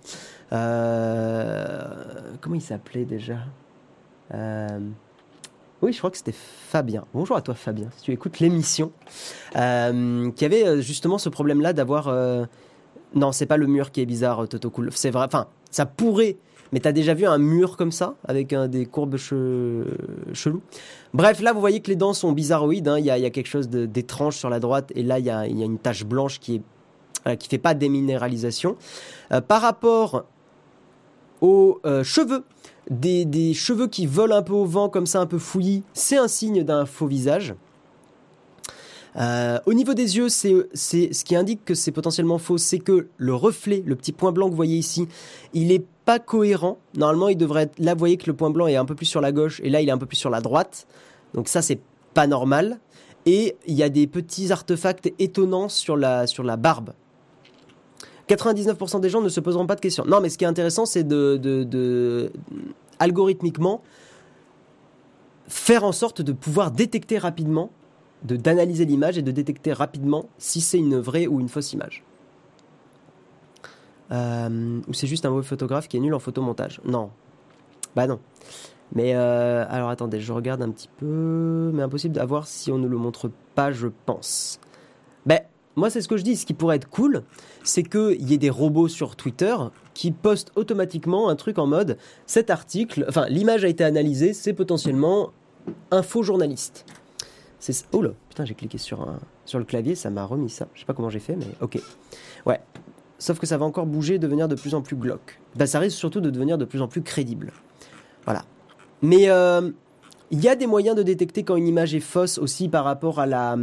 comment 2.42 2.56
il 2.56 2.62
s'appelait 2.62 3.06
déjà? 3.06 3.38
Oui, 5.82 5.94
je 5.94 5.98
crois 5.98 6.12
que 6.12 6.18
c'était 6.18 6.36
Fabien. 6.36 7.06
Bonjour 7.12 7.36
à 7.36 7.42
toi 7.42 7.56
Fabien, 7.56 7.90
si 7.98 8.04
tu 8.04 8.12
écoutes 8.12 8.40
l'émission, 8.40 8.92
euh, 9.56 10.30
qui 10.32 10.46
avait 10.46 10.68
euh, 10.68 10.82
justement 10.82 11.18
ce 11.18 11.30
problème-là 11.30 11.74
d'avoir... 11.74 12.08
Euh, 12.08 12.46
non, 13.16 13.32
c'est 13.32 13.48
pas 13.48 13.58
le 13.58 13.66
mur 13.66 13.92
qui 13.92 14.00
est 14.00 14.06
bizarre, 14.06 14.48
Toto 14.48 14.70
Cool. 14.70 14.92
C'est 14.94 15.10
vrai, 15.10 15.26
enfin, 15.26 15.48
ça 15.72 15.88
pourrait, 15.88 16.38
mais 16.72 16.80
t'as 16.80 16.92
déjà 16.92 17.14
vu 17.14 17.26
un 17.26 17.38
mur 17.38 17.78
comme 17.78 17.92
ça, 17.92 18.16
avec 18.28 18.54
des 18.54 18.86
courbes 18.86 19.18
chelous? 19.18 20.62
Bref, 21.14 21.42
là, 21.42 21.54
vous 21.54 21.60
voyez 21.60 21.82
que 21.82 21.90
les 21.90 21.96
dents 21.96 22.14
sont 22.14 22.32
bizarroïdes, 22.32 22.88
hein. 22.88 22.98
il 23.00 23.06
y, 23.06 23.12
a, 23.12 23.30
quelque 23.30 23.48
chose 23.48 23.70
d'étrange 23.70 24.38
sur 24.38 24.50
la 24.50 24.60
droite, 24.60 24.92
et 24.96 25.04
là, 25.04 25.20
il 25.20 25.26
y 25.26 25.30
a, 25.30 25.46
une 25.46 25.78
tache 25.78 26.06
blanche 26.06 26.40
qui 26.40 26.56
est 26.56 26.62
qui 27.38 27.50
fait 27.50 27.60
pas 27.60 27.76
déminéralisation. 27.76 28.78
par 29.48 29.62
rapport 29.62 30.26
aux 31.42 31.80
cheveux, 32.04 32.44
des, 32.90 33.54
cheveux 33.54 33.88
qui 33.88 34.06
volent 34.06 34.36
un 34.36 34.42
peu 34.42 34.54
au 34.54 34.66
vent, 34.66 34.90
comme 34.90 35.06
ça, 35.06 35.20
un 35.20 35.26
peu 35.26 35.38
fouillis, 35.38 35.84
c'est 35.94 36.18
un 36.18 36.28
signe 36.28 36.64
d'un 36.64 36.86
faux 36.86 37.08
visage. 37.08 37.56
Euh, 39.18 39.60
au 39.66 39.74
niveau 39.74 39.94
des 39.94 40.18
yeux, 40.18 40.30
c'est 40.30 40.68
ce 40.74 41.24
qui 41.26 41.36
indique 41.36 41.66
que 41.66 41.74
c'est 41.74 41.92
potentiellement 41.92 42.38
faux, 42.38 42.58
c'est 42.58 42.80
que 42.80 43.08
le 43.18 43.36
reflet, 43.36 43.84
le 43.86 43.96
petit 43.96 44.14
point 44.14 44.32
blanc 44.32 44.46
que 44.46 44.52
vous 44.52 44.56
voyez 44.56 44.78
ici, 44.78 45.08
il 45.54 45.68
n'est 45.68 45.84
cohérent. 46.20 46.78
Normalement, 46.96 47.30
il 47.30 47.38
devrait 47.38 47.64
être. 47.64 47.80
Là, 47.80 47.94
vous 47.94 48.00
voyez 48.00 48.18
que 48.18 48.28
le 48.28 48.36
point 48.36 48.50
blanc 48.50 48.68
est 48.68 48.76
un 48.76 48.86
peu 48.86 48.96
plus 48.96 49.06
sur 49.06 49.22
la 49.22 49.32
gauche, 49.32 49.62
et 49.64 49.70
là, 49.70 49.82
il 49.82 49.90
est 49.90 49.92
un 49.92 49.98
peu 49.98 50.06
plus 50.06 50.18
sur 50.18 50.30
la 50.30 50.42
droite. 50.42 50.88
Donc 51.34 51.48
ça, 51.48 51.62
c'est 51.62 51.80
pas 52.14 52.28
normal. 52.28 52.80
Et 53.26 53.56
il 53.68 53.76
y 53.76 53.84
a 53.84 53.90
des 53.90 54.08
petits 54.08 54.52
artefacts 54.52 55.14
étonnants 55.20 55.70
sur 55.70 55.96
la, 55.96 56.28
sur 56.28 56.44
la 56.44 56.58
barbe. 56.58 56.92
99% 58.28 59.00
des 59.02 59.10
gens 59.10 59.22
ne 59.22 59.30
se 59.30 59.40
poseront 59.40 59.68
pas 59.68 59.76
de 59.76 59.82
questions. 59.82 60.06
Non, 60.08 60.22
mais 60.22 60.30
ce 60.30 60.38
qui 60.38 60.46
est 60.46 60.48
intéressant, 60.48 60.86
c'est 60.86 61.04
de, 61.04 62.32
algorithmiquement 63.00 63.82
faire 65.48 65.84
en 65.84 65.92
sorte 65.92 66.22
de 66.22 66.32
pouvoir 66.32 66.72
détecter 66.72 67.18
rapidement, 67.18 67.72
de 68.24 68.38
d'analyser 68.38 68.86
l'image 68.86 69.18
et 69.18 69.22
de 69.22 69.32
détecter 69.32 69.74
rapidement 69.74 70.30
si 70.38 70.62
c'est 70.62 70.78
une 70.78 70.98
vraie 70.98 71.28
ou 71.28 71.42
une 71.42 71.50
fausse 71.50 71.74
image. 71.74 72.04
Euh, 74.12 74.80
ou 74.88 74.94
c'est 74.94 75.08
juste 75.08 75.26
un 75.26 75.30
mauvais 75.30 75.48
photographe 75.48 75.88
qui 75.88 75.98
est 75.98 76.00
nul 76.00 76.14
en 76.14 76.20
photomontage. 76.20 76.82
Non. 76.86 77.10
Bah 77.96 78.08
non. 78.08 78.20
Mais 78.94 79.16
euh, 79.16 79.66
alors 79.70 79.90
attendez, 79.90 80.20
je 80.20 80.34
regarde 80.34 80.62
un 80.62 80.70
petit 80.70 80.90
peu. 80.98 81.72
Mais 81.74 81.84
impossible 81.84 82.16
d'avoir 82.16 82.48
si 82.48 82.72
on 82.72 82.78
ne 82.78 82.88
le 82.88 82.98
montre 82.98 83.32
pas, 83.56 83.72
je 83.72 83.88
pense. 84.06 84.60
Ben, 85.26 85.40
moi, 85.76 85.90
c'est 85.90 86.02
ce 86.02 86.08
que 86.08 86.18
je 86.18 86.24
dis. 86.24 86.36
Ce 86.36 86.46
qui 86.46 86.54
pourrait 86.54 86.76
être 86.76 86.90
cool, 86.90 87.24
c'est 87.64 87.84
qu'il 87.84 88.30
y 88.30 88.34
ait 88.34 88.38
des 88.38 88.50
robots 88.50 88.90
sur 88.90 89.16
Twitter 89.16 89.56
qui 89.94 90.12
postent 90.12 90.52
automatiquement 90.56 91.30
un 91.30 91.36
truc 91.36 91.58
en 91.58 91.68
mode 91.68 91.98
cet 92.26 92.50
article, 92.50 93.06
enfin, 93.08 93.28
l'image 93.30 93.64
a 93.64 93.68
été 93.68 93.84
analysée, 93.84 94.34
c'est 94.34 94.54
potentiellement 94.54 95.32
un 95.92 96.02
faux 96.02 96.24
journaliste. 96.24 96.86
C'est 97.60 97.86
oh 97.92 98.02
là, 98.02 98.10
putain, 98.30 98.44
j'ai 98.44 98.56
cliqué 98.56 98.78
sur 98.78 99.02
un 99.02 99.20
sur 99.46 99.60
le 99.60 99.66
clavier, 99.66 99.96
ça 99.96 100.10
m'a 100.10 100.26
remis 100.26 100.50
ça. 100.50 100.68
Je 100.74 100.80
sais 100.80 100.86
pas 100.86 100.94
comment 100.94 101.10
j'ai 101.10 101.20
fait, 101.20 101.36
mais 101.36 101.48
ok. 101.62 101.80
Ouais. 102.46 102.60
Sauf 103.22 103.38
que 103.38 103.46
ça 103.46 103.56
va 103.56 103.66
encore 103.66 103.86
bouger, 103.86 104.18
devenir 104.18 104.48
de 104.48 104.56
plus 104.56 104.74
en 104.74 104.82
plus 104.82 104.96
glauque. 104.96 105.40
Bah, 105.56 105.68
ça 105.68 105.78
risque 105.78 105.96
surtout 105.96 106.22
de 106.22 106.32
devenir 106.32 106.58
de 106.58 106.66
plus 106.66 106.82
en 106.82 106.88
plus 106.88 107.04
crédible. 107.04 107.54
Voilà. 108.26 108.46
Mais 109.04 109.30
euh, 109.30 109.70
il 110.32 110.42
y 110.42 110.50
a 110.50 110.56
des 110.56 110.66
moyens 110.66 110.96
de 110.96 111.04
détecter 111.04 111.44
quand 111.44 111.56
une 111.56 111.68
image 111.68 111.94
est 111.94 112.00
fausse 112.00 112.40
aussi 112.40 112.68
par 112.68 112.84
rapport 112.84 113.20
à 113.20 113.28
la, 113.28 113.58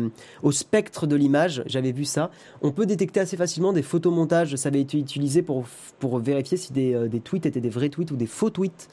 au 0.44 0.52
spectre 0.52 1.08
de 1.08 1.16
l'image. 1.16 1.64
J'avais 1.66 1.90
vu 1.90 2.04
ça. 2.04 2.30
On 2.62 2.70
peut 2.70 2.86
détecter 2.86 3.18
assez 3.18 3.36
facilement 3.36 3.72
des 3.72 3.82
photomontages. 3.82 4.54
Ça 4.54 4.68
avait 4.68 4.80
été 4.80 4.96
utilisé 4.96 5.42
pour, 5.42 5.64
pour 5.98 6.20
vérifier 6.20 6.56
si 6.56 6.72
des, 6.72 6.94
euh, 6.94 7.08
des 7.08 7.18
tweets 7.18 7.44
étaient 7.44 7.60
des 7.60 7.68
vrais 7.68 7.88
tweets 7.88 8.12
ou 8.12 8.16
des 8.16 8.28
faux 8.28 8.50
tweets. 8.50 8.88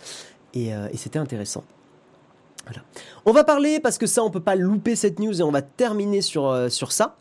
Et, 0.55 0.74
euh, 0.74 0.88
et 0.91 0.97
c'était 0.97 1.20
intéressant. 1.20 1.63
Voilà. 2.66 2.82
On 3.26 3.34
va 3.34 3.43
parler, 3.43 3.80
parce 3.80 3.99
que 3.99 4.07
ça, 4.07 4.24
on 4.24 4.32
peut 4.32 4.39
pas 4.39 4.55
louper 4.55 4.95
cette 4.95 5.20
news 5.20 5.39
et 5.39 5.43
on 5.43 5.51
va 5.51 5.61
terminer 5.61 6.22
sur, 6.22 6.47
euh, 6.47 6.70
sur 6.70 6.91
ça. 6.91 7.18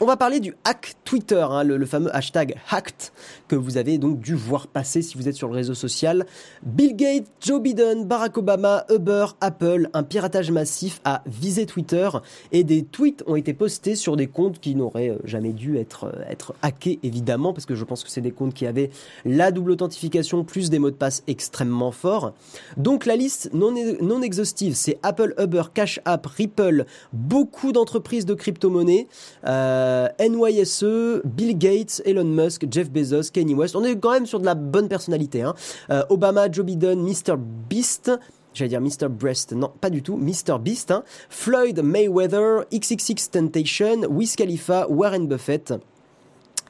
On 0.00 0.06
va 0.06 0.16
parler 0.16 0.40
du 0.40 0.56
hack 0.64 0.96
Twitter, 1.04 1.46
hein, 1.48 1.62
le, 1.62 1.86
fameux 1.86 2.14
hashtag 2.16 2.56
hacked 2.68 3.12
que 3.46 3.54
vous 3.54 3.76
avez 3.76 3.96
donc 3.96 4.18
dû 4.18 4.34
voir 4.34 4.66
passer 4.66 5.02
si 5.02 5.16
vous 5.16 5.28
êtes 5.28 5.36
sur 5.36 5.46
le 5.46 5.54
réseau 5.54 5.74
social. 5.74 6.26
Bill 6.64 6.96
Gates, 6.96 7.28
Joe 7.40 7.62
Biden, 7.62 8.04
Barack 8.04 8.36
Obama, 8.36 8.86
Uber, 8.90 9.26
Apple, 9.40 9.88
un 9.92 10.02
piratage 10.02 10.50
massif 10.50 11.00
a 11.04 11.22
visé 11.26 11.64
Twitter 11.64 12.08
et 12.50 12.64
des 12.64 12.82
tweets 12.82 13.22
ont 13.28 13.36
été 13.36 13.54
postés 13.54 13.94
sur 13.94 14.16
des 14.16 14.26
comptes 14.26 14.58
qui 14.58 14.74
n'auraient 14.74 15.10
euh, 15.10 15.18
jamais 15.22 15.52
dû 15.52 15.78
être, 15.78 16.06
euh, 16.06 16.24
être 16.28 16.54
hackés 16.62 16.98
évidemment 17.04 17.52
parce 17.52 17.64
que 17.64 17.76
je 17.76 17.84
pense 17.84 18.02
que 18.02 18.10
c'est 18.10 18.20
des 18.20 18.32
comptes 18.32 18.54
qui 18.54 18.66
avaient 18.66 18.90
la 19.24 19.52
double 19.52 19.70
authentification 19.70 20.42
plus 20.42 20.70
des 20.70 20.80
mots 20.80 20.90
de 20.90 20.96
passe 20.96 21.22
extrêmement 21.28 21.92
forts. 21.92 22.34
Donc 22.76 23.06
la 23.06 23.14
liste 23.14 23.50
non, 23.52 23.72
non 24.02 24.22
exhaustive, 24.22 24.74
c'est 24.74 24.98
Apple, 25.04 25.34
Uber, 25.38 25.62
Cash 25.72 26.00
App, 26.04 26.26
Ripple, 26.26 26.84
beaucoup 27.12 27.70
d'entreprises 27.70 28.26
de 28.26 28.34
crypto-monnaies. 28.34 29.06
Euh, 29.46 29.83
euh, 29.84 30.08
NYSE, 30.18 31.22
Bill 31.24 31.58
Gates, 31.58 32.00
Elon 32.04 32.24
Musk, 32.24 32.66
Jeff 32.70 32.90
Bezos, 32.90 33.30
Kanye 33.32 33.54
West. 33.54 33.76
On 33.76 33.84
est 33.84 33.96
quand 33.98 34.12
même 34.12 34.26
sur 34.26 34.40
de 34.40 34.46
la 34.46 34.54
bonne 34.54 34.88
personnalité. 34.88 35.42
Hein. 35.42 35.54
Euh, 35.90 36.02
Obama, 36.08 36.50
Joe 36.50 36.64
Biden, 36.64 37.02
Mr. 37.02 37.36
Beast. 37.38 38.10
J'allais 38.54 38.68
dire 38.68 38.80
Mr. 38.80 39.08
Breast, 39.08 39.52
non, 39.52 39.72
pas 39.80 39.90
du 39.90 40.00
tout, 40.00 40.16
Mr. 40.16 40.60
Beast, 40.60 40.92
hein. 40.92 41.02
Floyd 41.28 41.82
Mayweather, 41.82 42.64
XXX 42.72 43.30
Temptation, 43.32 44.02
Wiz 44.08 44.36
Khalifa, 44.36 44.86
Warren 44.88 45.26
Buffett 45.26 45.74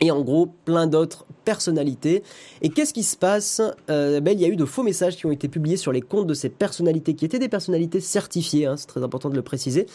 et 0.01 0.11
en 0.11 0.23
gros 0.23 0.47
plein 0.65 0.87
d'autres 0.87 1.25
personnalités. 1.45 2.23
Et 2.63 2.71
qu'est-ce 2.71 2.95
qui 2.95 3.03
se 3.03 3.17
passe 3.17 3.61
euh, 3.91 4.21
Il 4.25 4.41
y 4.41 4.45
a 4.45 4.49
eu 4.49 4.57
de 4.57 4.65
faux 4.65 4.83
messages 4.83 5.17
qui 5.17 5.27
ont 5.27 5.31
été 5.31 5.49
publiés 5.49 5.77
sur 5.77 5.93
les 5.93 6.01
comptes 6.01 6.27
de 6.27 6.35
ces 6.35 6.49
personnalités, 6.49 7.15
qui 7.15 7.25
étaient 7.25 7.39
des 7.39 7.49
personnalités 7.49 8.01
certifiées, 8.01 8.67
hein, 8.67 8.77
c'est 8.77 8.87
très 8.87 9.03
important 9.03 9.31
de 9.31 9.37
le 9.37 9.43
préciser, 9.43 9.87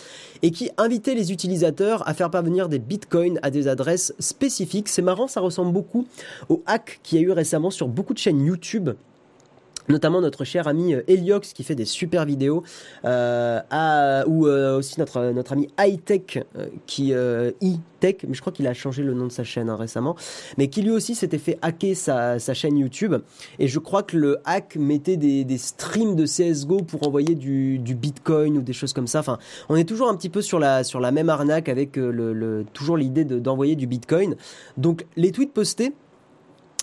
et 0.42 0.52
qui 0.52 0.70
invitaient 0.78 1.16
les 1.16 1.32
utilisateurs 1.32 2.08
à 2.08 2.14
faire 2.14 2.30
parvenir 2.30 2.70
des 2.70 2.80
bitcoins 2.80 3.40
à 3.42 3.50
des 3.50 3.68
adresses 3.68 4.14
spécifiques. 4.20 4.90
C'est 4.90 5.02
marrant, 5.02 5.28
ça 5.28 5.42
ressemble 5.42 5.74
beaucoup 5.74 6.08
au 6.50 6.64
hack 6.66 7.00
qu'il 7.04 7.20
y 7.20 7.24
a 7.24 7.26
eu 7.26 7.32
récemment 7.32 7.72
sur 7.72 7.88
beaucoup 7.88 8.14
de 8.14 8.20
chaînes 8.20 8.42
YouTube 8.46 8.92
notamment 9.90 10.22
notre 10.22 10.44
cher 10.46 10.68
ami 10.68 10.94
euh, 10.94 11.02
Eliox 11.08 11.54
qui 11.54 11.64
fait 11.64 11.76
des 11.76 11.86
super 11.86 12.26
vidéos, 12.26 12.64
euh, 13.06 14.24
ou 14.28 14.48
euh, 14.48 14.78
aussi 14.78 15.00
notre 15.00 15.32
notre 15.32 15.54
ami 15.54 15.68
e-tech, 15.80 16.44
mais 18.28 18.34
je 18.34 18.42
crois 18.42 18.54
qu'il 18.54 18.68
a 18.68 18.74
changé 18.74 19.04
le 19.04 19.14
nom 19.14 19.26
de 19.26 19.32
sa 19.32 19.44
chaîne 19.44 19.70
hein, 19.70 19.76
récemment, 19.76 20.16
mais 20.58 20.68
qui 20.68 20.82
lui 20.82 20.92
aussi 20.92 21.16
s'était 21.16 21.38
fait 21.38 21.58
hacker 21.62 21.96
sa, 21.96 22.38
chaîne 22.54 22.78
YouTube 22.78 23.16
et 23.58 23.68
je 23.68 23.80
crois 23.80 24.04
que 24.04 24.18
le 24.18 24.38
hack 24.46 24.76
mettait 24.76 25.18
des, 25.18 25.44
des 25.44 25.58
streams 25.58 26.16
de 26.16 26.26
CS:GO 26.26 26.78
pour 26.78 27.08
envoyer 27.08 27.36
du, 27.36 27.80
du 27.80 27.96
Bitcoin 27.96 28.58
ou 28.58 28.62
des 28.62 28.74
choses 28.74 28.94
comme 28.94 29.08
ça. 29.08 29.20
Enfin, 29.20 29.38
on 29.70 29.76
est 29.76 29.84
toujours 29.86 30.10
un 30.10 30.16
petit 30.16 30.30
peu 30.30 30.42
sur 30.42 30.60
la 30.60 30.84
sur 30.84 31.00
la 31.00 31.12
même 31.12 31.30
arnaque 31.30 31.70
avec 31.70 31.96
le 31.96 32.66
toujours 32.74 32.98
l'idée 32.98 33.26
d'envoyer 33.26 33.76
du 33.76 33.88
Bitcoin. 33.88 34.36
Donc 34.78 35.06
les 35.16 35.32
tweets 35.32 35.54
postés 35.54 35.94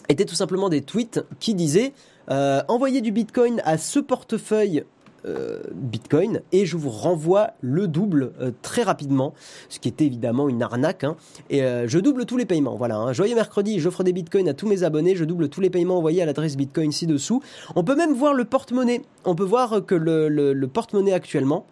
étaient 0.09 0.25
tout 0.25 0.35
simplement 0.35 0.69
des 0.69 0.83
tweets 0.83 1.25
qui 1.41 1.55
disaient 1.55 1.93
euh, 2.31 2.63
envoyez 2.69 3.01
du 3.01 3.13
Bitcoin 3.13 3.61
à 3.65 3.79
ce 3.79 3.99
portefeuille 3.99 4.85
euh, 5.25 5.61
Bitcoin 5.75 6.43
et 6.53 6.67
je 6.67 6.77
vous 6.77 6.91
renvoie 6.91 7.51
le 7.61 7.89
double 7.89 8.33
euh, 8.41 8.53
très 8.63 8.83
rapidement, 8.83 9.35
ce 9.69 9.81
qui 9.81 9.89
était 9.89 10.07
évidemment 10.07 10.49
une 10.49 10.63
arnaque. 10.63 11.05
Hein. 11.05 11.17
Et 11.51 11.61
je 11.61 11.99
double 11.99 12.27
tous 12.27 12.37
les 12.37 12.47
paiements. 12.47 12.77
Voilà, 12.77 12.97
hein. 12.97 13.13
joyeux 13.13 13.35
mercredi, 13.35 13.81
j'offre 13.81 14.05
des 14.05 14.13
Bitcoins 14.13 14.49
à 14.49 14.55
tous 14.55 14.69
mes 14.69 14.83
abonnés, 14.83 15.17
je 15.17 15.25
double 15.25 15.49
tous 15.49 15.61
les 15.61 15.71
paiements 15.71 15.99
envoyés 15.99 16.23
à 16.23 16.27
l'adresse 16.27 16.57
Bitcoin 16.57 16.93
ci-dessous. 16.93 17.43
On 17.75 17.85
peut 17.85 17.97
même 17.97 18.13
voir 18.13 18.35
le 18.35 18.45
porte-monnaie. 18.45 19.03
On 19.25 19.35
peut 19.35 19.45
voir 19.45 19.85
que 19.85 19.95
le, 19.95 20.67
porte-monnaie 20.67 21.13
actuellement 21.13 21.67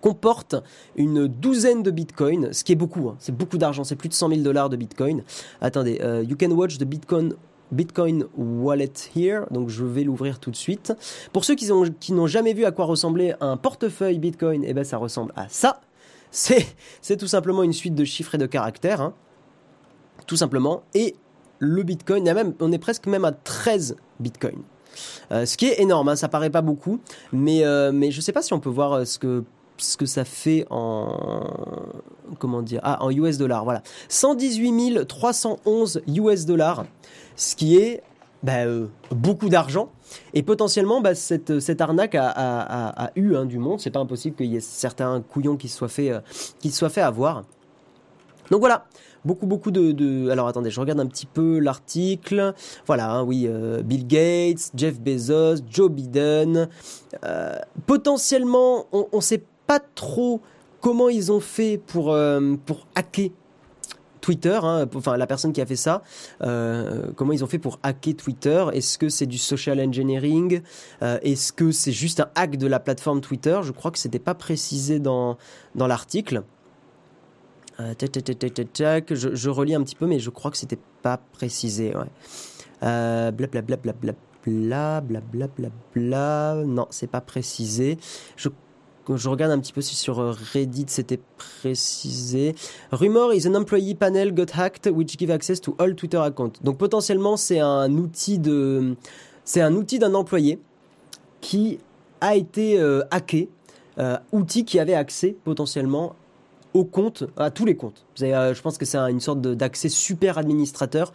comporte 0.00 0.54
une 0.94 1.26
douzaine 1.26 1.82
de 1.82 1.90
bitcoins, 1.90 2.52
ce 2.52 2.62
qui 2.62 2.70
est 2.70 2.76
beaucoup, 2.76 3.08
hein. 3.08 3.16
c'est 3.18 3.36
beaucoup 3.36 3.58
d'argent, 3.58 3.82
c'est 3.82 3.96
plus 3.96 4.08
de 4.08 4.14
100 4.14 4.28
000 4.28 4.40
dollars 4.42 4.68
de 4.70 4.76
bitcoin. 4.76 5.24
Attendez, 5.60 6.00
you 6.28 6.36
can 6.36 6.52
watch 6.52 6.78
the 6.78 6.84
bitcoin 6.84 7.32
Bitcoin 7.72 8.26
Wallet 8.36 8.92
here, 9.14 9.42
donc 9.50 9.68
je 9.68 9.84
vais 9.84 10.04
l'ouvrir 10.04 10.38
tout 10.38 10.50
de 10.50 10.56
suite. 10.56 10.92
Pour 11.32 11.44
ceux 11.44 11.54
qui, 11.54 11.68
n'ont 12.12 12.26
jamais 12.26 12.54
vu 12.54 12.64
à 12.64 12.72
quoi 12.72 12.86
ressemblait 12.86 13.34
un 13.40 13.56
portefeuille 13.56 14.18
Bitcoin, 14.18 14.64
eh 14.66 14.74
ben 14.74 14.84
ça 14.84 14.96
ressemble 14.96 15.32
à 15.36 15.48
ça. 15.48 15.80
C'est, 16.30 17.16
tout 17.16 17.26
simplement 17.26 17.62
une 17.62 17.72
suite 17.72 17.94
de 17.94 18.04
chiffres 18.04 18.34
et 18.34 18.38
de 18.38 18.46
caractères, 18.46 19.00
hein. 19.00 19.14
tout 20.26 20.36
simplement. 20.36 20.82
Et 20.94 21.16
le 21.58 21.82
Bitcoin, 21.82 22.24
même, 22.24 22.54
on 22.60 22.72
est 22.72 22.78
presque 22.78 23.06
même 23.06 23.24
à 23.24 23.32
13 23.32 23.96
Bitcoins. 24.20 24.62
Euh, 25.32 25.46
ce 25.46 25.56
qui 25.56 25.66
est 25.66 25.80
énorme, 25.80 26.08
hein, 26.08 26.16
ça 26.16 26.28
paraît 26.28 26.50
pas 26.50 26.62
beaucoup, 26.62 27.00
mais, 27.32 27.64
euh, 27.64 27.92
mais 27.92 28.10
je 28.10 28.20
sais 28.20 28.32
pas 28.32 28.42
si 28.42 28.52
on 28.52 28.60
peut 28.60 28.70
voir 28.70 28.92
euh, 28.92 29.04
ce 29.04 29.18
que 29.18 29.44
ce 29.80 29.96
que 29.96 30.06
ça 30.06 30.24
fait 30.24 30.66
en 30.70 31.46
comment 32.40 32.62
dire 32.62 32.80
ah 32.82 33.00
en 33.00 33.10
US 33.10 33.38
dollars 33.38 33.62
voilà 33.62 33.82
118 34.08 35.06
311 35.06 36.02
US 36.08 36.46
dollars 36.46 36.84
ce 37.38 37.54
qui 37.56 37.78
est 37.78 38.02
bah, 38.42 38.66
euh, 38.66 38.86
beaucoup 39.10 39.48
d'argent. 39.48 39.90
Et 40.34 40.42
potentiellement, 40.42 41.00
bah, 41.00 41.14
cette, 41.14 41.80
arnaque 41.80 42.14
a, 42.14 43.10
eu 43.16 43.34
hein, 43.36 43.46
du 43.46 43.58
monde. 43.58 43.80
C'est 43.80 43.90
pas 43.90 44.00
impossible 44.00 44.36
qu'il 44.36 44.46
y 44.46 44.56
ait 44.56 44.60
certains 44.60 45.22
couillons 45.22 45.56
qui 45.56 45.68
se 45.68 45.78
soient 45.78 45.88
fait, 45.88 46.10
euh, 46.10 46.20
qui 46.58 46.70
soient 46.70 46.96
avoir. 46.98 47.44
Donc 48.50 48.60
voilà, 48.60 48.86
beaucoup 49.24 49.46
beaucoup 49.46 49.70
de, 49.70 49.92
de, 49.92 50.30
alors 50.30 50.48
attendez 50.48 50.70
je 50.70 50.80
regarde 50.80 51.00
un 51.00 51.06
petit 51.06 51.26
peu 51.26 51.58
l'article 51.58 52.54
voilà 52.86 53.10
hein, 53.10 53.22
oui 53.24 53.44
euh, 53.46 53.82
Bill 53.82 54.06
Gates 54.06 54.70
Jeff 54.74 54.98
Bezos 54.98 55.56
Joe 55.68 55.90
Biden 55.90 56.66
potentiellement 57.86 58.86
on 58.90 59.06
ne 59.12 59.20
sait 59.20 59.42
pas 59.66 59.80
trop 59.80 60.40
comment 60.80 61.10
ils 61.10 61.30
ont 61.30 61.40
fait 61.40 61.76
pour 61.76 62.16
pour 62.64 62.86
hacker 62.94 63.28
Twitter, 64.28 64.60
hein, 64.62 64.86
enfin 64.94 65.16
la 65.16 65.26
personne 65.26 65.54
qui 65.54 65.62
a 65.62 65.64
fait 65.64 65.74
ça, 65.74 66.02
euh, 66.42 67.12
comment 67.16 67.32
ils 67.32 67.42
ont 67.42 67.46
fait 67.46 67.58
pour 67.58 67.78
hacker 67.82 68.14
Twitter? 68.14 68.62
Est-ce 68.74 68.98
que 68.98 69.08
c'est 69.08 69.24
du 69.24 69.38
social 69.38 69.80
engineering? 69.80 70.60
Euh, 71.00 71.18
Est-ce 71.22 71.50
que 71.50 71.72
c'est 71.72 71.92
juste 71.92 72.20
un 72.20 72.28
hack 72.34 72.58
de 72.58 72.66
la 72.66 72.78
plateforme 72.78 73.22
Twitter? 73.22 73.58
Je 73.62 73.72
crois 73.72 73.90
que 73.90 73.96
c'était 73.96 74.18
pas 74.18 74.34
précisé 74.34 74.98
dans, 74.98 75.38
dans 75.76 75.86
l'article. 75.86 76.42
Euh, 77.80 77.94
je, 77.98 79.48
relis 79.48 79.74
un 79.74 79.82
petit 79.82 79.96
peu, 79.96 80.06
mais 80.06 80.18
je 80.18 80.28
crois 80.28 80.50
que 80.50 80.58
c'était 80.58 80.78
pas 81.00 81.18
précisé. 81.32 81.96
Ouais. 81.96 82.04
Euh, 82.82 83.30
blablabla, 83.30 83.76
bla 83.78 84.20
bla 85.00 85.68
bla 85.94 86.62
Non, 86.66 86.86
c'est 86.90 87.06
pas 87.06 87.22
précisé. 87.22 87.96
Je 88.36 88.50
je 89.16 89.28
regarde 89.28 89.52
un 89.52 89.58
petit 89.58 89.72
peu 89.72 89.80
si 89.80 89.94
sur 89.94 90.18
euh, 90.20 90.34
Reddit 90.52 90.86
c'était 90.88 91.20
précisé. 91.36 92.54
Rumor 92.92 93.32
is 93.32 93.46
an 93.46 93.54
employee 93.54 93.94
panel 93.94 94.32
got 94.32 94.52
hacked 94.54 94.90
which 94.92 95.18
give 95.18 95.30
access 95.30 95.60
to 95.60 95.74
all 95.78 95.94
Twitter 95.94 96.18
accounts. 96.18 96.60
Donc 96.62 96.78
potentiellement 96.78 97.36
c'est 97.36 97.60
un 97.60 97.92
outil 97.92 98.38
de, 98.38 98.96
c'est 99.44 99.60
un 99.60 99.74
outil 99.74 99.98
d'un 99.98 100.14
employé 100.14 100.58
qui 101.40 101.78
a 102.20 102.34
été 102.34 102.78
euh, 102.78 103.02
hacké, 103.10 103.48
euh, 103.98 104.16
outil 104.32 104.64
qui 104.64 104.78
avait 104.78 104.94
accès 104.94 105.36
potentiellement 105.44 106.16
aux 106.74 106.84
comptes, 106.84 107.24
à 107.36 107.50
tous 107.50 107.64
les 107.64 107.76
comptes. 107.76 108.04
je 108.16 108.60
pense 108.60 108.76
que 108.76 108.84
c'est 108.84 108.98
une 108.98 109.20
sorte 109.20 109.40
d'accès 109.40 109.88
super 109.88 110.36
administrateur 110.36 111.12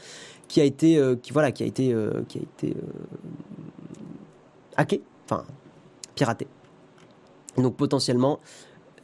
qui 0.47 0.59
a 0.59 0.63
été, 0.63 0.99
qui 1.21 1.31
voilà, 1.31 1.51
qui 1.51 1.63
a 1.63 1.67
été, 1.67 1.95
qui 2.27 2.39
a 2.39 2.41
été 2.41 2.75
hacké, 4.75 5.01
enfin 5.25 5.45
piraté. 6.15 6.47
Donc 7.57 7.75
potentiellement, 7.75 8.39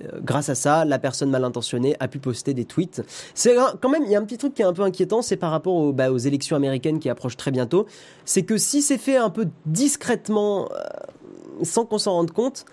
euh, 0.04 0.20
grâce 0.22 0.50
à 0.50 0.56
ça, 0.56 0.86
la 0.86 1.00
personne 1.00 1.30
mal 1.30 1.44
intentionnée 1.44 1.96
a 2.00 2.08
pu 2.08 2.20
poster 2.20 2.54
des 2.54 2.66
tweets. 2.66 3.02
C'est 3.34 3.56
quand 3.82 3.90
même, 3.90 4.04
il 4.06 4.12
y 4.12 4.16
a 4.16 4.20
un 4.20 4.26
petit 4.26 4.38
truc 4.38 4.54
qui 4.54 4.62
est 4.62 4.66
un 4.66 4.74
peu 4.74 4.84
inquiétant, 4.84 5.22
c'est 5.22 5.38
par 5.38 5.52
rapport 5.52 5.76
aux, 5.76 5.94
bah, 5.94 6.12
aux, 6.12 6.18
élections 6.18 6.56
américaines 6.56 7.00
qui 7.00 7.10
approchent 7.10 7.38
très 7.38 7.52
bientôt. 7.52 7.86
C'est 8.26 8.44
que 8.44 8.58
si 8.58 8.82
c'est 8.82 8.98
fait 8.98 9.18
un 9.18 9.30
peu 9.30 9.48
discrètement, 9.66 10.70
euh, 10.72 11.64
sans 11.64 11.86
qu'on 11.86 11.98
s'en 11.98 12.14
rende 12.14 12.32
compte, 12.32 12.66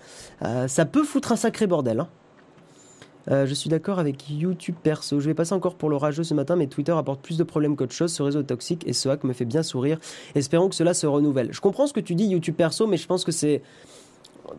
euh, 0.43 0.67
ça 0.67 0.85
peut 0.85 1.03
foutre 1.03 1.31
un 1.31 1.35
sacré 1.35 1.67
bordel. 1.67 1.99
Hein. 1.99 3.45
je 3.45 3.53
suis 3.53 3.69
d'accord 3.69 3.99
avec 3.99 4.29
YouTube 4.29 4.75
perso. 4.81 5.19
Je 5.19 5.27
vais 5.27 5.33
passer 5.33 5.53
encore 5.53 5.75
pour 5.75 5.89
le 5.89 5.97
rageux 5.97 6.23
ce 6.23 6.33
matin, 6.33 6.55
mais 6.55 6.67
Twitter 6.67 6.93
apporte 6.93 7.21
plus 7.21 7.37
de 7.37 7.43
problèmes 7.43 7.75
qu'autre 7.75 7.93
chose. 7.93 8.13
Ce 8.13 8.23
réseau 8.23 8.41
toxique 8.43 8.87
et 8.87 8.93
ce 8.93 9.09
hack 9.09 9.25
me 9.25 9.33
fait 9.33 9.43
bien 9.43 9.63
sourire. 9.63 9.99
Espérons 10.33 10.69
que 10.69 10.75
cela 10.75 10.93
se 10.93 11.05
renouvelle. 11.05 11.51
Je 11.51 11.59
comprends 11.59 11.87
ce 11.87 11.93
que 11.93 11.99
tu 11.99 12.15
dis, 12.15 12.25
YouTube 12.25 12.55
perso, 12.55 12.87
mais 12.87 12.95
je 12.95 13.05
pense 13.05 13.25
que 13.25 13.33
c'est 13.33 13.61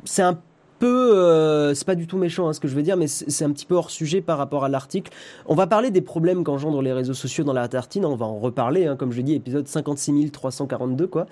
c'est 0.04 0.20
un 0.20 0.38
euh, 0.86 1.74
c'est 1.74 1.86
pas 1.86 1.94
du 1.94 2.06
tout 2.06 2.18
méchant 2.18 2.48
hein, 2.48 2.52
ce 2.52 2.60
que 2.60 2.68
je 2.68 2.74
veux 2.74 2.82
dire, 2.82 2.96
mais 2.96 3.06
c'est 3.06 3.44
un 3.44 3.50
petit 3.50 3.66
peu 3.66 3.74
hors 3.74 3.90
sujet 3.90 4.20
par 4.20 4.38
rapport 4.38 4.64
à 4.64 4.68
l'article. 4.68 5.12
On 5.46 5.54
va 5.54 5.66
parler 5.66 5.90
des 5.90 6.00
problèmes 6.00 6.44
qu'engendrent 6.44 6.82
les 6.82 6.92
réseaux 6.92 7.14
sociaux 7.14 7.44
dans 7.44 7.52
la 7.52 7.68
tartine, 7.68 8.04
on 8.04 8.16
va 8.16 8.26
en 8.26 8.38
reparler, 8.38 8.86
hein, 8.86 8.96
comme 8.96 9.12
je 9.12 9.20
dis, 9.20 9.34
épisode 9.34 9.66
56 9.66 10.30
342 10.30 11.06
quoi. 11.06 11.26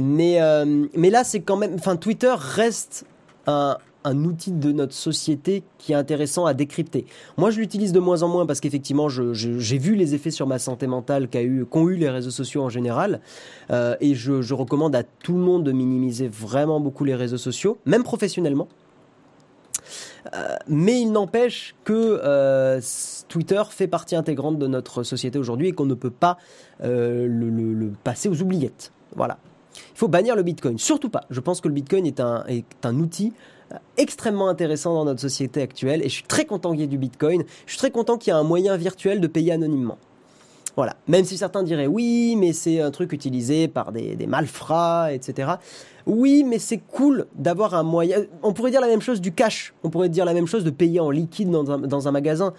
Mais 0.00 0.40
euh, 0.40 0.86
mais 0.94 1.10
là 1.10 1.24
c'est 1.24 1.40
quand 1.40 1.56
même, 1.56 1.74
enfin 1.74 1.96
Twitter 1.96 2.34
reste 2.36 3.06
un, 3.46 3.76
un 4.04 4.24
outil 4.24 4.52
de 4.52 4.72
notre 4.72 4.94
société 4.94 5.62
qui 5.78 5.92
est 5.92 5.96
intéressant 5.96 6.46
à 6.46 6.54
décrypter. 6.54 7.04
Moi, 7.36 7.50
je 7.50 7.58
l'utilise 7.58 7.92
de 7.92 8.00
moins 8.00 8.22
en 8.22 8.28
moins 8.28 8.46
parce 8.46 8.60
qu'effectivement, 8.60 9.08
j'ai 9.08 9.78
vu 9.78 9.94
les 9.94 10.14
effets 10.14 10.30
sur 10.30 10.46
ma 10.46 10.58
santé 10.58 10.86
mentale 10.86 11.28
qu'ont 11.28 11.88
eu, 11.88 11.96
les 11.96 12.08
réseaux 12.08 12.30
sociaux 12.30 12.62
en 12.62 12.68
général. 12.68 13.20
Euh, 13.70 13.96
et 14.00 14.14
je, 14.14 14.54
recommande 14.54 14.96
à 14.96 15.02
tout 15.02 15.34
le 15.34 15.40
monde 15.40 15.64
de 15.64 15.72
minimiser 15.72 16.26
vraiment 16.26 16.80
beaucoup 16.80 17.04
les 17.04 17.14
réseaux 17.14 17.38
sociaux, 17.38 17.78
même 17.86 18.02
professionnellement. 18.02 18.68
Euh, 20.34 20.56
mais 20.66 21.00
il 21.00 21.12
n'empêche 21.12 21.74
que 21.84 22.20
euh, 22.22 22.80
Twitter 23.28 23.62
fait 23.70 23.86
partie 23.86 24.16
intégrante 24.16 24.58
de 24.58 24.66
notre 24.66 25.02
société 25.02 25.38
aujourd'hui 25.38 25.68
et 25.68 25.72
qu'on 25.72 25.86
ne 25.86 25.94
peut 25.94 26.10
pas 26.10 26.38
euh, 26.82 27.26
le, 27.28 27.92
passer 28.04 28.28
aux 28.28 28.40
oubliettes. 28.42 28.92
Voilà. 29.16 29.38
Il 29.76 29.98
faut 29.98 30.08
bannir 30.08 30.36
le 30.36 30.42
Bitcoin. 30.42 30.78
Surtout 30.78 31.10
pas. 31.10 31.24
Je 31.30 31.40
pense 31.40 31.60
que 31.60 31.68
le 31.68 31.74
Bitcoin 31.74 32.06
est 32.06 32.20
un, 32.20 32.44
est 32.46 32.64
un 32.84 32.98
outil 32.98 33.32
extrêmement 33.98 34.48
intéressant 34.48 34.94
dans 34.94 35.04
notre 35.04 35.20
société 35.20 35.60
actuelle 35.60 36.00
et 36.00 36.08
je 36.08 36.14
suis 36.14 36.22
très 36.22 36.46
content 36.46 36.70
qu'il 36.70 36.80
y 36.80 36.84
ait 36.84 36.86
du 36.86 36.98
Bitcoin. 36.98 37.44
Je 37.66 37.72
suis 37.72 37.78
très 37.78 37.90
content 37.90 38.16
qu'il 38.16 38.32
y 38.32 38.36
ait 38.36 38.38
un 38.38 38.44
moyen 38.44 38.76
virtuel 38.76 39.20
de 39.20 39.26
payer 39.26 39.52
anonymement. 39.52 39.98
Voilà. 40.74 40.94
Même 41.08 41.24
si 41.24 41.36
certains 41.36 41.64
diraient 41.64 41.88
oui, 41.88 42.36
mais 42.36 42.52
c'est 42.52 42.80
un 42.80 42.92
truc 42.92 43.12
utilisé 43.12 43.66
par 43.66 43.92
des, 43.92 44.14
des 44.14 44.26
malfrats, 44.26 45.12
etc. 45.12 45.54
Oui, 46.08 46.42
mais 46.42 46.58
c'est 46.58 46.78
cool 46.78 47.26
d'avoir 47.34 47.74
un 47.74 47.82
moyen. 47.82 48.24
On 48.42 48.54
pourrait 48.54 48.70
dire 48.70 48.80
la 48.80 48.86
même 48.86 49.02
chose 49.02 49.20
du 49.20 49.30
cash. 49.30 49.74
On 49.84 49.90
pourrait 49.90 50.08
dire 50.08 50.24
la 50.24 50.32
même 50.32 50.46
chose 50.46 50.64
de 50.64 50.70
payer 50.70 51.00
en 51.00 51.10
liquide 51.10 51.50
dans 51.50 52.08
un, 52.08 52.10
magasin. 52.10 52.54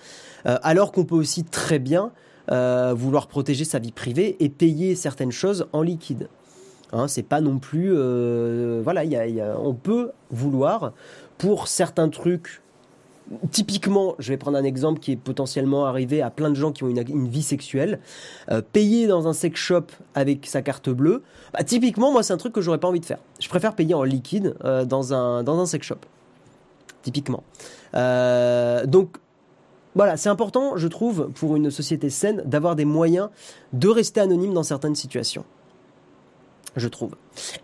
Euh, 0.45 0.59
alors 0.61 0.91
qu'on 0.91 1.03
peut 1.03 1.15
aussi 1.15 1.43
très 1.43 1.79
bien 1.79 2.11
euh, 2.51 2.93
vouloir 2.95 3.25
protéger 3.25 3.65
sa 3.65 3.79
vie 3.79 3.91
privée 3.91 4.37
et 4.39 4.49
payer 4.49 4.93
certaines 4.93 5.31
choses 5.31 5.65
en 5.73 5.81
liquide. 5.81 6.29
Hein, 6.93 7.07
c'est 7.07 7.23
pas 7.23 7.41
non 7.41 7.57
plus. 7.57 7.91
Euh, 7.91 8.81
voilà, 8.83 9.01
on 9.59 9.73
peut 9.73 10.11
vouloir 10.29 10.93
pour 11.39 11.67
certains 11.67 12.09
trucs 12.09 12.61
typiquement, 13.51 14.15
je 14.19 14.29
vais 14.29 14.37
prendre 14.37 14.57
un 14.57 14.63
exemple 14.63 14.99
qui 14.99 15.11
est 15.11 15.15
potentiellement 15.15 15.85
arrivé 15.85 16.21
à 16.21 16.29
plein 16.29 16.49
de 16.49 16.55
gens 16.55 16.71
qui 16.71 16.83
ont 16.83 16.89
une, 16.89 17.27
vie 17.27 17.43
sexuelle, 17.43 17.99
euh, 18.51 18.61
payer 18.61 19.07
dans 19.07 19.27
un 19.27 19.33
sex 19.33 19.59
shop 19.59 19.85
avec 20.15 20.45
sa 20.45 20.61
carte 20.61 20.89
bleue, 20.89 21.23
bah, 21.53 21.63
typiquement, 21.63 22.11
moi, 22.11 22.23
c'est 22.23 22.33
un 22.33 22.37
truc 22.37 22.53
que 22.53 22.61
j'aurais 22.61 22.79
pas 22.79 22.87
envie 22.87 22.99
de 22.99 23.05
faire. 23.05 23.19
Je 23.39 23.49
préfère 23.49 23.75
payer 23.75 23.93
en 23.93 24.03
liquide 24.03 24.55
euh, 24.63 24.85
dans, 24.85 25.13
un, 25.13 25.43
dans 25.43 25.59
un 25.59 25.65
sex 25.65 25.85
shop. 25.85 25.99
Typiquement. 27.01 27.43
Euh, 27.95 28.85
donc, 28.85 29.17
voilà, 29.95 30.17
c'est 30.17 30.29
important, 30.29 30.77
je 30.77 30.87
trouve, 30.87 31.29
pour 31.33 31.55
une 31.55 31.71
société 31.71 32.09
saine, 32.09 32.43
d'avoir 32.45 32.75
des 32.75 32.85
moyens 32.85 33.29
de 33.73 33.87
rester 33.87 34.21
anonyme 34.21 34.53
dans 34.53 34.63
certaines 34.63 34.95
situations. 34.95 35.45
Je 36.75 36.87
trouve. 36.87 37.15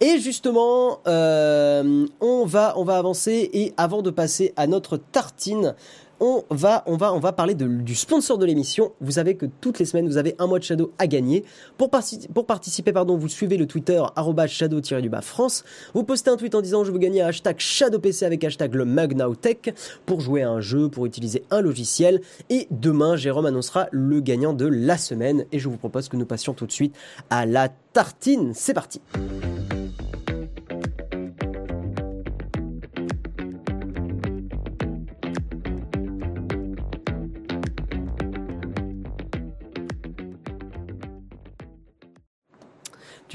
Et 0.02 0.20
justement, 0.20 1.00
euh, 1.08 2.06
on 2.22 2.46
va 2.46 2.74
on 2.78 2.84
va 2.84 2.98
avancer 2.98 3.50
et 3.54 3.74
avant 3.78 4.02
de 4.02 4.10
passer 4.10 4.54
à 4.56 4.68
notre 4.68 4.98
tartine, 4.98 5.76
on 6.20 6.44
va, 6.50 6.84
on 6.86 6.98
va, 6.98 7.14
on 7.14 7.20
va 7.20 7.32
parler 7.32 7.56
du 7.56 7.96
sponsor 7.96 8.38
de 8.38 8.46
l'émission. 8.46 8.94
Vous 9.02 9.12
savez 9.12 9.36
que 9.36 9.46
toutes 9.62 9.80
les 9.80 9.86
semaines, 9.86 10.08
vous 10.08 10.18
avez 10.18 10.36
un 10.40 10.48
mois 10.48 10.60
de 10.60 10.64
Shadow 10.64 10.92
à 10.98 11.08
gagner. 11.08 11.44
Pour, 11.78 11.90
participer, 11.90 12.92
pardon, 12.94 13.18
vous 13.18 13.28
suivez 13.28 13.58
le 13.58 13.68
Twitter 13.68 14.02
shadow-du-bas 14.48 15.22
France. 15.22 15.64
Vous 15.94 16.04
postez 16.04 16.30
un 16.30 16.38
tweet 16.38 16.56
en 16.56 16.62
disant 16.62 16.84
je 16.84 16.92
veux 16.92 17.00
gagner 17.00 17.22
un 17.22 17.28
hashtag 17.28 17.60
ShadowPC 17.60 18.24
avec 18.24 18.44
hashtag 18.44 18.76
le 18.76 18.86
MagNowTech 18.86 19.74
pour 20.06 20.22
jouer 20.22 20.44
à 20.44 20.50
un 20.50 20.62
jeu, 20.62 20.90
pour 20.90 21.06
utiliser 21.06 21.44
un 21.52 21.62
logiciel. 21.62 22.22
Et 22.50 22.68
demain, 22.72 23.16
Jérôme 23.16 23.46
annoncera 23.46 23.88
le 23.92 24.20
gagnant 24.20 24.54
de 24.54 24.66
la 24.66 24.98
semaine. 24.98 25.46
Et 25.52 25.60
je 25.60 25.70
vous 25.70 25.78
propose 25.78 26.10
que 26.10 26.18
nous 26.18 26.26
passions 26.26 26.54
tout 26.54 26.66
de 26.66 26.72
suite 26.72 26.96
à 27.30 27.46
la 27.46 27.70
tartine. 27.94 28.54
C'est 28.54 28.74
parti. 28.74 29.02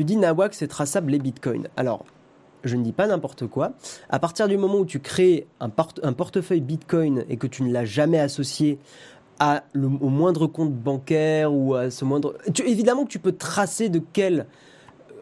Tu 0.00 0.04
dis 0.04 0.16
Nawak, 0.16 0.54
c'est 0.54 0.66
traçable 0.66 1.10
les 1.10 1.18
bitcoins. 1.18 1.68
Alors, 1.76 2.06
je 2.64 2.74
ne 2.74 2.82
dis 2.82 2.92
pas 2.92 3.06
n'importe 3.06 3.46
quoi. 3.46 3.72
À 4.08 4.18
partir 4.18 4.48
du 4.48 4.56
moment 4.56 4.78
où 4.78 4.86
tu 4.86 4.98
crées 4.98 5.46
un, 5.60 5.68
portefeuille 5.68 6.62
bitcoin 6.62 7.26
et 7.28 7.36
que 7.36 7.46
tu 7.46 7.62
ne 7.62 7.70
l'as 7.70 7.84
jamais 7.84 8.18
associé 8.18 8.78
à 9.40 9.62
au 9.74 10.08
moindre 10.08 10.46
compte 10.46 10.72
bancaire 10.72 11.52
ou 11.52 11.74
à 11.74 11.90
ce 11.90 12.06
moindre. 12.06 12.34
évidemment 12.64 13.04
que 13.04 13.10
tu 13.10 13.18
peux 13.18 13.32
tracer 13.32 13.90
de 13.90 14.00
quel. 14.14 14.46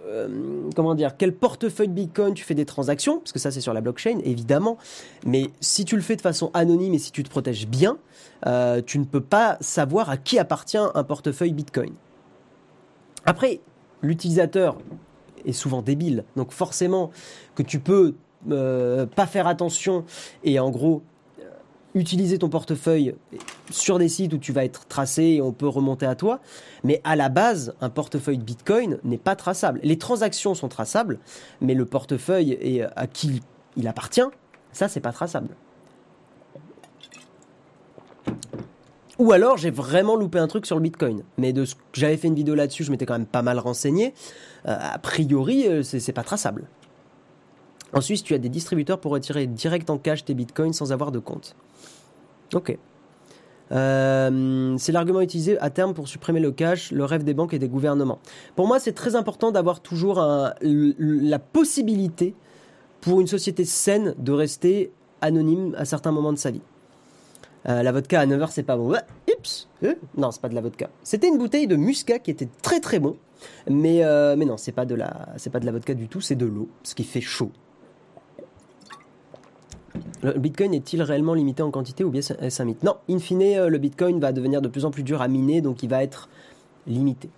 Euh, 0.06 0.70
comment 0.76 0.94
dire, 0.94 1.16
quel 1.16 1.34
portefeuille 1.34 1.88
Bitcoin 1.88 2.34
tu 2.34 2.44
fais 2.44 2.54
des 2.54 2.64
transactions, 2.64 3.18
parce 3.18 3.32
que 3.32 3.40
ça 3.40 3.50
c'est 3.50 3.60
sur 3.60 3.74
la 3.74 3.80
blockchain, 3.80 4.20
évidemment. 4.22 4.78
Mais 5.26 5.50
si 5.58 5.84
tu 5.86 5.96
le 5.96 6.02
fais 6.02 6.14
de 6.14 6.22
façon 6.22 6.52
anonyme 6.54 6.94
et 6.94 6.98
si 6.98 7.10
tu 7.10 7.24
te 7.24 7.30
protèges 7.30 7.66
bien, 7.66 7.98
euh, 8.46 8.80
tu 8.80 9.00
ne 9.00 9.04
peux 9.04 9.20
pas 9.20 9.56
savoir 9.60 10.08
à 10.08 10.16
qui 10.16 10.38
appartient 10.38 10.78
un 10.78 11.02
portefeuille 11.02 11.52
Bitcoin. 11.52 11.94
Après, 13.26 13.60
l'utilisateur 14.02 14.78
est 15.44 15.52
souvent 15.52 15.82
débile. 15.82 16.24
Donc 16.36 16.52
forcément 16.52 17.10
que 17.54 17.62
tu 17.62 17.80
peux 17.80 18.14
euh, 18.50 19.06
pas 19.06 19.26
faire 19.26 19.46
attention 19.46 20.04
et 20.44 20.60
en 20.60 20.70
gros 20.70 21.02
euh, 21.40 21.44
utiliser 21.94 22.38
ton 22.38 22.48
portefeuille 22.48 23.14
sur 23.70 23.98
des 23.98 24.08
sites 24.08 24.32
où 24.32 24.38
tu 24.38 24.52
vas 24.52 24.64
être 24.64 24.86
tracé 24.86 25.22
et 25.22 25.42
on 25.42 25.52
peut 25.52 25.68
remonter 25.68 26.06
à 26.06 26.14
toi. 26.14 26.40
Mais 26.84 27.00
à 27.04 27.16
la 27.16 27.28
base, 27.28 27.74
un 27.80 27.90
portefeuille 27.90 28.38
Bitcoin 28.38 28.98
n'est 29.04 29.18
pas 29.18 29.36
traçable. 29.36 29.80
Les 29.82 29.98
transactions 29.98 30.54
sont 30.54 30.68
traçables, 30.68 31.18
mais 31.60 31.74
le 31.74 31.84
portefeuille 31.84 32.86
à 32.96 33.06
qui 33.06 33.42
il 33.76 33.88
appartient, 33.88 34.28
ça 34.72 34.88
c'est 34.88 35.00
pas 35.00 35.12
traçable. 35.12 35.48
Ou 39.18 39.32
alors 39.32 39.56
j'ai 39.56 39.70
vraiment 39.70 40.14
loupé 40.14 40.38
un 40.38 40.46
truc 40.46 40.64
sur 40.64 40.76
le 40.76 40.82
Bitcoin. 40.82 41.22
Mais 41.38 41.52
de 41.52 41.64
ce 41.64 41.74
j'avais 41.92 42.16
fait 42.16 42.28
une 42.28 42.34
vidéo 42.34 42.54
là-dessus, 42.54 42.84
je 42.84 42.90
m'étais 42.90 43.06
quand 43.06 43.14
même 43.14 43.26
pas 43.26 43.42
mal 43.42 43.58
renseigné. 43.58 44.14
Euh, 44.66 44.76
a 44.78 44.98
priori, 44.98 45.66
euh, 45.66 45.82
c'est 45.82 46.12
pas 46.12 46.22
traçable. 46.22 46.64
En 47.92 48.00
Suisse, 48.00 48.22
tu 48.22 48.34
as 48.34 48.38
des 48.38 48.48
distributeurs 48.48 49.00
pour 49.00 49.12
retirer 49.12 49.46
direct 49.46 49.90
en 49.90 49.98
cash 49.98 50.24
tes 50.24 50.34
bitcoins 50.34 50.72
sans 50.72 50.92
avoir 50.92 51.10
de 51.10 51.18
compte. 51.18 51.56
Ok. 52.54 52.78
Euh, 53.70 54.76
c'est 54.78 54.92
l'argument 54.92 55.20
utilisé 55.20 55.58
à 55.58 55.70
terme 55.70 55.94
pour 55.94 56.06
supprimer 56.06 56.40
le 56.40 56.52
cash, 56.52 56.92
le 56.92 57.04
rêve 57.04 57.24
des 57.24 57.34
banques 57.34 57.54
et 57.54 57.58
des 57.58 57.68
gouvernements. 57.68 58.18
Pour 58.56 58.66
moi, 58.66 58.78
c'est 58.78 58.92
très 58.92 59.16
important 59.16 59.50
d'avoir 59.50 59.80
toujours 59.80 60.20
la 60.20 61.38
possibilité 61.38 62.34
pour 63.00 63.20
une 63.20 63.26
société 63.26 63.64
saine 63.64 64.14
de 64.18 64.32
rester 64.32 64.92
anonyme 65.20 65.74
à 65.76 65.84
certains 65.84 66.12
moments 66.12 66.32
de 66.32 66.38
sa 66.38 66.50
vie. 66.50 66.62
Euh, 67.68 67.82
la 67.82 67.92
vodka 67.92 68.20
à 68.20 68.26
9h, 68.26 68.48
c'est 68.50 68.62
pas 68.62 68.76
bon. 68.76 68.92
Euh, 69.82 69.94
Non, 70.16 70.30
c'est 70.30 70.40
pas 70.40 70.48
de 70.48 70.54
la 70.54 70.60
vodka. 70.60 70.88
C'était 71.02 71.28
une 71.28 71.38
bouteille 71.38 71.66
de 71.66 71.76
muscat 71.76 72.18
qui 72.18 72.30
était 72.30 72.48
très 72.62 72.80
très 72.80 72.98
bon. 72.98 73.16
Mais, 73.68 74.04
euh, 74.04 74.36
mais 74.36 74.44
non, 74.44 74.56
c'est 74.56 74.72
pas, 74.72 74.84
de 74.84 74.94
la, 74.94 75.28
c'est 75.36 75.50
pas 75.50 75.60
de 75.60 75.66
la 75.66 75.72
vodka 75.72 75.94
du 75.94 76.08
tout, 76.08 76.20
c'est 76.20 76.34
de 76.34 76.46
l'eau, 76.46 76.68
ce 76.82 76.94
qui 76.94 77.04
fait 77.04 77.20
chaud. 77.20 77.52
Le 80.22 80.32
Bitcoin 80.32 80.74
est-il 80.74 81.02
réellement 81.02 81.34
limité 81.34 81.62
en 81.62 81.70
quantité 81.70 82.02
ou 82.02 82.10
bien 82.10 82.20
est-ce 82.20 82.62
un 82.62 82.64
mythe 82.64 82.82
Non, 82.82 82.96
in 83.08 83.18
fine, 83.18 83.66
le 83.66 83.78
Bitcoin 83.78 84.18
va 84.18 84.32
devenir 84.32 84.60
de 84.60 84.68
plus 84.68 84.84
en 84.84 84.90
plus 84.90 85.04
dur 85.04 85.22
à 85.22 85.28
miner, 85.28 85.60
donc 85.60 85.82
il 85.82 85.88
va 85.88 86.02
être 86.02 86.28
limité. 86.86 87.30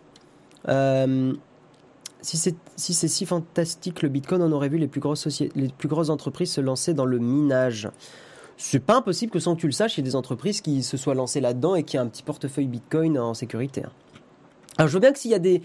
si 0.67 2.37
c'est 2.37 2.57
si, 2.77 2.95
si 2.95 3.27
fantastique 3.27 4.01
le 4.01 4.09
Bitcoin, 4.09 4.41
on 4.41 4.53
aurait 4.53 4.71
vu 4.71 4.79
les 4.79 4.89
plus 4.89 5.01
grosses, 5.01 5.43
les 5.55 5.69
plus 5.69 5.89
grosses 5.89 6.09
entreprises 6.09 6.53
se 6.53 6.63
lancer 6.63 6.95
dans 6.95 7.05
le 7.05 7.19
minage 7.19 7.91
c'est 8.61 8.81
pas 8.81 8.97
impossible 8.97 9.33
que 9.33 9.39
sans 9.39 9.57
que 9.57 9.61
tu 9.61 9.67
le 9.67 9.73
saches, 9.73 9.97
il 9.97 10.01
y 10.01 10.03
ait 10.03 10.11
des 10.11 10.17
entreprises 10.17 10.61
qui 10.61 10.83
se 10.83 10.99
soient 10.99 11.15
lancées 11.15 11.41
là-dedans 11.41 11.75
et 11.75 11.83
qui 11.83 11.97
aient 11.97 12.01
un 12.01 12.07
petit 12.07 12.23
portefeuille 12.23 12.67
Bitcoin 12.67 13.19
en 13.19 13.33
sécurité. 13.33 13.85
Hein. 13.85 13.91
Alors 14.77 14.89
je 14.89 14.95
veux 14.95 15.01
bien 15.01 15.13
que 15.13 15.19
s'il 15.19 15.31
y, 15.31 15.35
a 15.35 15.39
des, 15.39 15.63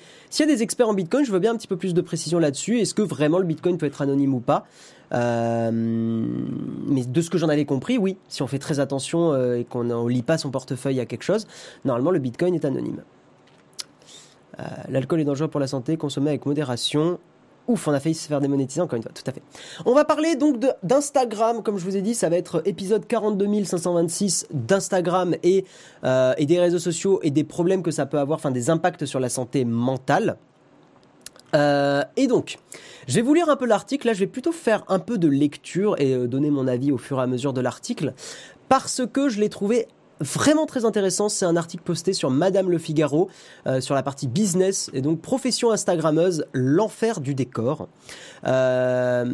experts 0.62 0.90
en 0.90 0.94
Bitcoin, 0.94 1.26
je 1.26 1.32
veux 1.32 1.40
bien 1.40 1.54
un 1.54 1.58
petit 1.58 1.68
peu 1.68 1.78
plus 1.78 1.94
de 1.94 2.02
précision 2.02 2.40
là-dessus. 2.40 2.80
Est-ce 2.80 2.94
que 2.94 3.02
vraiment 3.02 3.38
le 3.38 3.46
Bitcoin 3.46 3.78
peut 3.78 3.86
être 3.86 4.02
anonyme 4.02 4.34
ou 4.34 4.40
pas? 4.40 4.66
Euh, 5.14 5.72
Mais 5.74 7.06
de 7.06 7.22
ce 7.22 7.30
que 7.30 7.38
j'en 7.38 7.50
avais 7.50 7.66
compris, 7.66 7.98
oui. 7.98 8.18
Si 8.28 8.42
on 8.42 8.48
fait 8.48 8.60
très 8.60 8.80
attention 8.80 9.34
euh, 9.34 9.60
et 9.60 9.66
qu'on 9.66 9.84
ne 9.84 10.10
lit 10.10 10.24
pas 10.24 10.38
son 10.38 10.50
portefeuille 10.50 11.00
à 11.00 11.06
quelque 11.06 11.24
chose, 11.24 11.48
normalement 11.84 12.12
le 12.12 12.20
Bitcoin 12.20 12.56
est 12.56 12.66
anonyme. 12.66 13.04
Euh, 14.60 14.64
l'alcool 14.90 15.20
est 15.20 15.26
dangereux 15.26 15.50
pour 15.50 15.60
la 15.60 15.68
santé, 15.68 15.98
consommé 15.98 16.30
avec 16.30 16.46
modération. 16.46 17.20
Ouf, 17.68 17.88
on 17.88 17.94
a 17.94 18.00
failli 18.00 18.14
se 18.14 18.28
faire 18.28 18.42
démonétiser 18.42 18.82
encore 18.82 18.98
une 18.98 19.04
fois, 19.04 19.12
tout 19.14 19.24
à 19.26 19.32
fait. 19.32 19.42
On 19.86 19.94
va 19.94 20.06
parler 20.06 20.36
donc 20.36 20.64
d'Instagram, 20.84 21.64
comme 21.64 21.78
je 21.78 21.84
vous 21.84 21.98
ai 21.98 22.02
dit, 22.02 22.14
ça 22.14 22.30
va 22.30 22.38
être 22.38 22.62
épisode 22.66 23.08
42 23.08 23.64
526 23.64 24.48
d'Instagram 24.52 25.36
et, 25.42 25.66
euh, 26.04 26.34
et 26.38 26.46
des 26.46 26.60
réseaux 26.60 26.80
sociaux 26.80 27.20
et 27.24 27.32
des 27.32 27.44
problèmes 27.44 27.82
que 27.82 27.92
ça 27.92 28.06
peut 28.06 28.20
avoir, 28.20 28.38
enfin 28.38 28.52
des 28.52 28.70
impacts 28.70 29.06
sur 29.06 29.20
la 29.20 29.30
santé 29.30 29.66
mentale. 29.66 30.38
Euh, 31.56 32.04
et 32.18 32.28
donc, 32.28 32.58
je 33.08 33.16
vais 33.16 33.22
vous 33.22 33.34
lire 33.34 33.50
un 33.50 33.56
peu 33.56 33.66
l'article, 33.66 34.08
là 34.08 34.14
je 34.14 34.20
vais 34.20 34.28
plutôt 34.28 34.52
faire 34.52 34.84
un 34.88 35.00
peu 35.00 35.18
de 35.18 35.28
lecture 35.28 35.96
et 36.00 36.14
euh, 36.14 36.28
donner 36.28 36.52
mon 36.52 36.68
avis 36.68 36.92
au 36.92 36.98
fur 36.98 37.20
et 37.20 37.24
à 37.24 37.28
mesure 37.28 37.54
de 37.54 37.62
l'article, 37.62 38.14
parce 38.70 39.02
que 39.12 39.30
je 39.30 39.40
l'ai 39.40 39.50
trouvé 39.50 39.88
vraiment 40.20 40.66
très 40.66 40.86
intéressant. 40.86 41.30
C'est 41.30 41.46
un 41.46 41.56
article 41.56 41.84
posté 41.84 42.14
sur 42.14 42.30
Madame 42.30 42.70
Le 42.70 42.78
Figaro, 42.78 43.30
euh, 43.68 43.82
sur 43.82 43.96
la 43.96 44.04
partie 44.04 44.28
business, 44.28 44.90
et 44.94 45.02
donc 45.02 45.22
profession 45.22 45.72
Instagrammeuse, 45.72 46.46
l'enfer 46.54 47.20
du 47.20 47.36
décor. 47.36 47.88
Euh, 48.46 49.26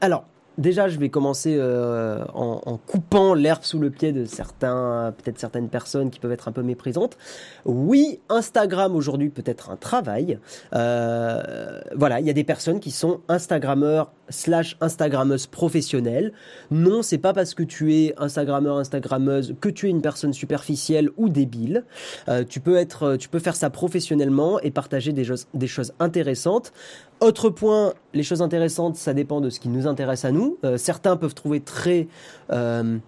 alors, 0.00 0.24
déjà, 0.56 0.88
je 0.88 0.98
vais 0.98 1.08
commencer 1.08 1.56
euh, 1.58 2.24
en, 2.34 2.78
coupant 2.86 3.34
l'herbe 3.34 3.62
sous 3.62 3.78
le 3.78 3.90
pied 3.90 4.12
de 4.12 4.24
certains, 4.24 5.14
peut-être 5.18 5.38
certaines 5.38 5.68
personnes 5.68 6.10
qui 6.10 6.20
peuvent 6.20 6.32
être 6.32 6.48
un 6.48 6.52
peu 6.52 6.62
méprisantes. 6.62 7.18
Oui, 7.64 8.20
Instagram 8.28 8.94
aujourd'hui 8.94 9.28
peut 9.30 9.44
être 9.44 9.70
un 9.70 9.76
travail. 9.76 10.38
Voilà, 10.72 12.20
il 12.20 12.26
y 12.26 12.30
a 12.30 12.34
des 12.34 12.44
personnes 12.44 12.80
qui 12.80 12.90
sont 12.90 13.20
Instagrammeurs 13.28 14.10
slash 14.28 14.76
Instagrammeuses 14.80 15.46
professionnelles. 15.46 16.32
Non, 16.70 17.02
c'est 17.02 17.18
pas 17.18 17.32
parce 17.32 17.54
que 17.54 17.62
tu 17.62 17.94
es 17.94 18.14
Instagrammeur, 18.18 18.76
Instagrammeuse 18.76 19.54
que 19.60 19.68
tu 19.68 19.86
es 19.86 19.90
une 19.90 20.02
personne 20.02 20.32
superficielle 20.32 21.10
ou 21.16 21.28
débile. 21.28 21.84
Euh, 22.28 22.44
tu 22.48 22.60
peux 22.60 22.76
être, 22.76 23.16
tu 23.16 23.28
peux 23.28 23.38
faire 23.38 23.56
ça 23.56 23.70
professionnellement 23.70 24.60
et 24.60 24.70
partager 24.70 25.12
des 25.12 25.26
des 25.54 25.66
choses 25.66 25.92
intéressantes. 25.98 26.72
Autre 27.20 27.50
point, 27.50 27.94
les 28.14 28.22
choses 28.22 28.42
intéressantes, 28.42 28.96
ça 28.96 29.12
dépend 29.12 29.40
de 29.40 29.50
ce 29.50 29.58
qui 29.58 29.68
nous 29.68 29.88
intéresse 29.88 30.24
à 30.24 30.30
nous. 30.30 30.56
Euh, 30.64 30.76
certains 30.76 31.16
peuvent 31.16 31.34
trouver 31.34 31.60
très 31.60 32.06
euh, 32.52 32.98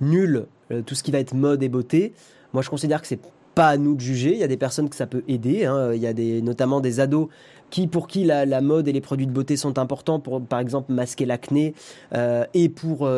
nul 0.00 0.46
euh, 0.70 0.82
tout 0.82 0.94
ce 0.94 1.02
qui 1.02 1.10
va 1.10 1.18
être 1.18 1.34
mode 1.34 1.62
et 1.62 1.70
beauté. 1.70 2.12
Moi, 2.52 2.62
je 2.62 2.68
considère 2.68 3.00
que 3.00 3.06
c'est 3.06 3.20
pas 3.54 3.68
à 3.68 3.76
nous 3.78 3.94
de 3.94 4.00
juger. 4.00 4.32
Il 4.32 4.38
y 4.38 4.44
a 4.44 4.48
des 4.48 4.58
personnes 4.58 4.90
que 4.90 4.96
ça 4.96 5.06
peut 5.06 5.24
aider. 5.26 5.64
Hein. 5.64 5.94
Il 5.94 6.02
y 6.02 6.06
a 6.06 6.12
des, 6.12 6.42
notamment 6.42 6.80
des 6.80 7.00
ados 7.00 7.28
qui, 7.70 7.86
pour 7.86 8.06
qui 8.06 8.24
la, 8.24 8.60
mode 8.60 8.88
et 8.88 8.92
les 8.92 9.00
produits 9.00 9.26
de 9.26 9.32
beauté 9.32 9.56
sont 9.56 9.78
importants 9.78 10.20
pour, 10.20 10.40
par 10.40 10.60
exemple, 10.60 10.92
masquer 10.92 11.26
l'acné 11.26 11.74
et 12.54 12.68
pour, 12.68 13.08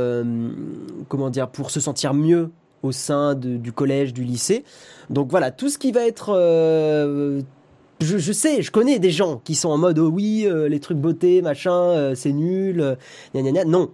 comment 1.09 1.30
dire, 1.30 1.49
pour 1.49 1.70
se 1.70 1.80
sentir 1.80 2.14
mieux 2.14 2.51
au 2.82 2.92
sein 2.92 3.34
du 3.34 3.72
collège, 3.72 4.14
du 4.14 4.24
lycée. 4.24 4.64
Donc 5.11 5.30
voilà, 5.30 5.51
tout 5.51 5.68
ce 5.68 5.78
qui 5.78 5.92
va 5.92 6.07
être 6.07 6.34
je, 8.01 8.32
sais, 8.32 8.62
je 8.62 8.70
connais 8.70 8.99
des 8.99 9.11
gens 9.11 9.40
qui 9.44 9.55
sont 9.55 9.70
en 9.70 9.78
mode 9.78 9.99
oh 9.99 10.09
oui, 10.09 10.44
euh, 10.46 10.68
les 10.68 10.80
trucs 10.80 10.99
beauté, 10.99 11.42
machin, 11.42 11.72
euh, 11.72 12.14
c'est 12.14 12.32
nul, 12.32 12.80
euh, 12.80 12.94
gna. 13.34 13.64
Non. 13.64 13.90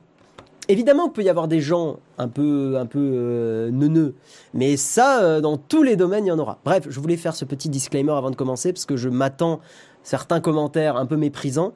Évidemment 0.69 1.05
qu'il 1.05 1.13
peut 1.13 1.23
y 1.25 1.29
avoir 1.29 1.47
des 1.47 1.61
gens 1.61 1.99
un 2.17 2.29
peu, 2.29 2.77
un 2.79 2.87
peu 2.87 3.69
neuneux, 3.71 4.15
mais 4.55 4.79
ça, 4.79 5.43
dans 5.43 5.59
tous 5.59 5.83
les 5.83 5.95
domaines, 5.95 6.25
il 6.25 6.29
y 6.29 6.33
en 6.33 6.39
aura. 6.39 6.59
Bref, 6.65 6.87
je 6.89 7.01
voulais 7.01 7.19
faire 7.19 7.37
ce 7.37 7.45
petit 7.45 7.69
disclaimer 7.69 8.13
avant 8.13 8.31
de 8.31 8.37
commencer 8.37 8.73
parce 8.73 8.87
que 8.87 8.97
je 8.97 9.11
m'attends 9.11 9.61
certains 10.05 10.41
commentaires 10.41 10.97
un 10.97 11.07
peu 11.07 11.17
méprisants. 11.17 11.73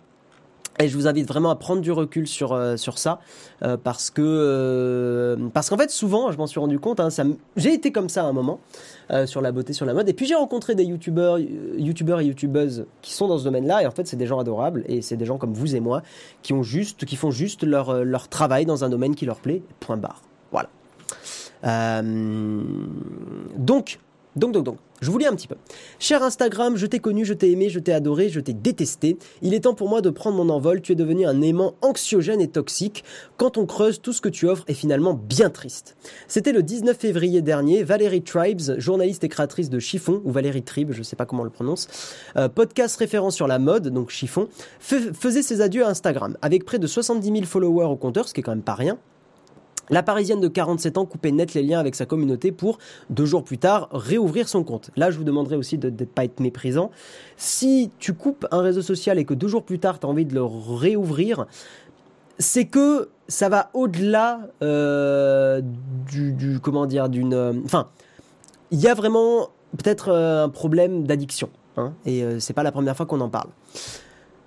Et 0.80 0.88
je 0.88 0.96
vous 0.96 1.08
invite 1.08 1.26
vraiment 1.26 1.50
à 1.50 1.56
prendre 1.56 1.80
du 1.80 1.90
recul 1.90 2.28
sur 2.28 2.52
euh, 2.52 2.76
sur 2.76 2.98
ça 2.98 3.18
euh, 3.64 3.76
parce 3.76 4.10
que 4.10 4.22
euh, 4.24 5.48
parce 5.52 5.70
qu'en 5.70 5.76
fait 5.76 5.90
souvent 5.90 6.30
je 6.30 6.38
m'en 6.38 6.46
suis 6.46 6.60
rendu 6.60 6.78
compte 6.78 7.00
hein, 7.00 7.08
j'ai 7.56 7.74
été 7.74 7.90
comme 7.90 8.08
ça 8.08 8.22
à 8.22 8.26
un 8.26 8.32
moment 8.32 8.60
sur 9.24 9.40
la 9.40 9.50
beauté 9.50 9.72
sur 9.72 9.86
la 9.86 9.94
mode. 9.94 10.08
Et 10.08 10.12
puis 10.12 10.26
j'ai 10.26 10.34
rencontré 10.34 10.74
des 10.74 10.84
youtubeurs 10.84 11.38
youtubeurs 11.38 12.20
et 12.20 12.26
youtubeuses 12.26 12.86
qui 13.02 13.12
sont 13.12 13.26
dans 13.26 13.38
ce 13.38 13.44
domaine-là. 13.44 13.82
Et 13.82 13.86
en 13.86 13.90
fait 13.90 14.06
c'est 14.06 14.16
des 14.16 14.26
gens 14.26 14.38
adorables. 14.38 14.84
Et 14.86 15.02
c'est 15.02 15.16
des 15.16 15.24
gens 15.24 15.38
comme 15.38 15.54
vous 15.54 15.74
et 15.74 15.80
moi 15.80 16.02
qui 16.42 16.52
ont 16.52 16.62
juste 16.62 17.06
qui 17.06 17.16
font 17.16 17.30
juste 17.30 17.64
leur 17.64 18.04
leur 18.04 18.28
travail 18.28 18.66
dans 18.66 18.84
un 18.84 18.88
domaine 18.88 19.16
qui 19.16 19.26
leur 19.26 19.40
plaît. 19.40 19.62
Point 19.80 19.96
barre. 19.96 20.22
Voilà. 20.52 20.68
Donc 23.56 23.98
donc, 24.38 24.52
donc, 24.52 24.64
donc, 24.64 24.78
je 25.00 25.10
vous 25.10 25.18
lis 25.18 25.26
un 25.26 25.34
petit 25.34 25.46
peu. 25.46 25.56
Cher 25.98 26.22
Instagram, 26.22 26.76
je 26.76 26.86
t'ai 26.86 26.98
connu, 26.98 27.24
je 27.24 27.32
t'ai 27.32 27.52
aimé, 27.52 27.68
je 27.68 27.78
t'ai 27.78 27.92
adoré, 27.92 28.28
je 28.28 28.40
t'ai 28.40 28.52
détesté. 28.52 29.16
Il 29.42 29.54
est 29.54 29.60
temps 29.60 29.74
pour 29.74 29.88
moi 29.88 30.00
de 30.00 30.10
prendre 30.10 30.36
mon 30.36 30.48
envol. 30.52 30.80
Tu 30.80 30.92
es 30.92 30.94
devenu 30.94 31.26
un 31.26 31.40
aimant 31.40 31.74
anxiogène 31.82 32.40
et 32.40 32.48
toxique. 32.48 33.04
Quand 33.36 33.58
on 33.58 33.66
creuse, 33.66 34.00
tout 34.00 34.12
ce 34.12 34.20
que 34.20 34.28
tu 34.28 34.48
offres 34.48 34.64
est 34.66 34.74
finalement 34.74 35.14
bien 35.14 35.50
triste. 35.50 35.96
C'était 36.26 36.52
le 36.52 36.62
19 36.62 36.96
février 36.96 37.42
dernier. 37.42 37.82
Valérie 37.84 38.22
Tribes, 38.22 38.78
journaliste 38.78 39.24
et 39.24 39.28
créatrice 39.28 39.70
de 39.70 39.78
Chiffon, 39.78 40.20
ou 40.24 40.32
Valérie 40.32 40.62
Tribe, 40.62 40.92
je 40.92 41.02
sais 41.02 41.16
pas 41.16 41.26
comment 41.26 41.42
on 41.42 41.44
le 41.44 41.50
prononce, 41.50 41.88
euh, 42.36 42.48
podcast 42.48 42.96
référent 42.96 43.30
sur 43.30 43.46
la 43.46 43.58
mode, 43.58 43.88
donc 43.88 44.10
Chiffon, 44.10 44.48
faisait 44.80 45.42
ses 45.42 45.60
adieux 45.60 45.84
à 45.84 45.88
Instagram. 45.88 46.36
Avec 46.42 46.64
près 46.64 46.78
de 46.78 46.86
70 46.86 47.26
000 47.26 47.44
followers 47.44 47.86
au 47.86 47.96
compteur, 47.96 48.28
ce 48.28 48.34
qui 48.34 48.40
est 48.40 48.42
quand 48.42 48.52
même 48.52 48.62
pas 48.62 48.74
rien. 48.74 48.98
La 49.90 50.02
Parisienne 50.02 50.40
de 50.40 50.48
47 50.48 50.98
ans 50.98 51.06
coupait 51.06 51.32
net 51.32 51.54
les 51.54 51.62
liens 51.62 51.78
avec 51.78 51.94
sa 51.94 52.06
communauté 52.06 52.52
pour, 52.52 52.78
deux 53.10 53.26
jours 53.26 53.44
plus 53.44 53.58
tard, 53.58 53.88
réouvrir 53.92 54.48
son 54.48 54.64
compte. 54.64 54.90
Là, 54.96 55.10
je 55.10 55.18
vous 55.18 55.24
demanderai 55.24 55.56
aussi 55.56 55.78
de 55.78 55.90
ne 55.90 56.04
pas 56.04 56.24
être 56.24 56.40
méprisant. 56.40 56.90
Si 57.36 57.90
tu 57.98 58.14
coupes 58.14 58.46
un 58.50 58.60
réseau 58.60 58.82
social 58.82 59.18
et 59.18 59.24
que 59.24 59.34
deux 59.34 59.48
jours 59.48 59.64
plus 59.64 59.78
tard, 59.78 59.98
tu 59.98 60.06
as 60.06 60.08
envie 60.08 60.24
de 60.26 60.34
le 60.34 60.44
réouvrir, 60.44 61.46
c'est 62.38 62.66
que 62.66 63.08
ça 63.26 63.48
va 63.48 63.70
au-delà 63.74 64.40
euh, 64.62 65.60
du, 66.10 66.58
comment 66.62 66.86
dire 66.86 67.08
d'une 67.08 67.34
euh, 67.34 67.52
enfin 67.64 67.88
il 68.70 68.80
y 68.80 68.88
a 68.88 68.94
vraiment 68.94 69.48
peut-être 69.76 70.08
euh, 70.08 70.44
un 70.44 70.48
problème 70.48 71.06
d'addiction 71.06 71.50
hein, 71.76 71.92
et 72.06 72.24
c'est 72.40 72.54
pas 72.54 72.62
la 72.62 72.72
première 72.72 72.96
fois 72.96 73.06
qu'on 73.06 73.20
en 73.20 73.28
parle 73.28 73.50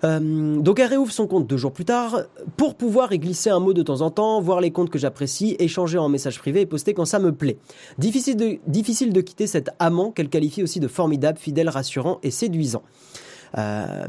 euh, 0.04 0.58
donc 0.58 0.80
elle 0.80 0.88
réouvre 0.88 1.12
son 1.12 1.28
compte 1.28 1.48
deux 1.48 1.58
jours 1.58 1.72
plus 1.72 1.86
tard 1.86 2.22
pour 2.58 2.76
pouvoir 2.76 3.14
y 3.14 3.20
glisser 3.20 3.50
un 3.50 3.60
mot 3.60 3.74
de 3.74 3.84
temps 3.84 4.02
en 4.02 4.10
temps, 4.10 4.42
voir 4.42 4.62
les 4.62 4.72
comptes 4.72 4.90
que 4.90 5.00
j'apprécie, 5.00 5.56
échanger 5.60 5.98
en 5.98 6.10
message 6.10 6.40
privé 6.40 6.62
et 6.62 6.66
poster 6.66 6.94
quand 6.94 7.06
ça 7.06 7.20
me 7.20 7.32
plaît. 7.32 7.58
Difficile 7.98 8.38
de, 8.38 8.58
difficile 8.68 9.14
de 9.14 9.22
quitter 9.22 9.48
cet 9.48 9.70
amant 9.80 10.12
qu'elle 10.12 10.30
qualifie 10.30 10.64
aussi 10.64 10.80
de 10.80 10.88
formidable, 10.88 11.38
fidèle, 11.38 11.70
rassurant 11.70 12.20
et 12.24 12.32
séduisant. 12.32 12.84
Euh, 13.58 14.08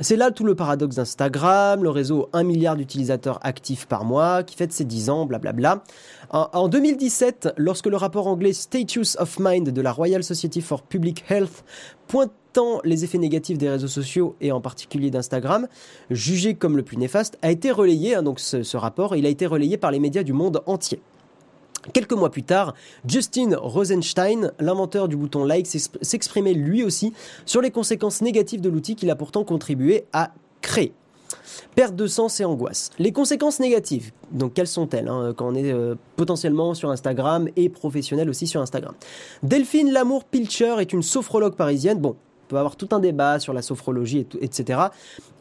c'est 0.00 0.16
là 0.16 0.30
tout 0.30 0.44
le 0.44 0.54
paradoxe 0.54 0.96
d'Instagram, 0.96 1.82
le 1.82 1.90
réseau 1.90 2.28
1 2.32 2.42
milliard 2.42 2.76
d'utilisateurs 2.76 3.38
actifs 3.42 3.86
par 3.86 4.04
mois, 4.04 4.42
qui 4.42 4.56
fête 4.56 4.72
ses 4.72 4.84
10 4.84 5.10
ans, 5.10 5.26
blablabla. 5.26 5.82
En, 6.30 6.48
en 6.52 6.68
2017, 6.68 7.54
lorsque 7.56 7.86
le 7.86 7.96
rapport 7.96 8.26
anglais 8.26 8.52
Status 8.52 9.16
of 9.18 9.38
Mind 9.38 9.70
de 9.70 9.80
la 9.80 9.92
Royal 9.92 10.22
Society 10.22 10.60
for 10.60 10.82
Public 10.82 11.24
Health 11.28 11.64
pointant 12.06 12.80
les 12.84 13.04
effets 13.04 13.18
négatifs 13.18 13.58
des 13.58 13.68
réseaux 13.68 13.88
sociaux 13.88 14.34
et 14.40 14.52
en 14.52 14.60
particulier 14.60 15.10
d'Instagram, 15.10 15.68
jugé 16.10 16.54
comme 16.54 16.76
le 16.76 16.82
plus 16.82 16.96
néfaste, 16.96 17.38
a 17.42 17.50
été 17.50 17.70
relayé, 17.70 18.14
hein, 18.14 18.22
donc 18.22 18.40
ce 18.40 18.76
rapport, 18.76 19.14
il 19.16 19.26
a 19.26 19.28
été 19.28 19.46
relayé 19.46 19.76
par 19.76 19.90
les 19.90 20.00
médias 20.00 20.22
du 20.22 20.32
monde 20.32 20.62
entier. 20.66 21.00
Quelques 21.92 22.12
mois 22.12 22.30
plus 22.30 22.42
tard, 22.42 22.74
Justin 23.06 23.56
Rosenstein, 23.56 24.52
l'inventeur 24.60 25.08
du 25.08 25.16
bouton 25.16 25.44
like, 25.44 25.66
s'exprimait 25.66 26.54
lui 26.54 26.82
aussi 26.84 27.12
sur 27.46 27.60
les 27.60 27.70
conséquences 27.70 28.20
négatives 28.20 28.60
de 28.60 28.68
l'outil 28.68 28.96
qu'il 28.96 29.10
a 29.10 29.16
pourtant 29.16 29.44
contribué 29.44 30.04
à 30.12 30.32
créer. 30.60 30.92
Perte 31.74 31.94
de 31.94 32.06
sens 32.06 32.40
et 32.40 32.44
angoisse. 32.44 32.90
Les 32.98 33.12
conséquences 33.12 33.60
négatives, 33.60 34.12
donc 34.32 34.54
quelles 34.54 34.66
sont-elles 34.66 35.08
hein, 35.08 35.32
quand 35.36 35.48
on 35.48 35.54
est 35.54 35.72
euh, 35.72 35.94
potentiellement 36.16 36.74
sur 36.74 36.90
Instagram 36.90 37.48
et 37.56 37.68
professionnel 37.68 38.28
aussi 38.28 38.46
sur 38.46 38.60
Instagram? 38.60 38.94
Delphine 39.42 39.92
Lamour 39.92 40.24
Pilcher 40.24 40.76
est 40.80 40.92
une 40.92 41.02
sophrologue 41.02 41.54
parisienne. 41.54 41.98
Bon, 41.98 42.16
peut 42.48 42.58
avoir 42.58 42.76
tout 42.76 42.88
un 42.92 42.98
débat 42.98 43.38
sur 43.38 43.52
la 43.52 43.62
sophrologie, 43.62 44.26
etc. 44.40 44.80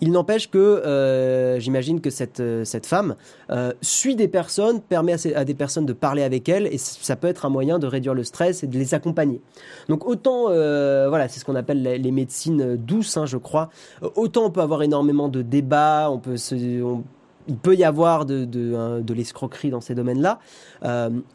Il 0.02 0.12
n'empêche 0.12 0.50
que 0.52 0.58
euh, 0.58 1.60
j'imagine 1.60 2.02
que 2.02 2.10
cette, 2.10 2.40
euh, 2.40 2.64
cette 2.66 2.86
femme 2.86 3.16
euh, 3.50 3.74
suit 3.82 4.16
des 4.16 4.28
personnes, 4.28 4.82
permet 4.82 5.16
à, 5.36 5.46
des 5.46 5.54
personnes 5.56 5.86
de 5.86 5.94
parler 5.94 6.22
avec 6.22 6.48
elle, 6.50 6.68
et 6.68 6.78
ça 6.78 7.16
peut 7.16 7.28
être 7.28 7.46
un 7.46 7.50
moyen 7.50 7.80
de 7.80 7.88
réduire 7.88 8.14
le 8.14 8.24
stress 8.24 8.64
et 8.64 8.68
de 8.68 8.78
les 8.78 8.94
accompagner. 8.94 9.42
Donc 9.90 10.06
autant, 10.06 10.46
voilà, 10.48 11.28
c'est 11.28 11.40
ce 11.40 11.46
qu'on 11.46 11.56
appelle 11.56 11.82
les, 11.82 12.12
médecines 12.12 12.76
douces, 12.76 13.18
hein, 13.18 13.26
je 13.26 13.38
crois. 13.38 13.70
Autant 14.16 14.46
on 14.46 14.52
peut 14.52 14.62
avoir 14.62 14.84
énormément 14.84 15.30
de 15.30 15.42
débats, 15.42 16.10
on 16.12 16.20
peut 16.20 16.38
se, 16.38 16.56
il 16.56 17.56
peut 17.56 17.76
y 17.76 17.84
avoir 17.84 18.26
de, 18.26 18.44
de, 18.44 19.14
l'escroquerie 19.14 19.70
dans 19.70 19.82
ces 19.82 19.96
domaines-là. 19.96 20.40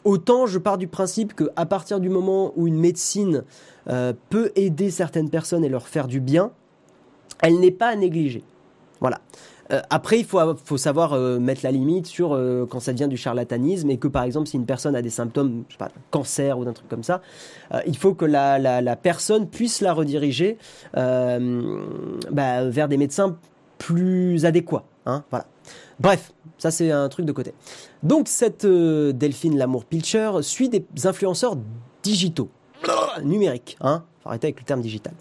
autant 0.03 0.45
je 0.45 0.59
pars 0.59 0.77
du 0.77 0.87
principe 0.87 1.33
qu'à 1.33 1.65
partir 1.65 1.99
du 1.99 2.09
moment 2.09 2.53
où 2.55 2.67
une 2.67 2.77
médecine 2.77 3.43
euh, 3.89 4.13
peut 4.29 4.51
aider 4.55 4.89
certaines 4.89 5.29
personnes 5.29 5.65
et 5.65 5.69
leur 5.69 5.87
faire 5.87 6.07
du 6.07 6.19
bien, 6.19 6.51
elle 7.41 7.59
n'est 7.59 7.71
pas 7.71 7.87
à 7.87 7.95
négliger. 7.95 8.43
Voilà. 9.01 9.19
Euh, 9.71 9.81
après, 9.89 10.19
il 10.19 10.25
faut, 10.25 10.39
faut 10.63 10.77
savoir 10.77 11.13
euh, 11.13 11.39
mettre 11.39 11.61
la 11.63 11.71
limite 11.71 12.07
sur 12.07 12.29
quand 12.69 12.79
ça 12.79 12.93
devient 12.93 13.09
du 13.09 13.17
charlatanisme 13.17 13.89
et 13.89 13.97
que, 13.97 14.07
par 14.07 14.23
exemple, 14.23 14.47
si 14.47 14.55
une 14.55 14.65
personne 14.65 14.95
a 14.95 15.01
des 15.01 15.09
symptômes, 15.09 15.63
je 15.67 15.73
sais 15.73 15.77
pas, 15.77 15.89
cancer 16.11 16.57
ou 16.57 16.65
d'un 16.65 16.73
truc 16.73 16.87
comme 16.87 17.03
ça, 17.03 17.21
il 17.85 17.97
faut 17.97 18.13
que 18.13 18.25
la, 18.25 18.59
la, 18.59 18.95
personne 18.95 19.47
puisse 19.49 19.81
la 19.81 19.93
rediriger 19.93 20.57
bah, 20.93 21.39
vers 22.69 22.87
des 22.87 22.97
médecins 22.97 23.37
plus 23.77 24.45
adéquats. 24.45 24.85
Hein, 25.05 25.23
voilà. 25.29 25.45
Bref, 25.99 26.33
ça 26.57 26.71
c'est 26.71 26.91
un 26.91 27.09
truc 27.09 27.25
de 27.25 27.31
côté. 27.31 27.53
Donc 28.03 28.27
cette 28.27 28.65
Delphine 28.65 29.57
Lamour 29.57 29.85
Pilcher 29.85 30.31
suit 30.41 30.69
des 30.69 30.85
influenceurs 31.05 31.57
digitaux 32.03 32.49
numérique, 33.23 33.77
hein 33.81 34.03
faut 34.23 34.29
arrêter 34.29 34.47
avec 34.47 34.59
le 34.59 34.65
terme 34.65 34.81
digital. 34.81 35.13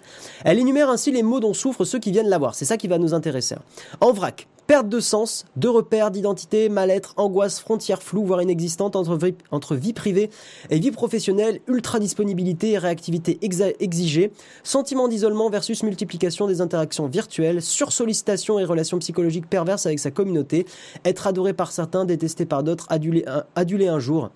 Elle 0.45 0.59
énumère 0.59 0.89
ainsi 0.89 1.11
les 1.11 1.23
mots 1.23 1.41
dont 1.41 1.55
souffrent 1.55 1.85
ceux 1.85 1.99
qui 1.99 2.13
viennent 2.13 2.29
la 2.29 2.39
voir. 2.39 2.55
C'est 2.55 2.65
ça 2.65 2.77
qui 2.77 2.89
va 2.89 2.99
nous 2.99 3.15
intéresser. 3.15 3.57
Hein. 3.57 3.63
En 4.01 4.13
vrac, 4.13 4.47
perte 4.69 4.89
de 4.89 5.01
sens, 5.01 5.45
de 5.57 5.69
repères, 5.69 6.11
d'identité, 6.11 6.69
mal-être, 6.69 7.15
angoisse, 7.17 7.61
frontières 7.61 8.03
floues, 8.03 8.25
voire 8.25 8.43
inexistantes 8.43 8.95
entre 8.95 9.17
vie, 9.17 9.35
entre 9.51 9.75
vie 9.75 9.93
privée 9.93 10.31
et 10.71 10.79
vie 10.79 10.93
professionnelle, 10.93 11.61
ultra-disponibilité 11.67 12.73
et 12.73 12.79
réactivité 12.79 13.39
exigée, 13.43 14.33
sentiment 14.63 15.09
d'isolement 15.09 15.51
versus 15.51 15.83
multiplication 15.83 16.47
des 16.47 16.61
interactions 16.61 17.07
virtuelles, 17.07 17.61
sursollicitation 17.61 18.59
et 18.61 18.65
relations 18.65 18.99
psychologiques 19.01 19.49
perverses 19.49 19.87
avec 19.87 19.99
sa 19.99 20.13
communauté, 20.13 20.65
être 21.05 21.27
adoré 21.27 21.53
par 21.55 21.73
certains, 21.73 22.05
détesté 22.05 22.47
par 22.47 22.63
d'autres, 22.63 22.87
adulé 22.89 23.25
adulé 23.57 23.89
un 23.89 23.99
jour, 23.99 24.31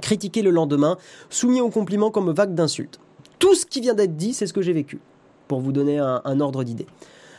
critiqué 0.00 0.42
le 0.42 0.50
lendemain, 0.50 0.96
soumis 1.30 1.60
aux 1.60 1.70
compliments 1.70 2.10
comme 2.10 2.32
vague 2.32 2.54
d'insultes. 2.54 3.00
Tout 3.38 3.54
ce 3.54 3.66
qui 3.66 3.80
vient 3.80 3.94
d'être 3.94 4.16
dit, 4.16 4.32
c'est 4.32 4.46
ce 4.46 4.52
que 4.52 4.62
j'ai 4.62 4.72
vécu, 4.72 5.00
pour 5.48 5.60
vous 5.60 5.72
donner 5.72 5.98
un, 5.98 6.40
ordre 6.40 6.64
d'idée. 6.64 6.86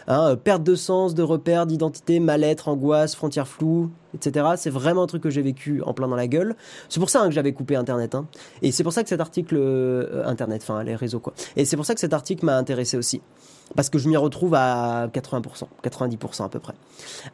Hein, 0.07 0.31
euh, 0.31 0.35
perte 0.35 0.61
de 0.61 0.75
sens, 0.75 1.15
de 1.15 1.23
repères, 1.23 1.65
d'identité, 1.65 2.19
mal-être, 2.19 2.67
angoisse, 2.67 3.15
frontières 3.15 3.47
floues, 3.47 3.89
etc. 4.13 4.49
C'est 4.55 4.69
vraiment 4.69 5.03
un 5.03 5.07
truc 5.07 5.23
que 5.23 5.31
j'ai 5.31 5.41
vécu 5.41 5.81
en 5.81 5.93
plein 5.93 6.07
dans 6.07 6.15
la 6.15 6.27
gueule. 6.27 6.55
C'est 6.89 6.99
pour 6.99 7.09
ça 7.09 7.21
hein, 7.21 7.25
que 7.25 7.33
j'avais 7.33 7.53
coupé 7.53 7.75
Internet. 7.75 8.13
Hein. 8.13 8.27
Et 8.61 8.71
c'est 8.71 8.83
pour 8.83 8.93
ça 8.93 9.01
que 9.01 9.09
cet 9.09 9.19
article... 9.19 9.55
Euh, 9.57 10.23
Internet, 10.27 10.61
enfin 10.61 10.83
les 10.83 10.95
réseaux 10.95 11.19
quoi. 11.19 11.33
Et 11.55 11.65
c'est 11.65 11.75
pour 11.75 11.85
ça 11.85 11.95
que 11.95 11.99
cet 11.99 12.13
article 12.13 12.45
m'a 12.45 12.55
intéressé 12.55 12.97
aussi 12.97 13.21
parce 13.75 13.89
que 13.89 13.97
je 13.97 14.07
m'y 14.07 14.17
retrouve 14.17 14.53
à 14.55 15.07
80%, 15.07 15.65
90% 15.83 16.45
à 16.45 16.49
peu 16.49 16.59
près. 16.59 16.73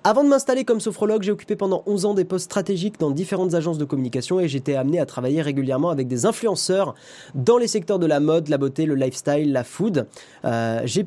Avant 0.03 0.23
de 0.23 0.29
m'installer 0.29 0.65
comme 0.65 0.79
sophrologue, 0.79 1.23
j'ai 1.23 1.31
occupé 1.31 1.55
pendant 1.55 1.83
11 1.85 2.05
ans 2.05 2.13
des 2.13 2.25
postes 2.25 2.45
stratégiques 2.45 2.99
dans 2.99 3.11
différentes 3.11 3.53
agences 3.53 3.77
de 3.77 3.85
communication 3.85 4.39
et 4.39 4.47
j'étais 4.47 4.75
amené 4.75 4.99
à 4.99 5.05
travailler 5.05 5.41
régulièrement 5.41 5.89
avec 5.89 6.07
des 6.07 6.25
influenceurs 6.25 6.95
dans 7.35 7.57
les 7.57 7.67
secteurs 7.67 7.99
de 7.99 8.05
la 8.05 8.19
mode, 8.19 8.49
la 8.49 8.57
beauté, 8.57 8.85
le 8.85 8.95
lifestyle, 8.95 9.51
la 9.51 9.63
food. 9.63 10.07
Euh, 10.45 10.81
j'ai 10.85 11.05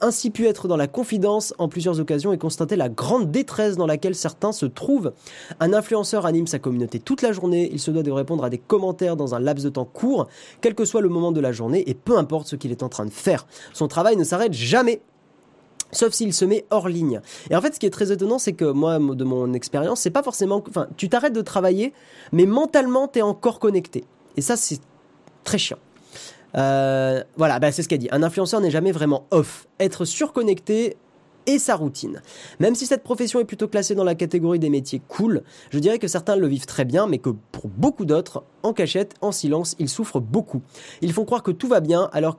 ainsi 0.00 0.30
pu 0.30 0.46
être 0.46 0.68
dans 0.68 0.76
la 0.76 0.86
confidence 0.86 1.54
en 1.58 1.68
plusieurs 1.68 2.00
occasions 2.00 2.32
et 2.32 2.38
constater 2.38 2.76
la 2.76 2.88
grande 2.88 3.30
détresse 3.30 3.76
dans 3.76 3.86
laquelle 3.86 4.14
certains 4.14 4.52
se 4.52 4.66
trouvent. 4.66 5.12
Un 5.60 5.72
influenceur 5.72 6.26
anime 6.26 6.46
sa 6.46 6.58
communauté 6.58 6.98
toute 6.98 7.22
la 7.22 7.32
journée, 7.32 7.68
il 7.72 7.80
se 7.80 7.90
doit 7.90 8.02
de 8.02 8.10
répondre 8.10 8.44
à 8.44 8.50
des 8.50 8.58
commentaires 8.58 9.16
dans 9.16 9.34
un 9.34 9.40
laps 9.40 9.64
de 9.64 9.70
temps 9.70 9.84
court, 9.84 10.28
quel 10.60 10.74
que 10.74 10.84
soit 10.84 11.00
le 11.00 11.08
moment 11.08 11.32
de 11.32 11.40
la 11.40 11.52
journée 11.52 11.84
et 11.88 11.94
peu 11.94 12.16
importe 12.18 12.48
ce 12.48 12.56
qu'il 12.56 12.70
est 12.70 12.82
en 12.82 12.88
train 12.88 13.04
de 13.04 13.10
faire. 13.10 13.46
Son 13.72 13.88
travail 13.88 14.16
ne 14.16 14.24
s'arrête 14.24 14.52
jamais. 14.52 15.00
Sauf 15.92 16.12
s'il 16.12 16.34
se 16.34 16.44
met 16.44 16.66
hors 16.70 16.88
ligne. 16.88 17.20
Et 17.48 17.56
en 17.56 17.60
fait, 17.60 17.74
ce 17.74 17.78
qui 17.78 17.86
est 17.86 17.90
très 17.90 18.10
étonnant, 18.10 18.38
c'est 18.38 18.54
que 18.54 18.64
moi, 18.64 18.98
de 18.98 19.24
mon 19.24 19.52
expérience, 19.52 20.00
c'est 20.00 20.10
pas 20.10 20.24
forcément. 20.24 20.62
Enfin, 20.68 20.88
tu 20.96 21.08
t'arrêtes 21.08 21.32
de 21.32 21.42
travailler, 21.42 21.92
mais 22.32 22.44
mentalement, 22.44 23.06
tu 23.06 23.20
es 23.20 23.22
encore 23.22 23.60
connecté. 23.60 24.04
Et 24.36 24.40
ça, 24.40 24.56
c'est 24.56 24.80
très 25.44 25.58
chiant. 25.58 25.78
Euh, 26.56 27.22
voilà, 27.36 27.58
bah, 27.58 27.72
c'est 27.72 27.82
ce 27.82 27.88
qu'elle 27.88 27.98
dit. 27.98 28.08
Un 28.10 28.22
influenceur 28.22 28.60
n'est 28.60 28.70
jamais 28.70 28.92
vraiment 28.92 29.26
off. 29.30 29.66
Être 29.80 30.04
surconnecté 30.04 30.96
et 31.46 31.58
sa 31.58 31.76
routine. 31.76 32.22
Même 32.58 32.74
si 32.74 32.86
cette 32.86 33.02
profession 33.02 33.40
est 33.40 33.44
plutôt 33.44 33.68
classée 33.68 33.94
dans 33.94 34.04
la 34.04 34.14
catégorie 34.14 34.58
des 34.58 34.70
métiers 34.70 35.00
cool, 35.08 35.42
je 35.70 35.78
dirais 35.78 35.98
que 35.98 36.08
certains 36.08 36.36
le 36.36 36.46
vivent 36.46 36.66
très 36.66 36.84
bien, 36.84 37.06
mais 37.06 37.18
que 37.18 37.30
pour 37.52 37.68
beaucoup 37.68 38.04
d'autres, 38.04 38.44
en 38.62 38.72
cachette, 38.72 39.14
en 39.20 39.32
silence, 39.32 39.76
ils 39.78 39.88
souffrent 39.88 40.20
beaucoup. 40.20 40.62
Ils 41.02 41.12
font 41.12 41.24
croire 41.24 41.42
que 41.42 41.52
tout 41.52 41.68
va 41.68 41.80
bien, 41.80 42.10
alors 42.12 42.38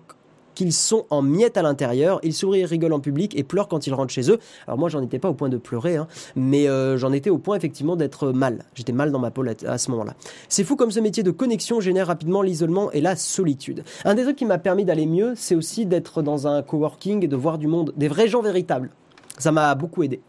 qu'ils 0.57 0.73
sont 0.73 1.05
en 1.11 1.21
miettes 1.21 1.55
à 1.55 1.61
l'intérieur. 1.61 2.19
Ils 2.23 2.33
sourient 2.33 2.65
rigolent 2.65 2.95
en 2.95 2.99
public 2.99 3.37
et 3.37 3.43
pleurent 3.43 3.67
quand 3.67 3.85
ils 3.85 3.93
rentrent 3.93 4.11
chez 4.11 4.31
eux. 4.31 4.39
Alors 4.65 4.79
moi, 4.79 4.89
j'en 4.89 5.03
étais 5.03 5.19
pas 5.19 5.29
au 5.29 5.35
point 5.35 5.49
de 5.49 5.57
pleurer, 5.57 5.97
hein, 5.97 6.07
mais 6.35 6.67
euh, 6.67 6.97
j'en 6.97 7.13
étais 7.13 7.29
au 7.29 7.37
point 7.37 7.55
effectivement 7.55 7.95
d'être 7.95 8.31
mal. 8.31 8.65
J'étais 8.73 8.91
mal 8.91 9.11
dans 9.11 9.19
ma 9.19 9.29
peau 9.29 9.43
à 9.67 9.77
ce 9.77 9.91
moment-là. 9.91 10.15
C'est 10.49 10.63
fou 10.63 10.75
comme 10.75 10.89
ce 10.89 10.99
métier 10.99 11.21
de 11.21 11.29
connexion 11.29 11.79
génère 11.79 12.07
rapidement 12.07 12.41
l'isolement 12.41 12.91
et 12.91 13.01
la 13.01 13.15
solitude. 13.15 13.83
Un 14.03 14.15
des 14.15 14.23
trucs 14.23 14.35
qui 14.35 14.45
m'a 14.45 14.57
permis 14.57 14.83
d'aller 14.83 15.05
mieux, 15.05 15.33
c'est 15.35 15.53
aussi 15.53 15.85
d'être 15.85 16.23
dans 16.23 16.47
un 16.47 16.63
coworking 16.63 17.23
et 17.23 17.27
de 17.27 17.35
voir 17.35 17.59
du 17.59 17.67
monde, 17.67 17.93
des 17.95 18.07
vrais 18.07 18.27
gens 18.27 18.41
véritables. 18.41 18.89
Ça 19.37 19.51
m'a 19.51 19.75
beaucoup 19.75 20.01
aidé. 20.01 20.21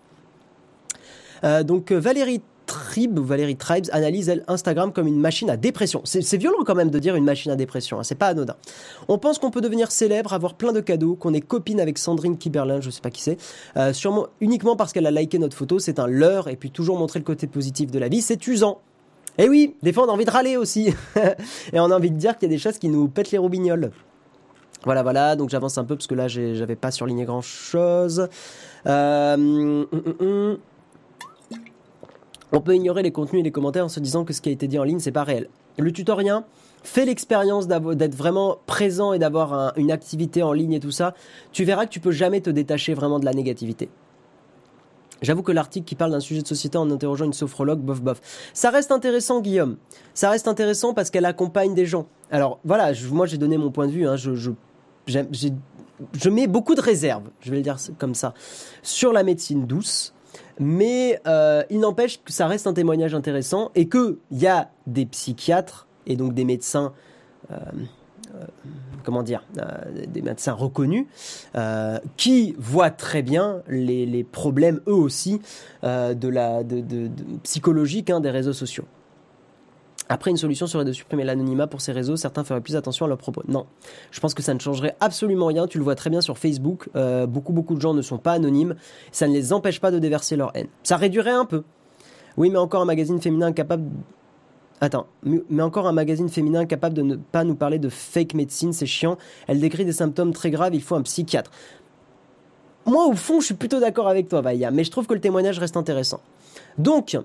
Euh, 1.43 1.63
donc 1.63 1.91
Valérie 1.91 2.43
Tribe, 2.69 3.19
Valérie 3.19 3.57
Tribes 3.57 3.87
analyse 3.93 4.29
elle, 4.29 4.45
Instagram 4.47 4.93
comme 4.93 5.07
une 5.09 5.19
machine 5.19 5.49
à 5.51 5.57
dépression. 5.57 6.03
C'est 6.05 6.37
violent 6.37 6.63
quand 6.65 6.75
même 6.75 6.91
de 6.91 6.99
dire 6.99 7.17
une 7.17 7.25
machine 7.25 7.51
à 7.51 7.57
dépression, 7.57 7.99
hein, 7.99 8.05
c'est 8.05 8.15
pas 8.15 8.29
anodin. 8.29 8.55
On 9.09 9.19
pense 9.19 9.39
qu'on 9.39 9.51
peut 9.51 9.63
devenir 9.63 9.91
célèbre, 9.91 10.35
avoir 10.35 10.55
plein 10.55 10.73
de 10.73 10.81
cadeaux, 10.81 11.17
qu'on 11.17 11.33
est 11.33 11.41
copine 11.41 11.81
avec 11.81 11.99
Sandrine 11.99 12.37
Kiberlin, 12.37 12.81
je 12.81 12.91
sais 12.91 13.01
pas 13.01 13.11
qui 13.11 13.23
c'est, 13.23 13.39
euh, 13.77 13.93
sûrement 13.93 14.27
uniquement 14.41 14.77
parce 14.77 14.93
qu'elle 14.93 15.07
a 15.07 15.11
liké 15.11 15.39
notre 15.39 15.57
photo, 15.57 15.79
c'est 15.79 15.99
un 15.99 16.07
leurre, 16.07 16.49
et 16.49 16.57
puis 16.57 16.71
toujours 16.71 16.99
montrer 16.99 17.19
le 17.19 17.25
côté 17.25 17.47
positif 17.47 17.91
de 17.91 17.99
la 17.99 18.09
vie, 18.09 18.21
c'est 18.21 18.47
usant. 18.47 18.83
Et 19.39 19.45
eh 19.45 19.49
oui, 19.49 19.75
des 19.83 19.93
fois 19.93 20.05
on 20.05 20.11
a 20.11 20.13
envie 20.13 20.27
de 20.27 20.31
râler 20.31 20.59
aussi, 20.59 20.93
et 21.73 21.81
on 21.81 21.91
a 21.91 21.97
envie 21.97 22.11
de 22.11 22.19
dire 22.19 22.37
qu'il 22.37 22.51
y 22.51 22.53
a 22.53 22.55
des 22.55 22.61
choses 22.61 22.79
qui 22.79 22.91
nous 22.91 23.09
pètent 23.09 23.31
les 23.31 23.39
roubignoles. 23.39 23.91
Voilà, 24.85 25.03
voilà, 25.03 25.37
donc 25.37 25.49
j'avance 25.49 25.79
un 25.79 25.85
peu 25.85 25.97
parce 25.97 26.07
que 26.07 26.15
là 26.15 26.29
j'avais 26.29 26.77
pas 26.77 26.91
surligné 26.91 27.25
grand 27.25 27.41
chose. 27.41 28.29
Euh, 28.87 29.35
hum, 29.35 29.87
hum, 29.91 30.15
hum. 30.21 30.59
On 32.53 32.61
peut 32.61 32.75
ignorer 32.75 33.03
les 33.03 33.13
contenus 33.13 33.41
et 33.41 33.43
les 33.43 33.51
commentaires 33.51 33.85
en 33.85 33.89
se 33.89 34.01
disant 34.01 34.25
que 34.25 34.33
ce 34.33 34.41
qui 34.41 34.49
a 34.49 34.53
été 34.53 34.69
dit 34.69 34.79
en 34.79 34.85
ligne, 34.85 35.01
c'est 35.01 35.13
pas 35.13 35.25
réel. 35.25 35.49
Le 35.79 35.93
tutorien 35.93 36.45
fait 36.83 37.05
l'expérience 37.05 37.69
d'être 37.69 38.15
vraiment 38.15 38.59
présent 38.67 39.13
et 39.13 39.19
d'avoir 39.19 39.73
une 39.77 39.91
activité 39.91 40.43
en 40.43 40.53
ligne 40.53 40.73
et 40.73 40.81
tout 40.81 40.91
ça. 40.91 41.15
Tu 41.53 41.65
verras 41.65 41.87
que 41.87 41.91
tu 41.91 42.01
peux 42.01 42.11
jamais 42.11 42.41
te 42.41 42.51
détacher 42.51 42.95
vraiment 42.95 43.19
de 43.19 43.25
la 43.25 43.33
négativité. 43.33 43.89
J'avoue 45.21 45.43
que 45.43 45.53
l'article 45.53 45.85
qui 45.85 45.97
parle 45.97 46.13
d'un 46.13 46.21
sujet 46.21 46.43
de 46.43 46.47
société 46.47 46.79
en 46.79 46.89
interrogeant 46.91 47.25
une 47.25 47.33
sophrologue, 47.33 47.81
bof 47.81 48.01
bof. 48.01 48.21
Ça 48.55 48.71
reste 48.71 48.93
intéressant, 48.93 49.41
Guillaume. 49.41 49.77
Ça 50.15 50.31
reste 50.31 50.47
intéressant 50.47 50.95
parce 50.95 51.11
qu'elle 51.11 51.25
accompagne 51.25 51.75
des 51.75 51.87
gens. 51.87 52.07
Alors 52.31 52.61
voilà, 52.65 52.93
moi 53.11 53.27
j'ai 53.27 53.37
donné 53.37 53.59
mon 53.59 53.73
point 53.73 53.89
de 53.89 53.93
vue. 53.93 54.07
Hein. 54.07 54.17
je, 54.17 54.37
je, 54.37 54.51
je 56.13 56.31
mets 56.31 56.47
beaucoup 56.47 56.75
de 56.75 56.81
réserves, 56.81 57.25
je 57.41 57.51
vais 57.51 57.57
le 57.57 57.63
dire 57.63 57.77
comme 57.99 58.15
ça, 58.15 58.35
sur 58.83 59.13
la 59.13 59.23
médecine 59.23 59.67
douce 59.67 60.15
mais 60.59 61.21
euh, 61.27 61.63
il 61.71 61.81
n'empêche 61.81 62.23
que 62.23 62.33
ça 62.33 62.47
reste 62.47 62.67
un 62.67 62.73
témoignage 62.73 63.15
intéressant 63.15 63.71
et 63.75 63.89
qu'il 63.89 64.17
y 64.33 64.47
a 64.47 64.71
des 64.87 65.07
psychiatres 65.07 65.87
et 66.07 66.17
donc 66.17 66.35
des 66.35 66.45
médecins, 66.45 66.93
euh, 67.51 67.57
euh, 68.35 68.45
comment 69.05 69.23
dire, 69.23 69.45
des 70.07 70.23
médecins 70.23 70.53
reconnus 70.53 71.07
qui 72.17 72.55
voient 72.59 72.91
très 72.91 73.23
bien 73.23 73.63
les, 73.69 74.25
problèmes 74.25 74.81
eux 74.87 74.95
aussi 74.95 75.41
de 75.83 76.29
la 76.29 76.65
de, 76.65 77.11
psychologique 77.43 78.11
hein, 78.11 78.21
des 78.21 78.31
réseaux 78.31 78.53
sociaux. 78.53 78.85
Après, 80.09 80.31
une 80.31 80.37
solution 80.37 80.67
serait 80.67 80.85
de 80.85 80.93
supprimer 80.93 81.25
l'anonymat 81.25 81.67
pour 81.67 81.81
ces 81.81 81.93
réseaux. 81.93 82.17
Certains 82.17 82.45
feraient 82.45 82.61
plus 82.61 82.77
attention 82.77 83.05
à 83.05 83.09
leurs 83.09 83.19
propos. 83.19 83.43
Non, 83.47 83.67
je 84.11 84.21
pense 84.21 84.35
que 84.35 84.43
ça 84.43 84.55
ne 84.55 84.59
changerait 84.59 84.97
absolument 85.01 85.47
rien. 85.47 85.67
Tu 85.67 85.79
le 85.79 85.85
vois 85.85 85.95
très 85.95 86.11
bien 86.11 86.21
sur 86.21 86.39
Facebook. 86.39 86.89
Euh, 86.97 87.27
beaucoup, 87.27 87.53
beaucoup 87.53 87.75
de 87.75 87.81
gens 87.81 87.95
ne 87.95 88.03
sont 88.03 88.19
pas 88.19 88.33
anonymes. 88.33 88.75
Ça 89.13 89.29
ne 89.29 89.35
les 89.35 89.53
empêche 89.53 89.81
pas 89.81 89.91
de 89.91 89.99
déverser 89.99 90.37
leur 90.37 90.51
haine. 90.57 90.69
Ça 90.83 90.97
réduirait 90.97 91.31
un 91.31 91.45
peu. 91.45 91.63
Oui, 92.37 92.51
mais 92.51 92.59
encore 92.59 92.83
un 92.83 92.87
magazine 92.87 93.21
féminin 93.21 93.53
capable. 93.53 93.91
Attends, 94.81 95.07
mais 95.25 95.63
encore 95.63 95.89
un 95.89 95.93
magazine 95.93 96.29
féminin 96.29 96.65
capable 96.65 96.95
de 96.95 97.03
ne 97.03 97.17
pas 97.17 97.43
nous 97.43 97.57
parler 97.57 97.81
de 97.81 97.89
fake 97.89 98.35
médecine, 98.35 98.73
c'est 98.73 98.87
chiant. 98.87 99.19
Elle 99.49 99.59
décrit 99.59 99.85
des 99.85 99.93
symptômes 99.93 100.33
très 100.33 100.53
graves, 100.53 100.73
il 100.73 100.83
faut 100.83 100.95
un 100.95 101.03
psychiatre. 101.03 101.51
Moi, 102.87 103.05
au 103.07 103.15
fond, 103.15 103.41
je 103.41 103.47
suis 103.47 103.55
plutôt 103.55 103.81
d'accord 103.81 104.07
avec 104.07 104.29
toi, 104.29 104.41
Vaïa, 104.41 104.71
mais 104.71 104.85
je 104.85 104.91
trouve 104.93 105.07
que 105.09 105.15
le 105.15 105.21
témoignage 105.21 105.59
reste 105.59 105.77
intéressant. 105.77 106.21
Donc, 106.79 107.19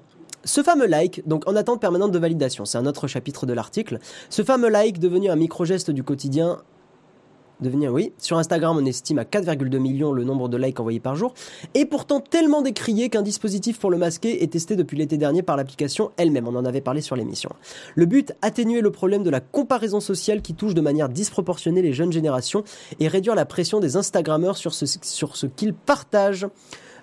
ce 0.45 0.61
fameux 0.63 0.87
like, 0.87 1.25
donc 1.27 1.47
en 1.47 1.55
attente 1.55 1.79
permanente 1.79 2.11
de 2.11 2.19
validation, 2.19 2.65
c'est 2.65 2.77
un 2.77 2.85
autre 2.85 3.07
chapitre 3.07 3.45
de 3.45 3.53
l'article. 3.53 3.99
Ce 4.29 4.43
fameux 4.43 4.69
like, 4.69 4.99
devenu 4.99 5.29
un 5.29 5.35
micro-geste 5.35 5.91
du 5.91 6.03
quotidien, 6.03 6.61
devenir, 7.63 7.91
oui. 7.91 8.13
Sur 8.19 8.37
Instagram, 8.37 8.77
on 8.79 8.85
estime 8.85 9.17
à 9.17 9.23
4,2 9.23 9.79
millions 9.79 10.11
le 10.11 10.23
nombre 10.23 10.49
de 10.49 10.57
likes 10.57 10.79
envoyés 10.79 10.99
par 10.99 11.15
jour, 11.15 11.33
et 11.73 11.85
pourtant 11.85 12.19
tellement 12.19 12.61
décrié 12.61 13.09
qu'un 13.09 13.23
dispositif 13.23 13.79
pour 13.79 13.89
le 13.89 13.97
masquer 13.97 14.43
est 14.43 14.51
testé 14.51 14.75
depuis 14.75 14.97
l'été 14.97 15.17
dernier 15.17 15.41
par 15.41 15.57
l'application 15.57 16.11
elle-même. 16.17 16.47
On 16.47 16.55
en 16.55 16.65
avait 16.65 16.81
parlé 16.81 17.01
sur 17.01 17.15
l'émission. 17.15 17.49
Le 17.95 18.05
but, 18.05 18.33
atténuer 18.43 18.81
le 18.81 18.91
problème 18.91 19.23
de 19.23 19.31
la 19.31 19.39
comparaison 19.39 19.99
sociale 19.99 20.41
qui 20.41 20.53
touche 20.53 20.75
de 20.75 20.81
manière 20.81 21.09
disproportionnée 21.09 21.81
les 21.81 21.93
jeunes 21.93 22.11
générations 22.11 22.63
et 22.99 23.07
réduire 23.07 23.35
la 23.35 23.45
pression 23.45 23.79
des 23.79 23.97
Instagrammeurs 23.97 24.57
sur 24.57 24.73
ce, 24.73 25.45
qu'ils 25.47 25.73
partagent. 25.73 26.47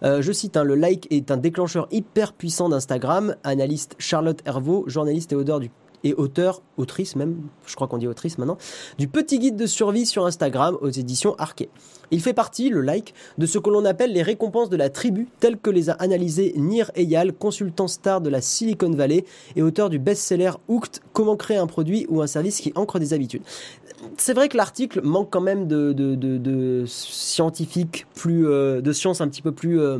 Euh, 0.02 0.22
je 0.22 0.32
cite, 0.32 0.56
hein, 0.56 0.64
le 0.64 0.76
like 0.76 1.06
est 1.10 1.30
un 1.30 1.36
déclencheur 1.36 1.88
hyper 1.90 2.32
puissant 2.32 2.68
d'Instagram. 2.68 3.34
Analyste 3.44 3.96
Charlotte 3.98 4.40
Hervaux, 4.46 4.84
journaliste 4.86 5.32
et 5.32 5.36
auteur 5.36 5.60
du 5.60 5.70
et 6.04 6.14
auteur, 6.14 6.62
autrice 6.76 7.16
même, 7.16 7.36
je 7.66 7.74
crois 7.74 7.88
qu'on 7.88 7.98
dit 7.98 8.08
autrice 8.08 8.38
maintenant, 8.38 8.58
du 8.98 9.08
petit 9.08 9.38
guide 9.38 9.56
de 9.56 9.66
survie 9.66 10.06
sur 10.06 10.26
Instagram 10.26 10.76
aux 10.80 10.90
éditions 10.90 11.34
Arquet. 11.38 11.68
Il 12.10 12.20
fait 12.20 12.32
partie, 12.32 12.70
le 12.70 12.80
like, 12.80 13.14
de 13.38 13.46
ce 13.46 13.58
que 13.58 13.70
l'on 13.70 13.84
appelle 13.84 14.12
les 14.12 14.22
récompenses 14.22 14.68
de 14.68 14.76
la 14.76 14.90
tribu, 14.90 15.28
telles 15.38 15.58
que 15.58 15.70
les 15.70 15.90
a 15.90 15.92
analysées 15.94 16.54
Nir 16.56 16.90
Eyal, 16.96 17.32
consultant 17.32 17.88
star 17.88 18.20
de 18.20 18.30
la 18.30 18.40
Silicon 18.40 18.90
Valley 18.90 19.24
et 19.54 19.62
auteur 19.62 19.90
du 19.90 19.98
best-seller 19.98 20.52
Hooked, 20.68 21.00
comment 21.12 21.36
créer 21.36 21.58
un 21.58 21.66
produit 21.66 22.06
ou 22.08 22.20
un 22.20 22.26
service 22.26 22.60
qui 22.60 22.72
ancre 22.74 22.98
des 22.98 23.12
habitudes 23.14 23.42
c'est 24.16 24.32
vrai 24.32 24.48
que 24.48 24.56
l'article 24.56 25.02
manque 25.02 25.30
quand 25.30 25.40
même 25.40 25.66
de, 25.66 25.92
de, 25.92 26.84
scientifiques 26.86 28.06
plus, 28.14 28.48
euh, 28.48 28.80
de 28.80 28.92
sciences 28.92 29.20
un 29.20 29.28
petit 29.28 29.42
peu 29.42 29.52
plus 29.52 29.80
euh, 29.80 29.98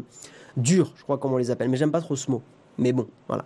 dures, 0.57 0.93
je 0.97 1.03
crois 1.03 1.19
qu'on 1.19 1.37
les 1.37 1.51
appelle, 1.51 1.69
mais 1.69 1.77
j'aime 1.77 1.93
pas 1.93 2.01
trop 2.01 2.17
ce 2.17 2.31
mot. 2.31 2.43
Mais 2.81 2.93
bon, 2.93 3.07
voilà. 3.29 3.45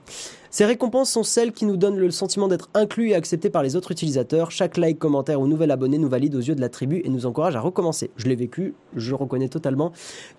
Ces 0.50 0.64
récompenses 0.64 1.10
sont 1.10 1.24
celles 1.24 1.52
qui 1.52 1.66
nous 1.66 1.76
donnent 1.76 1.98
le 1.98 2.10
sentiment 2.12 2.46
d'être 2.46 2.70
inclus 2.72 3.10
et 3.10 3.14
acceptés 3.14 3.50
par 3.50 3.64
les 3.64 3.74
autres 3.74 3.90
utilisateurs. 3.90 4.52
Chaque 4.52 4.76
like, 4.76 4.98
commentaire 4.98 5.40
ou 5.40 5.48
nouvel 5.48 5.72
abonné 5.72 5.98
nous 5.98 6.08
valide 6.08 6.36
aux 6.36 6.40
yeux 6.40 6.54
de 6.54 6.60
la 6.60 6.68
tribu 6.68 7.02
et 7.04 7.08
nous 7.08 7.26
encourage 7.26 7.56
à 7.56 7.60
recommencer. 7.60 8.10
Je 8.16 8.28
l'ai 8.28 8.36
vécu, 8.36 8.74
je 8.94 9.14
reconnais 9.14 9.48
totalement 9.48 9.92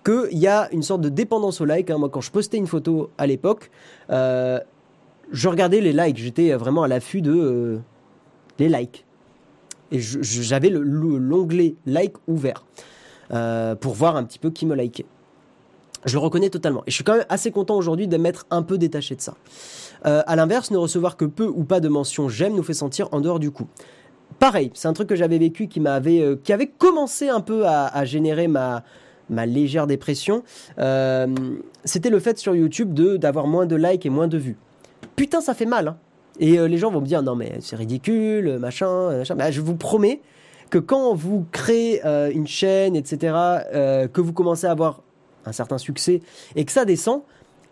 qu'il 0.04 0.38
y 0.38 0.46
a 0.46 0.68
une 0.72 0.82
sorte 0.82 1.02
de 1.02 1.10
dépendance 1.10 1.60
au 1.60 1.66
like. 1.66 1.90
Hein. 1.90 1.98
Moi, 1.98 2.08
quand 2.08 2.22
je 2.22 2.30
postais 2.30 2.56
une 2.56 2.66
photo 2.66 3.10
à 3.18 3.26
l'époque, 3.26 3.70
euh, 4.10 4.58
je 5.30 5.48
regardais 5.48 5.82
les 5.82 5.92
likes. 5.92 6.16
J'étais 6.16 6.54
vraiment 6.54 6.82
à 6.82 6.88
l'affût 6.88 7.20
de 7.20 7.78
les 8.58 8.70
likes 8.70 9.04
et 9.92 9.98
j'avais 10.00 10.70
l'onglet 10.70 11.74
like 11.84 12.14
ouvert 12.26 12.64
euh, 13.32 13.74
pour 13.74 13.94
voir 13.94 14.16
un 14.16 14.24
petit 14.24 14.38
peu 14.38 14.50
qui 14.50 14.66
me 14.66 14.74
likait. 14.74 15.06
Je 16.06 16.14
le 16.14 16.20
reconnais 16.20 16.50
totalement. 16.50 16.82
Et 16.86 16.90
je 16.90 16.94
suis 16.94 17.04
quand 17.04 17.16
même 17.16 17.26
assez 17.28 17.50
content 17.50 17.76
aujourd'hui 17.76 18.08
de 18.08 18.16
m'être 18.16 18.46
un 18.50 18.62
peu 18.62 18.78
détaché 18.78 19.14
de 19.16 19.20
ça. 19.20 19.34
Euh, 20.06 20.22
à 20.26 20.36
l'inverse, 20.36 20.70
ne 20.70 20.76
recevoir 20.76 21.16
que 21.16 21.24
peu 21.24 21.46
ou 21.46 21.64
pas 21.64 21.80
de 21.80 21.88
mentions 21.88 22.28
j'aime 22.28 22.54
nous 22.54 22.62
fait 22.62 22.74
sentir 22.74 23.08
en 23.12 23.20
dehors 23.20 23.38
du 23.38 23.50
coup. 23.50 23.66
Pareil, 24.38 24.70
c'est 24.74 24.88
un 24.88 24.92
truc 24.92 25.08
que 25.08 25.16
j'avais 25.16 25.38
vécu 25.38 25.68
qui 25.68 25.80
m'avait, 25.80 26.20
euh, 26.20 26.36
avait 26.50 26.66
commencé 26.66 27.28
un 27.28 27.40
peu 27.40 27.66
à, 27.66 28.04
générer 28.04 28.48
ma, 28.48 28.82
légère 29.28 29.86
dépression. 29.86 30.42
C'était 31.84 32.10
le 32.10 32.20
fait 32.20 32.38
sur 32.38 32.54
YouTube 32.54 32.94
de 32.94 33.16
d'avoir 33.16 33.46
moins 33.46 33.66
de 33.66 33.76
likes 33.76 34.06
et 34.06 34.10
moins 34.10 34.28
de 34.28 34.38
vues. 34.38 34.56
Putain, 35.16 35.40
ça 35.40 35.54
fait 35.54 35.66
mal. 35.66 35.88
Hein. 35.88 35.96
Et 36.38 36.58
euh, 36.58 36.68
les 36.68 36.78
gens 36.78 36.90
vont 36.90 37.00
me 37.00 37.06
dire 37.06 37.22
non 37.22 37.34
mais 37.34 37.54
c'est 37.60 37.76
ridicule, 37.76 38.58
machin, 38.58 38.88
euh, 38.88 39.18
machin. 39.18 39.50
je 39.50 39.60
vous 39.60 39.76
promets 39.76 40.20
que 40.70 40.78
quand 40.78 41.14
vous 41.14 41.46
créez 41.52 42.04
euh, 42.04 42.30
une 42.32 42.46
chaîne, 42.46 42.96
etc., 42.96 43.34
que 43.72 44.20
vous 44.20 44.32
commencez 44.32 44.66
à 44.66 44.72
avoir 44.72 45.02
un 45.46 45.52
certain 45.52 45.78
succès 45.78 46.22
et 46.54 46.64
que 46.64 46.72
ça 46.72 46.84
descend, 46.84 47.22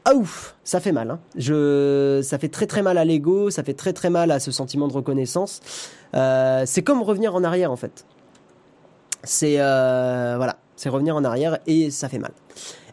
ah 0.04 0.14
ouf, 0.14 0.56
ça 0.64 0.80
fait 0.80 0.92
mal. 0.92 1.10
Hein. 1.10 1.20
Ça 2.22 2.38
fait 2.38 2.48
très 2.48 2.66
très 2.66 2.82
mal 2.82 2.98
à 2.98 3.04
l'ego, 3.04 3.50
ça 3.50 3.62
fait 3.62 3.74
très 3.74 3.92
très 3.92 4.10
mal 4.10 4.30
à 4.30 4.40
ce 4.40 4.50
sentiment 4.50 4.88
de 4.88 4.92
reconnaissance. 4.92 5.60
c'est 6.12 6.82
comme 6.82 7.02
revenir 7.02 7.34
en 7.34 7.44
arrière 7.44 7.70
en 7.72 7.76
fait. 7.76 8.04
C'est 9.22 9.56
voilà, 9.56 10.56
c'est 10.76 10.90
revenir 10.90 11.16
en 11.16 11.24
arrière 11.24 11.58
et 11.66 11.90
ça 11.90 12.08
fait 12.08 12.18
mal. 12.18 12.32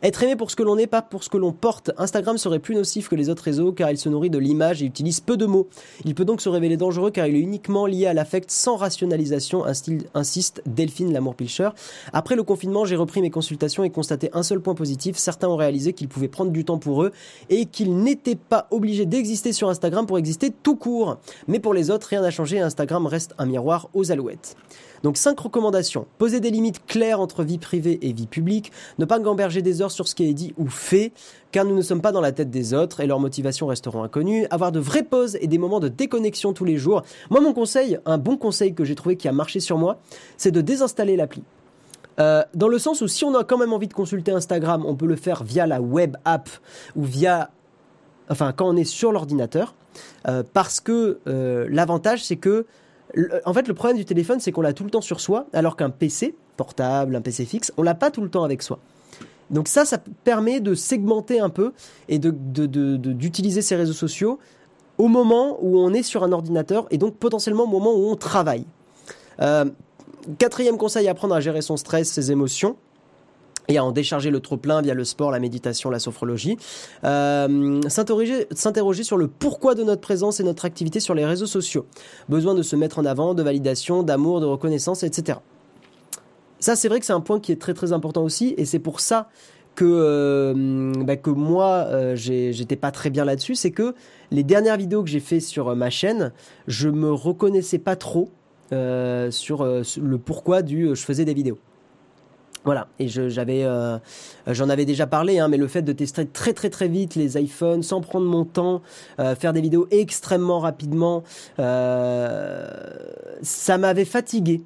Être 0.04 0.24
aimé 0.24 0.36
pour 0.36 0.50
ce 0.50 0.56
que 0.56 0.64
l'on 0.64 0.80
est, 0.80 0.88
pas 0.88 1.04
pour 1.04 1.24
ce 1.24 1.30
que 1.30 1.38
l'on 1.38 1.52
porte. 1.52 1.92
Instagram 1.98 2.40
serait 2.40 2.58
plus 2.58 2.74
nocif 2.74 3.08
que 3.08 3.16
les 3.16 3.30
autres 3.30 3.44
réseaux 3.44 3.72
car 3.72 3.92
il 3.92 4.00
se 4.00 4.10
nourrit 4.10 4.32
de 4.32 4.40
l'image 4.40 4.82
et 4.82 4.86
utilise 4.86 5.20
peu 5.20 5.38
de 5.38 5.46
mots. 5.46 5.68
Il 6.06 6.16
peut 6.16 6.26
donc 6.26 6.42
se 6.42 6.50
révéler 6.50 6.76
dangereux 6.76 7.12
car 7.12 7.28
il 7.28 7.36
est 7.36 7.40
uniquement 7.40 7.86
lié 7.86 8.08
à 8.08 8.14
l'affect 8.14 8.50
sans 8.50 8.78
rationalisation, 8.78 9.64
insiste 10.16 10.64
Delphine 10.66 11.14
Lamour 11.14 11.36
Pilcher. 11.36 11.70
Après 12.14 12.36
le 12.36 12.42
confinement, 12.42 12.84
j'ai 12.84 12.96
repris 12.96 13.22
mes 13.22 13.30
consultations 13.30 13.84
et 13.84 13.92
constaté 13.92 14.32
un 14.34 14.42
seul 14.42 14.60
point 14.60 14.74
positif. 14.74 15.18
Certains 15.18 15.50
ont 15.50 15.56
réalisé 15.56 15.94
qu'ils 15.94 16.08
pouvaient 16.08 16.28
prendre 16.28 16.52
du 16.52 16.66
temps 16.66 16.80
pour 16.80 17.04
eux 17.04 17.12
et 17.50 17.66
qu'ils 17.66 17.96
n'étaient 17.96 18.36
pas 18.36 18.68
obligés 18.72 19.06
d'exister 19.06 19.54
sur 19.54 19.70
Instagram 19.70 20.08
pour 20.08 20.18
exister 20.18 20.52
tout 20.52 20.76
court. 20.76 21.18
Mais 21.48 21.60
pour 21.60 21.76
les 21.76 21.92
autres, 21.92 22.08
rien 22.08 22.22
n'a 22.22 22.32
changé 22.32 22.60
Instagram 22.60 23.06
reste 23.06 23.36
un 23.38 23.46
miroir 23.46 23.90
aux 23.94 24.12
alouettes. 24.12 24.56
Donc 25.04 25.18
5 25.18 25.40
recommandations. 25.40 26.06
Poser 26.20 26.40
des 26.40 26.52
limites 26.52 26.86
claires 26.86 27.20
entre 27.20 27.44
vie 27.44 27.58
privée 27.58 27.98
et 28.04 28.14
vie 28.14 28.28
publique. 28.28 28.72
Ne 29.00 29.06
pas 29.06 29.20
gamberger 29.20 29.64
des 29.64 29.82
heures 29.82 29.91
sur 29.92 30.08
ce 30.08 30.16
qui 30.16 30.30
est 30.30 30.34
dit 30.34 30.54
ou 30.58 30.68
fait, 30.68 31.12
car 31.52 31.66
nous 31.66 31.76
ne 31.76 31.82
sommes 31.82 32.02
pas 32.02 32.12
dans 32.12 32.22
la 32.22 32.32
tête 32.32 32.50
des 32.50 32.74
autres 32.74 33.02
et 33.02 33.08
leurs 33.08 33.20
motivations 33.20 33.68
resteront 33.68 34.04
inconnues. 34.04 34.48
Avoir 34.50 34.72
de 34.72 34.80
vraies 34.80 35.04
pauses 35.04 35.38
et 35.42 35.48
des 35.48 35.58
moments 35.58 35.80
de 35.80 35.88
déconnexion 35.88 36.54
tous 36.54 36.66
les 36.66 36.78
jours. 36.78 37.04
Moi, 37.30 37.42
mon 37.42 37.54
conseil, 37.54 38.00
un 38.06 38.18
bon 38.18 38.38
conseil 38.38 38.74
que 38.74 38.84
j'ai 38.84 38.96
trouvé 38.96 39.16
qui 39.16 39.28
a 39.28 39.32
marché 39.32 39.60
sur 39.60 39.78
moi, 39.78 40.00
c'est 40.38 40.52
de 40.52 40.62
désinstaller 40.62 41.16
l'appli. 41.16 41.44
Euh, 42.20 42.44
dans 42.54 42.68
le 42.68 42.78
sens 42.78 43.02
où 43.02 43.08
si 43.08 43.24
on 43.24 43.34
a 43.36 43.44
quand 43.44 43.58
même 43.58 43.74
envie 43.74 43.88
de 43.88 43.94
consulter 43.94 44.32
Instagram, 44.32 44.86
on 44.86 44.96
peut 44.96 45.06
le 45.06 45.16
faire 45.16 45.44
via 45.44 45.66
la 45.66 45.82
web 45.82 46.18
app 46.26 46.50
ou 46.96 47.04
via, 47.04 47.50
enfin 48.30 48.52
quand 48.52 48.68
on 48.68 48.76
est 48.76 48.84
sur 48.84 49.12
l'ordinateur, 49.12 49.74
euh, 50.28 50.44
parce 50.54 50.80
que 50.80 51.20
euh, 51.28 51.68
l'avantage 51.70 52.24
c'est 52.24 52.36
que, 52.36 52.66
en 53.46 53.54
fait 53.54 53.68
le 53.68 53.74
problème 53.74 53.98
du 53.98 54.06
téléphone 54.06 54.40
c'est 54.40 54.52
qu'on 54.52 54.62
l'a 54.62 54.74
tout 54.74 54.84
le 54.84 54.90
temps 54.90 55.02
sur 55.02 55.20
soi, 55.20 55.48
alors 55.54 55.76
qu'un 55.76 55.90
PC 55.90 56.36
portable, 56.58 57.16
un 57.16 57.22
PC 57.22 57.46
fixe, 57.46 57.72
on 57.78 57.84
l'a 57.84 57.96
pas 57.96 58.12
tout 58.12 58.22
le 58.22 58.30
temps 58.30 58.44
avec 58.44 58.62
soi. 58.62 58.80
Donc 59.52 59.68
ça, 59.68 59.86
ça 59.86 59.98
permet 60.24 60.60
de 60.60 60.74
segmenter 60.74 61.40
un 61.40 61.50
peu 61.50 61.74
et 62.10 62.20
d'utiliser 62.20 63.62
ces 63.62 63.76
réseaux 63.76 63.94
sociaux 63.94 64.40
au 64.98 65.08
moment 65.08 65.58
où 65.62 65.78
on 65.80 65.94
est 65.94 66.04
sur 66.04 66.24
un 66.24 66.32
ordinateur 66.32 66.88
et 66.90 66.98
donc 66.98 67.16
potentiellement 67.18 67.64
au 67.64 67.68
moment 67.68 67.94
où 67.94 68.10
on 68.10 68.16
travaille. 68.16 68.66
Quatrième 70.38 70.78
conseil, 70.78 71.08
apprendre 71.08 71.36
à 71.36 71.40
gérer 71.40 71.62
son 71.62 71.78
stress, 71.78 72.10
ses 72.10 72.32
émotions 72.32 72.76
et 73.68 73.78
à 73.78 73.84
en 73.84 73.92
décharger 73.92 74.30
le 74.30 74.40
trop-plein 74.40 74.82
via 74.82 74.94
le 74.94 75.04
sport, 75.04 75.32
la 75.32 75.40
méditation, 75.40 75.90
la 75.90 76.00
sophrologie. 76.00 76.58
Euh, 77.04 77.82
S'interroger 77.88 79.04
sur 79.04 79.18
le 79.18 79.28
pourquoi 79.28 79.76
de 79.76 79.84
notre 79.84 80.02
présence 80.02 80.40
et 80.40 80.44
notre 80.44 80.66
activité 80.66 81.00
sur 81.00 81.14
les 81.14 81.26
réseaux 81.26 81.46
sociaux. 81.46 81.86
Besoin 82.30 82.54
de 82.54 82.62
se 82.62 82.76
mettre 82.76 83.00
en 83.00 83.06
avant, 83.06 83.34
de 83.34 83.44
validation, 83.44 84.04
d'amour, 84.04 84.42
de 84.42 84.46
reconnaissance, 84.46 85.04
etc. 85.04 85.40
Ça, 86.62 86.78
c'est 86.78 86.88
vrai 86.88 87.02
que 87.02 87.06
c'est 87.06 87.12
un 87.12 87.20
point 87.20 87.42
qui 87.42 87.52
est 87.52 87.60
très 87.60 87.74
très 87.74 87.92
important 87.92 88.24
aussi, 88.24 88.54
et 88.58 88.64
c'est 88.64 88.80
pour 88.80 89.02
ça 89.02 89.28
que, 89.76 89.86
euh, 89.86 90.94
bah, 91.04 91.18
que 91.18 91.30
moi, 91.30 91.88
euh, 91.90 92.16
j'étais 92.16 92.78
pas 92.78 92.92
très 92.92 93.10
bien 93.10 93.26
là-dessus. 93.26 93.56
C'est 93.56 93.72
que 93.72 93.96
les 94.32 94.44
dernières 94.44 94.78
vidéos 94.78 95.04
que 95.04 95.10
j'ai 95.10 95.20
fait 95.20 95.40
sur 95.40 95.76
ma 95.76 95.90
chaîne, 95.90 96.32
je 96.68 96.88
me 96.88 97.12
reconnaissais 97.12 97.80
pas 97.80 97.98
trop 97.98 98.30
euh, 98.74 99.32
sur 99.32 99.64
euh, 99.64 99.82
le 100.02 100.18
pourquoi 100.18 100.62
du 100.62 100.88
euh, 100.88 100.96
je 100.96 101.04
faisais 101.04 101.26
des 101.26 101.34
vidéos. 101.34 101.60
Voilà, 102.64 102.88
et 103.00 103.08
j'avais, 103.08 103.66
j'en 104.46 104.70
avais 104.70 104.86
déjà 104.86 105.08
parlé, 105.08 105.40
hein, 105.40 105.48
mais 105.48 105.58
le 105.58 105.68
fait 105.68 105.82
de 105.82 105.94
tester 105.94 106.28
très 106.28 106.54
très 106.54 106.70
très 106.70 106.88
vite 106.88 107.16
les 107.16 107.42
iPhones 107.42 107.82
sans 107.82 108.02
prendre 108.02 108.28
mon 108.28 108.46
temps, 108.46 108.84
faire 109.18 109.52
des 109.52 109.62
vidéos 109.62 109.88
extrêmement 109.90 110.60
rapidement, 110.60 111.24
ça 111.58 112.68
m'avait 113.80 114.06
fatigué 114.06 114.62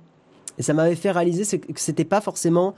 et 0.57 0.63
ça 0.63 0.73
m'avait 0.73 0.95
fait 0.95 1.11
réaliser 1.11 1.59
que 1.59 1.79
c'était 1.79 2.05
pas 2.05 2.21
forcément 2.21 2.75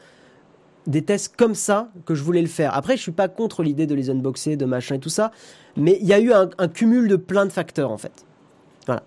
des 0.88 1.02
tests 1.02 1.36
comme 1.36 1.54
ça 1.54 1.90
que 2.06 2.16
je 2.16 2.24
voulais 2.24 2.42
le 2.42 2.48
faire. 2.48 2.74
Après, 2.74 2.98
je 2.98 3.02
suis 3.02 3.12
pas 3.12 3.28
contre 3.28 3.62
l'idée 3.62 3.86
de 3.86 3.94
les 3.94 4.10
unboxer, 4.10 4.56
de 4.56 4.66
machin 4.66 4.96
et 4.96 5.00
tout 5.00 5.10
ça, 5.10 5.32
mais 5.76 5.98
il 6.02 6.08
y 6.08 6.14
a 6.14 6.20
eu 6.20 6.32
un, 6.32 6.48
cumul 6.68 7.08
de 7.08 7.18
plein 7.18 7.46
de 7.46 7.52
facteurs 7.52 7.92
en 7.92 7.98
fait. 7.98 8.26
Voilà. 8.86 9.04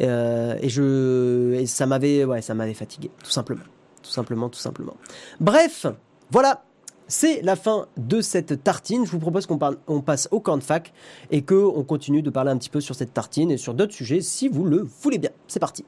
Euh, 0.00 0.56
et 0.60 0.68
je, 0.68 1.64
ça 1.66 1.86
m'avait, 1.86 2.24
ouais, 2.24 2.42
ça 2.42 2.54
m'avait 2.54 2.74
fatigué, 2.74 3.10
tout 3.24 3.30
simplement, 3.30 3.64
tout 4.02 4.10
simplement, 4.10 4.48
tout 4.48 4.60
simplement. 4.60 4.96
Bref, 5.40 5.86
voilà. 6.30 6.62
C'est 7.10 7.40
la 7.40 7.56
fin 7.56 7.86
de 7.96 8.20
cette 8.20 8.62
tartine. 8.62 9.06
Je 9.06 9.10
vous 9.10 9.18
propose 9.18 9.46
qu'on 9.46 9.58
on 9.86 10.02
passe 10.02 10.28
au 10.30 10.40
camp 10.40 10.58
de 10.58 10.62
fac 10.62 10.92
et 11.30 11.40
qu'on 11.40 11.82
continue 11.82 12.20
de 12.20 12.28
parler 12.28 12.50
un 12.50 12.58
petit 12.58 12.68
peu 12.68 12.82
sur 12.82 12.94
cette 12.94 13.14
tartine 13.14 13.50
et 13.50 13.56
sur 13.56 13.72
d'autres 13.72 13.94
sujets 13.94 14.20
si 14.20 14.46
vous 14.46 14.66
le 14.66 14.82
voulez 14.82 15.16
bien. 15.16 15.30
C'est 15.46 15.58
parti. 15.58 15.86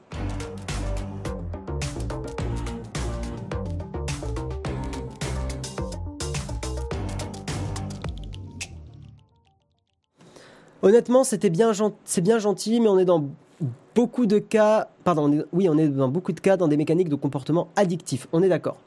Honnêtement, 10.81 11.23
c'était 11.23 11.49
bien, 11.49 11.71
c'est 12.05 12.21
bien 12.21 12.39
gentil, 12.39 12.79
mais 12.79 12.87
on 12.87 12.97
est 12.97 13.05
dans 13.05 13.25
beaucoup 13.93 14.25
de 14.25 14.39
cas, 14.39 14.87
pardon, 15.03 15.43
oui, 15.51 15.69
on 15.69 15.77
est 15.77 15.87
dans 15.87 16.07
beaucoup 16.07 16.31
de 16.31 16.39
cas 16.39 16.57
dans 16.57 16.67
des 16.67 16.77
mécaniques 16.77 17.09
de 17.09 17.15
comportement 17.15 17.67
addictif. 17.75 18.27
On 18.31 18.41
est 18.41 18.49
d'accord. 18.49 18.77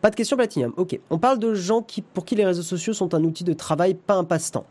Pas 0.00 0.10
de 0.10 0.16
question 0.16 0.36
Platinum. 0.36 0.72
Ok. 0.76 0.98
On 1.10 1.18
parle 1.18 1.38
de 1.38 1.54
gens 1.54 1.84
pour 2.14 2.24
qui 2.24 2.34
les 2.34 2.44
réseaux 2.44 2.62
sociaux 2.62 2.92
sont 2.92 3.14
un 3.14 3.24
outil 3.24 3.44
de 3.44 3.52
travail, 3.52 3.94
pas 3.94 4.14
un 4.14 4.24
passe-temps. 4.24 4.64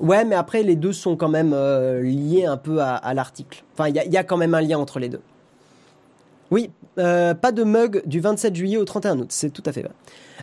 Ouais, 0.00 0.24
mais 0.24 0.34
après, 0.34 0.62
les 0.62 0.74
deux 0.74 0.92
sont 0.92 1.16
quand 1.16 1.28
même 1.28 1.52
euh, 1.54 2.02
liés 2.02 2.44
un 2.44 2.56
peu 2.56 2.80
à, 2.80 3.14
l'article. 3.14 3.62
Enfin, 3.74 3.88
il 3.88 3.94
y, 3.94 4.16
a 4.16 4.24
quand 4.24 4.36
même 4.36 4.54
un 4.54 4.60
lien 4.60 4.78
entre 4.78 4.98
les 4.98 5.08
deux. 5.08 5.20
Oui, 6.50 6.70
euh, 6.98 7.34
pas 7.34 7.52
de 7.52 7.62
mug 7.62 8.02
du 8.06 8.20
27 8.20 8.54
juillet 8.54 8.76
au 8.76 8.84
31 8.84 9.20
août, 9.20 9.28
c'est 9.30 9.50
tout 9.50 9.62
à 9.64 9.72
fait 9.72 9.82
vrai. 9.82 9.92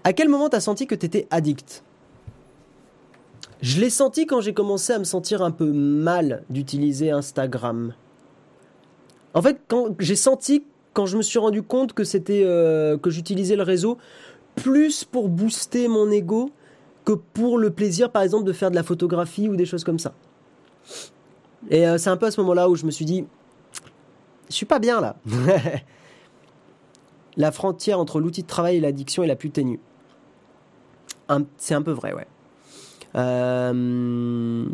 À 0.03 0.13
quel 0.13 0.29
moment 0.29 0.49
t'as 0.49 0.61
senti 0.61 0.87
que 0.87 0.95
t'étais 0.95 1.27
addict? 1.29 1.83
Je 3.61 3.81
l'ai 3.81 3.89
senti 3.89 4.25
quand 4.25 4.39
j'ai 4.39 4.53
commencé 4.53 4.93
à 4.93 4.99
me 4.99 5.03
sentir 5.03 5.41
un 5.41 5.51
peu 5.51 5.71
mal 5.71 6.43
d'utiliser 6.49 7.11
Instagram. 7.11 7.93
En 9.33 9.41
fait, 9.41 9.59
quand 9.67 9.95
j'ai 9.99 10.15
senti, 10.15 10.63
quand 10.93 11.05
je 11.05 11.17
me 11.17 11.21
suis 11.21 11.39
rendu 11.39 11.61
compte 11.61 11.93
que 11.93 12.05
c'était 12.05 12.43
euh, 12.45 12.97
que 12.97 13.09
j'utilisais 13.09 13.57
le 13.57 13.63
réseau 13.63 13.97
plus 14.55 15.03
pour 15.03 15.27
booster 15.29 15.87
mon 15.87 16.09
ego 16.09 16.51
que 17.03 17.13
pour 17.13 17.57
le 17.57 17.69
plaisir, 17.69 18.11
par 18.11 18.21
exemple, 18.21 18.45
de 18.45 18.53
faire 18.53 18.71
de 18.71 18.75
la 18.75 18.83
photographie 18.83 19.49
ou 19.49 19.55
des 19.55 19.65
choses 19.65 19.83
comme 19.83 19.99
ça. 19.99 20.13
Et 21.69 21.85
euh, 21.85 21.97
c'est 21.97 22.09
un 22.09 22.17
peu 22.17 22.27
à 22.27 22.31
ce 22.31 22.39
moment-là 22.41 22.69
où 22.69 22.75
je 22.75 22.85
me 22.85 22.91
suis 22.91 23.05
dit, 23.05 23.25
je 24.49 24.55
suis 24.55 24.65
pas 24.65 24.79
bien 24.79 25.01
là. 25.01 25.17
la 27.37 27.51
frontière 27.51 27.99
entre 27.99 28.21
l'outil 28.21 28.43
de 28.43 28.47
travail 28.47 28.77
et 28.77 28.79
l'addiction 28.79 29.21
est 29.21 29.27
la 29.27 29.35
plus 29.35 29.51
ténue. 29.51 29.79
c'est 31.57 31.73
un 31.73 31.81
peu 31.81 31.91
vrai, 31.91 32.13
ouais. 32.13 32.27
Euh, 33.15 34.65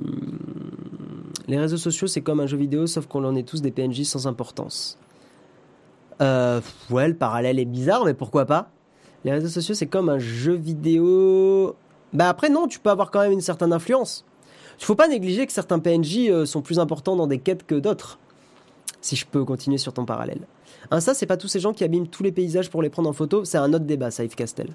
les 1.48 1.60
réseaux 1.60 1.78
sociaux, 1.78 2.08
c'est 2.08 2.22
comme 2.22 2.40
un 2.40 2.48
jeu 2.48 2.58
vidéo, 2.58 2.88
sauf 2.88 3.08
qu'on 3.08 3.24
en 3.24 3.36
est 3.36 3.48
tous 3.48 3.62
des 3.62 3.72
PNJ 3.72 4.04
sans 4.04 4.28
importance. 4.28 4.98
Euh, 6.22 6.62
ouais, 6.90 7.08
le 7.08 7.16
parallèle 7.16 7.60
est 7.60 7.66
bizarre, 7.66 8.06
mais 8.06 8.14
pourquoi 8.14 8.46
pas 8.46 8.70
Les 9.24 9.32
réseaux 9.32 9.50
sociaux, 9.50 9.76
c'est 9.76 9.88
comme 9.88 10.10
un 10.10 10.20
jeu 10.20 10.54
vidéo. 10.54 11.76
Bah 12.14 12.30
après, 12.30 12.50
non, 12.50 12.68
tu 12.68 12.80
peux 12.80 12.90
avoir 12.90 13.12
quand 13.12 13.22
même 13.22 13.32
une 13.32 13.42
certaine 13.42 13.74
influence. 13.74 14.26
Il 14.80 14.86
faut 14.86 14.96
pas 14.96 15.08
négliger 15.08 15.46
que 15.46 15.54
certains 15.54 15.80
PNJ 15.80 16.30
euh, 16.30 16.46
sont 16.46 16.62
plus 16.62 16.80
importants 16.80 17.16
dans 17.16 17.28
des 17.28 17.40
quêtes 17.40 17.66
que 17.66 17.76
d'autres. 17.76 18.20
Si 19.02 19.16
je 19.16 19.26
peux 19.26 19.46
continuer 19.46 19.78
sur 19.78 19.94
ton 19.94 20.06
parallèle. 20.06 20.48
Ça, 21.00 21.14
c'est 21.14 21.26
pas 21.26 21.38
tous 21.38 21.48
ces 21.48 21.60
gens 21.60 21.74
qui 21.74 21.84
abîment 21.84 22.08
tous 22.08 22.24
les 22.24 22.32
paysages 22.32 22.70
pour 22.70 22.82
les 22.82 22.90
prendre 22.90 23.10
en 23.10 23.14
photo. 23.14 23.46
C'est 23.46 23.58
un 23.58 23.72
autre 23.74 23.86
débat, 23.86 24.12
ça, 24.12 24.26
Castel. 24.28 24.70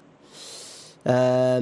Euh, 1.07 1.61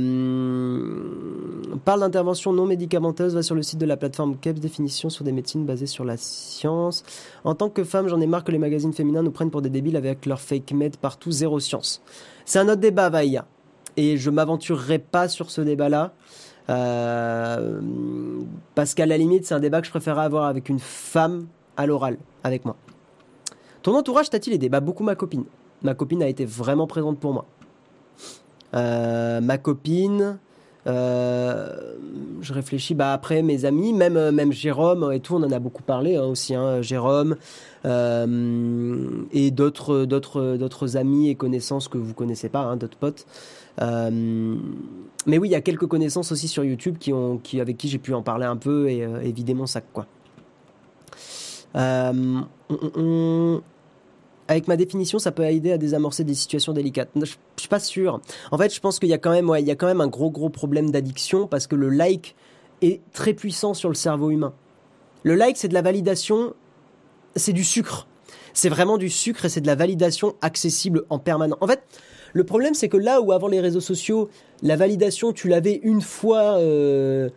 parle 1.85 2.01
d'intervention 2.01 2.53
non 2.53 2.67
médicamenteuse, 2.67 3.35
va 3.35 3.43
sur 3.43 3.55
le 3.55 3.63
site 3.63 3.79
de 3.79 3.87
la 3.87 3.97
plateforme 3.97 4.37
KEPS, 4.37 4.61
définition 4.61 5.11
sur 5.11 5.25
des 5.25 5.33
médecines 5.33 5.65
basées 5.65 5.87
sur 5.87 6.05
la 6.05 6.17
science. 6.17 7.05
En 7.45 7.55
tant 7.55 7.71
que 7.71 7.85
femme, 7.85 8.09
j'en 8.09 8.21
ai 8.21 8.27
marre 8.27 8.45
que 8.45 8.53
les 8.53 8.59
magazines 8.59 8.93
féminins 8.93 9.23
nous 9.23 9.31
prennent 9.31 9.51
pour 9.51 9.63
des 9.63 9.71
débiles 9.71 9.97
avec 9.97 10.27
leur 10.27 10.41
fake 10.41 10.73
med 10.73 10.97
partout, 10.97 11.31
zéro 11.31 11.61
science. 11.61 12.03
C'est 12.45 12.59
un 12.59 12.69
autre 12.69 12.81
débat, 12.81 13.09
Vaïa. 13.09 13.47
Et 13.97 14.17
je 14.17 14.31
m'aventurerai 14.31 14.99
pas 14.99 15.29
sur 15.29 15.51
ce 15.51 15.61
débat-là. 15.61 16.13
Euh, 16.71 17.81
parce 18.75 18.95
qu'à 18.95 19.07
la 19.07 19.17
limite, 19.17 19.47
c'est 19.47 19.55
un 19.55 19.61
débat 19.61 19.81
que 19.81 19.87
je 19.87 19.91
préférerais 19.91 20.25
avoir 20.25 20.45
avec 20.45 20.69
une 20.69 20.79
femme 20.79 21.47
à 21.77 21.87
l'oral, 21.87 22.19
avec 22.45 22.65
moi. 22.65 22.77
Ton 23.83 23.97
entourage 23.97 24.29
t'a-t-il 24.29 24.55
aidé? 24.55 24.69
Bah 24.69 24.81
beaucoup 24.81 25.05
ma 25.05 25.15
copine. 25.15 25.45
Ma 25.83 25.95
copine 25.95 26.23
a 26.23 26.29
été 26.29 26.45
vraiment 26.45 26.87
présente 26.87 27.19
pour 27.19 27.33
moi. 27.33 27.47
Euh, 28.75 29.41
ma 29.41 29.59
copine, 29.59 30.39
euh, 30.87 31.95
je 32.41 32.53
réfléchis, 32.53 32.95
bah 32.95 33.13
après 33.13 33.43
mes 33.43 33.65
amis, 33.65 33.93
même 33.93 34.17
euh, 34.17 34.31
même 34.33 34.53
Jérôme 34.53 35.11
et 35.13 35.21
tout, 35.21 35.35
on 35.35 35.43
en 35.43 35.51
a 35.51 35.59
beaucoup 35.59 35.83
parlé 35.83 36.17
hein, 36.17 36.25
aussi, 36.25 36.55
hein, 36.55 36.83
Jérôme 36.83 37.37
et 37.85 39.51
d'autres 39.51 40.97
amis 40.97 41.31
et 41.31 41.35
connaissances 41.35 41.89
que 41.89 41.99
vous 41.99 42.15
connaissez 42.15 42.49
pas, 42.49 42.61
hein, 42.61 42.77
d'autres 42.77 42.99
potes. 42.99 43.27
mais 43.81 45.39
oui, 45.39 45.49
il 45.49 45.53
y 45.53 45.57
a 45.57 45.61
quelques 45.61 45.87
connaissances 45.87 46.33
aussi 46.33 46.49
sur 46.49 46.65
YouTube 46.65 46.99
qui 46.99 47.13
ont 47.13 47.39
qui 47.39 47.61
avec 47.61 47.77
qui 47.79 47.89
j'ai 47.89 47.99
pu 47.99 48.13
en 48.15 48.23
parler 48.23 48.47
un 48.47 48.57
peu 48.57 48.89
et, 48.91 49.07
mon 49.55 49.67
sac 49.67 49.85
quoi. 49.93 50.07
on, 51.75 52.47
avec 54.49 54.67
ma 54.67 54.77
définition, 54.77 55.19
ça 55.19 55.31
peut 55.31 55.45
aider 55.45 55.73
à 55.73 55.79
désamorcer 55.79 56.25
des 56.25 56.35
situations 56.35 56.73
délicates. 56.73 57.11
Je, 57.15 57.37
suis 57.57 57.69
pas 57.69 57.79
sûr. 57.79 58.21
En 58.51 58.59
fait, 58.59 58.75
je 58.75 58.81
pense 58.81 58.99
qu'il 58.99 59.11
y 59.11 59.15
a 59.15 59.19
quand 59.19 59.31
même, 59.31 59.53
il 59.59 59.67
y 59.67 59.71
a 59.71 59.77
quand 59.77 59.87
même 59.87 60.01
un 60.01 60.09
gros 60.09 60.31
gros 60.31 60.49
problème 60.49 60.91
d'addiction 60.91 61.47
parce 61.47 61.67
que 61.67 61.77
le 61.77 61.91
like 61.91 62.35
est 62.81 63.01
très 63.13 63.35
puissant 63.35 63.75
sur 63.75 63.91
le 63.91 63.95
cerveau 63.95 64.31
humain. 64.31 64.55
Le 65.23 65.35
like, 65.35 65.59
c'est 65.59 65.69
de 65.69 65.75
la 65.75 65.83
validation, 65.83 66.55
c'est 67.37 67.53
du 67.53 67.65
sucre. 67.65 68.09
C'est 68.55 68.71
vraiment 68.71 68.97
du 68.97 69.11
sucre 69.11 69.45
et 69.45 69.49
c'est 69.51 69.61
de 69.61 69.67
la 69.67 69.75
validation 69.75 70.35
accessible 70.41 71.05
en 71.11 71.19
permanence. 71.19 71.59
En 71.61 71.67
fait, 71.67 71.83
le 72.33 72.45
problème, 72.45 72.75
c'est 72.75 72.89
que 72.89 72.97
là 72.97 73.21
où 73.21 73.33
avant 73.33 73.49
les 73.49 73.61
réseaux 73.61 73.81
sociaux, 73.81 74.31
la 74.63 74.77
validation, 74.77 75.33
tu 75.33 75.49
l'avais 75.49 75.81
une 75.83 76.01
fois, 76.01 76.59
euh, 76.59 77.29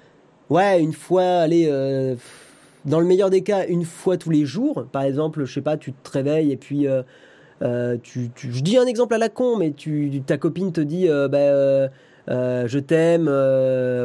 ouais, 0.49 0.81
une 0.81 0.93
fois, 0.93 1.23
allez. 1.23 1.67
Euh, 1.69 2.15
dans 2.85 2.99
le 2.99 3.05
meilleur 3.05 3.29
des 3.29 3.41
cas, 3.41 3.65
une 3.67 3.85
fois 3.85 4.17
tous 4.17 4.29
les 4.29 4.45
jours. 4.45 4.85
Par 4.91 5.03
exemple, 5.03 5.45
je 5.45 5.53
sais 5.53 5.61
pas, 5.61 5.77
tu 5.77 5.93
te 5.93 6.11
réveilles 6.11 6.51
et 6.51 6.57
puis 6.57 6.87
euh, 6.87 7.03
euh, 7.61 7.97
tu, 8.01 8.31
je 8.35 8.61
dis 8.61 8.77
un 8.77 8.85
exemple 8.85 9.13
à 9.13 9.17
la 9.17 9.29
con, 9.29 9.57
mais 9.57 9.71
tu, 9.71 10.21
ta 10.25 10.37
copine 10.37 10.71
te 10.71 10.81
dit, 10.81 11.07
euh, 11.07 11.27
bah, 11.27 11.91
je 12.27 12.79
t'aime, 12.79 13.25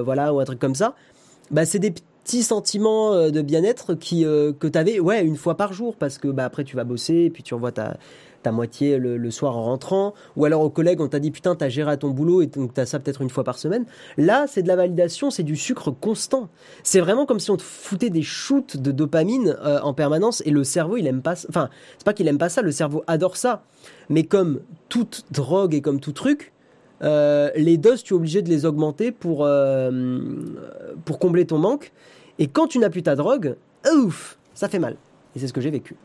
voilà, 0.05 0.33
ou 0.35 0.41
un 0.41 0.45
truc 0.45 0.59
comme 0.59 0.75
ça, 0.75 0.95
bah 1.51 1.65
c'est 1.65 1.79
des 1.79 1.93
petits 1.93 2.43
sentiments 2.43 3.31
de 3.31 3.41
bien-être 3.41 3.95
qui 3.95 4.25
que 4.25 4.67
t'avais 4.67 4.99
ouais 4.99 5.25
une 5.25 5.37
fois 5.37 5.57
par 5.57 5.73
jour 5.73 5.95
parce 5.95 6.19
que 6.19 6.27
bah 6.27 6.45
après 6.45 6.65
tu 6.65 6.75
vas 6.75 6.83
bosser 6.83 7.15
et 7.15 7.31
puis 7.31 7.45
tu 7.45 7.55
revois 7.55 7.71
ta 7.71 7.99
ta 8.47 8.53
moitié 8.53 8.99
le, 8.99 9.31
soir 9.33 9.57
en 9.57 9.65
rentrant, 9.65 10.15
ou 10.37 10.45
alors 10.45 10.61
aux 10.61 10.71
collègues 10.71 11.01
on 11.01 11.09
t'a 11.09 11.19
dit 11.19 11.33
putain 11.33 11.57
t'as 11.57 11.69
géré 11.69 11.91
à 11.91 11.97
ton 11.97 12.11
boulot 12.11 12.43
et 12.43 12.47
donc 12.47 12.73
t'as 12.73 12.87
ça 12.87 13.01
peut-être 13.01 13.23
une 13.23 13.29
fois 13.29 13.43
par 13.43 13.59
semaine. 13.59 13.87
Là 14.19 14.47
c'est 14.47 14.63
de 14.63 14.69
la 14.69 14.77
validation, 14.77 15.33
c'est 15.33 15.43
du 15.43 15.57
sucre 15.57 15.91
constant. 15.91 16.49
C'est 16.85 17.01
vraiment 17.01 17.27
comme 17.27 17.41
si 17.41 17.51
on 17.51 17.57
te 17.57 17.63
foutait 17.63 18.09
des 18.09 18.23
shoots 18.23 18.77
de 18.77 18.93
dopamine 18.93 19.57
euh, 19.65 19.81
en 19.81 19.95
permanence 19.95 20.45
et 20.47 20.51
le 20.53 20.63
cerveau 20.63 20.97
il 20.97 21.09
aime 21.09 21.23
pas, 21.23 21.35
enfin 21.49 21.71
c'est 21.99 22.05
pas 22.05 22.13
qu'il 22.13 22.29
aime 22.29 22.39
pas 22.39 22.49
ça, 22.49 22.63
le 22.63 22.71
cerveau 22.71 23.03
adore 23.09 23.37
ça, 23.37 23.65
mais 24.11 24.23
comme 24.23 24.61
toute 24.89 25.25
drogue 25.33 25.75
et 25.75 25.81
comme 25.81 25.99
tout 25.99 26.13
truc, 26.13 26.53
euh, 27.03 27.51
les 27.57 27.79
doses 27.79 28.05
tu 28.05 28.15
es 28.15 28.17
obligé 28.17 28.43
de 28.43 28.49
les 28.49 28.65
augmenter 28.65 29.11
pour 29.11 29.45
euh, 29.45 29.91
pour 31.05 31.19
combler 31.19 31.47
ton 31.47 31.59
manque. 31.59 31.91
Et 32.39 32.47
quand 32.47 32.69
tu 32.69 32.79
n'as 32.79 32.91
plus 32.91 33.03
ta 33.03 33.17
drogue, 33.17 33.57
ouf, 33.93 34.39
ça 34.55 34.69
fait 34.69 34.79
mal. 34.79 34.97
Et 35.35 35.41
c'est 35.41 35.49
ce 35.49 35.53
que 35.53 35.61
j'ai 35.61 35.71
vécu. 35.71 35.97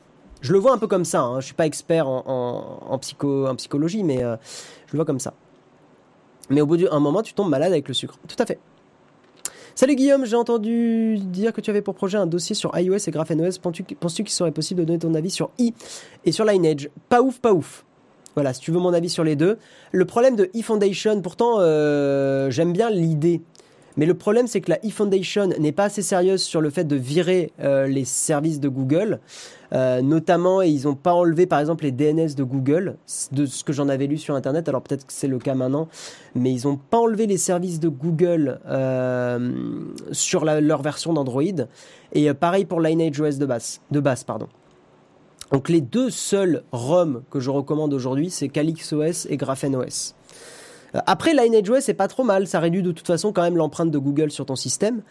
Je 0.41 0.53
le 0.53 0.59
vois 0.59 0.73
un 0.73 0.77
peu 0.77 0.87
comme 0.87 1.05
ça. 1.05 1.21
Hein. 1.21 1.39
Je 1.39 1.45
suis 1.45 1.53
pas 1.53 1.65
expert 1.65 2.07
en, 2.07 2.97
psycho, 2.99 3.47
en 3.47 3.55
psychologie, 3.55 4.03
mais 4.03 4.23
euh, 4.23 4.35
je 4.87 4.93
le 4.93 4.97
vois 4.97 5.05
comme 5.05 5.19
ça. 5.19 5.33
Mais 6.49 6.61
au 6.61 6.65
bout 6.65 6.77
d'un 6.77 6.99
moment, 6.99 7.21
tu 7.21 7.33
tombes 7.33 7.49
malade 7.49 7.71
avec 7.71 7.87
le 7.87 7.93
sucre. 7.93 8.17
Tout 8.27 8.35
à 8.39 8.45
fait. 8.45 8.59
Salut 9.73 9.95
Guillaume, 9.95 10.25
j'ai 10.25 10.35
entendu 10.35 11.17
dire 11.17 11.53
que 11.53 11.61
tu 11.61 11.69
avais 11.69 11.81
pour 11.81 11.95
projet 11.95 12.17
un 12.17 12.27
dossier 12.27 12.55
sur 12.55 12.77
iOS 12.77 12.97
et 13.07 13.11
GrapheneOS. 13.11 13.59
Penses-tu 13.61 14.23
qu'il 14.23 14.29
serait 14.29 14.51
possible 14.51 14.81
de 14.81 14.85
donner 14.85 14.99
ton 14.99 15.13
avis 15.15 15.31
sur 15.31 15.49
i 15.59 15.73
et 16.25 16.33
sur 16.33 16.43
Lineage? 16.43 16.89
Pas 17.07 17.21
ouf, 17.21 17.39
pas 17.39 17.53
ouf. 17.53 17.85
Voilà, 18.35 18.53
si 18.53 18.61
tu 18.61 18.71
veux 18.71 18.79
mon 18.79 18.93
avis 18.93 19.09
sur 19.09 19.23
les 19.23 19.35
deux. 19.35 19.57
Le 19.91 20.05
problème 20.05 20.35
de 20.35 20.49
eFoundation, 20.53 21.21
pourtant, 21.21 21.59
euh, 21.59 22.49
j'aime 22.49 22.73
bien 22.73 22.89
l'idée 22.89 23.41
mais 23.97 24.05
le 24.05 24.13
problème, 24.13 24.47
c'est 24.47 24.61
que 24.61 24.69
la 24.69 24.83
eFoundation 24.85 25.47
n'est 25.59 25.71
pas 25.71 25.85
assez 25.85 26.01
sérieuse 26.01 26.41
sur 26.41 26.61
le 26.61 26.69
fait 26.69 26.85
de 26.85 26.95
virer 26.95 27.51
euh, 27.59 27.87
les 27.87 28.05
services 28.05 28.59
de 28.59 28.69
Google. 28.69 29.19
Euh, 29.73 30.01
notamment, 30.01 30.61
ils 30.61 30.83
n'ont 30.83 30.95
pas 30.95 31.13
enlevé, 31.13 31.45
par 31.45 31.59
exemple, 31.59 31.83
les 31.83 31.91
DNS 31.91 32.35
de 32.35 32.43
Google, 32.43 32.97
de 33.31 33.45
ce 33.45 33.63
que 33.63 33.73
j'en 33.73 33.89
avais 33.89 34.07
lu 34.07 34.17
sur 34.17 34.35
Internet. 34.35 34.67
Alors 34.69 34.81
peut-être 34.81 35.05
que 35.05 35.13
c'est 35.13 35.27
le 35.27 35.39
cas 35.39 35.55
maintenant, 35.55 35.87
mais 36.35 36.51
ils 36.51 36.67
n'ont 36.67 36.77
pas 36.77 36.99
enlevé 36.99 37.25
les 37.25 37.37
services 37.37 37.79
de 37.79 37.89
Google 37.89 38.59
euh, 38.67 39.51
sur 40.11 40.45
leur 40.45 40.81
version 40.81 41.13
d'Android. 41.13 41.43
Et 42.13 42.33
pareil 42.33 42.65
pour 42.65 42.81
Lineage 42.81 43.19
OS 43.19 43.37
de 43.37 43.45
base. 43.45 43.81
De 43.91 43.99
base 43.99 44.23
pardon. 44.23 44.47
Donc 45.51 45.67
les 45.67 45.81
deux 45.81 46.09
seuls 46.09 46.63
ROM 46.71 47.23
que 47.29 47.39
je 47.39 47.49
recommande 47.49 47.93
aujourd'hui, 47.93 48.29
c'est 48.29 48.47
CalyxOS 48.47 49.27
et 49.29 49.37
GrapheneOS. 49.37 50.13
Euh, 50.95 50.99
après, 51.05 51.33
LineageOS 51.33 51.81
c'est 51.81 51.93
pas 51.93 52.07
trop 52.07 52.23
mal, 52.23 52.47
ça 52.47 52.59
réduit 52.59 52.81
de 52.81 52.91
toute 52.91 53.07
façon 53.07 53.31
quand 53.31 53.41
même 53.41 53.57
l'empreinte 53.57 53.91
de 53.91 53.97
Google 53.97 54.31
sur 54.31 54.45
ton 54.45 54.55
système. 54.55 55.01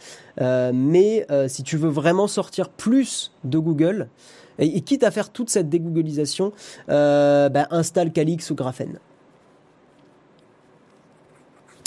Euh, 0.41 0.73
mais 0.75 1.27
euh, 1.31 1.49
si 1.49 1.63
tu 1.63 1.77
veux 1.77 1.89
vraiment 1.89 2.27
sortir 2.27 2.69
plus 2.69 3.33
de 3.45 3.59
Google, 3.59 4.09
et, 4.59 4.81
quitte 4.83 5.05
à 5.05 5.11
faire 5.11 5.31
toute 5.31 5.49
cette 5.49 5.71
dégooglisation, 5.71 6.53
ben, 6.89 7.67
installe 7.71 8.13
Calix 8.13 8.51
ou 8.51 8.55
Graphene. 8.55 8.99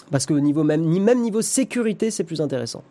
Parce 0.10 0.26
que 0.26 0.34
au 0.34 0.40
niveau 0.40 0.64
même, 0.64 0.84
niveau 0.84 1.42
sécurité, 1.42 2.10
c'est 2.10 2.24
plus 2.24 2.42
intéressant. 2.42 2.84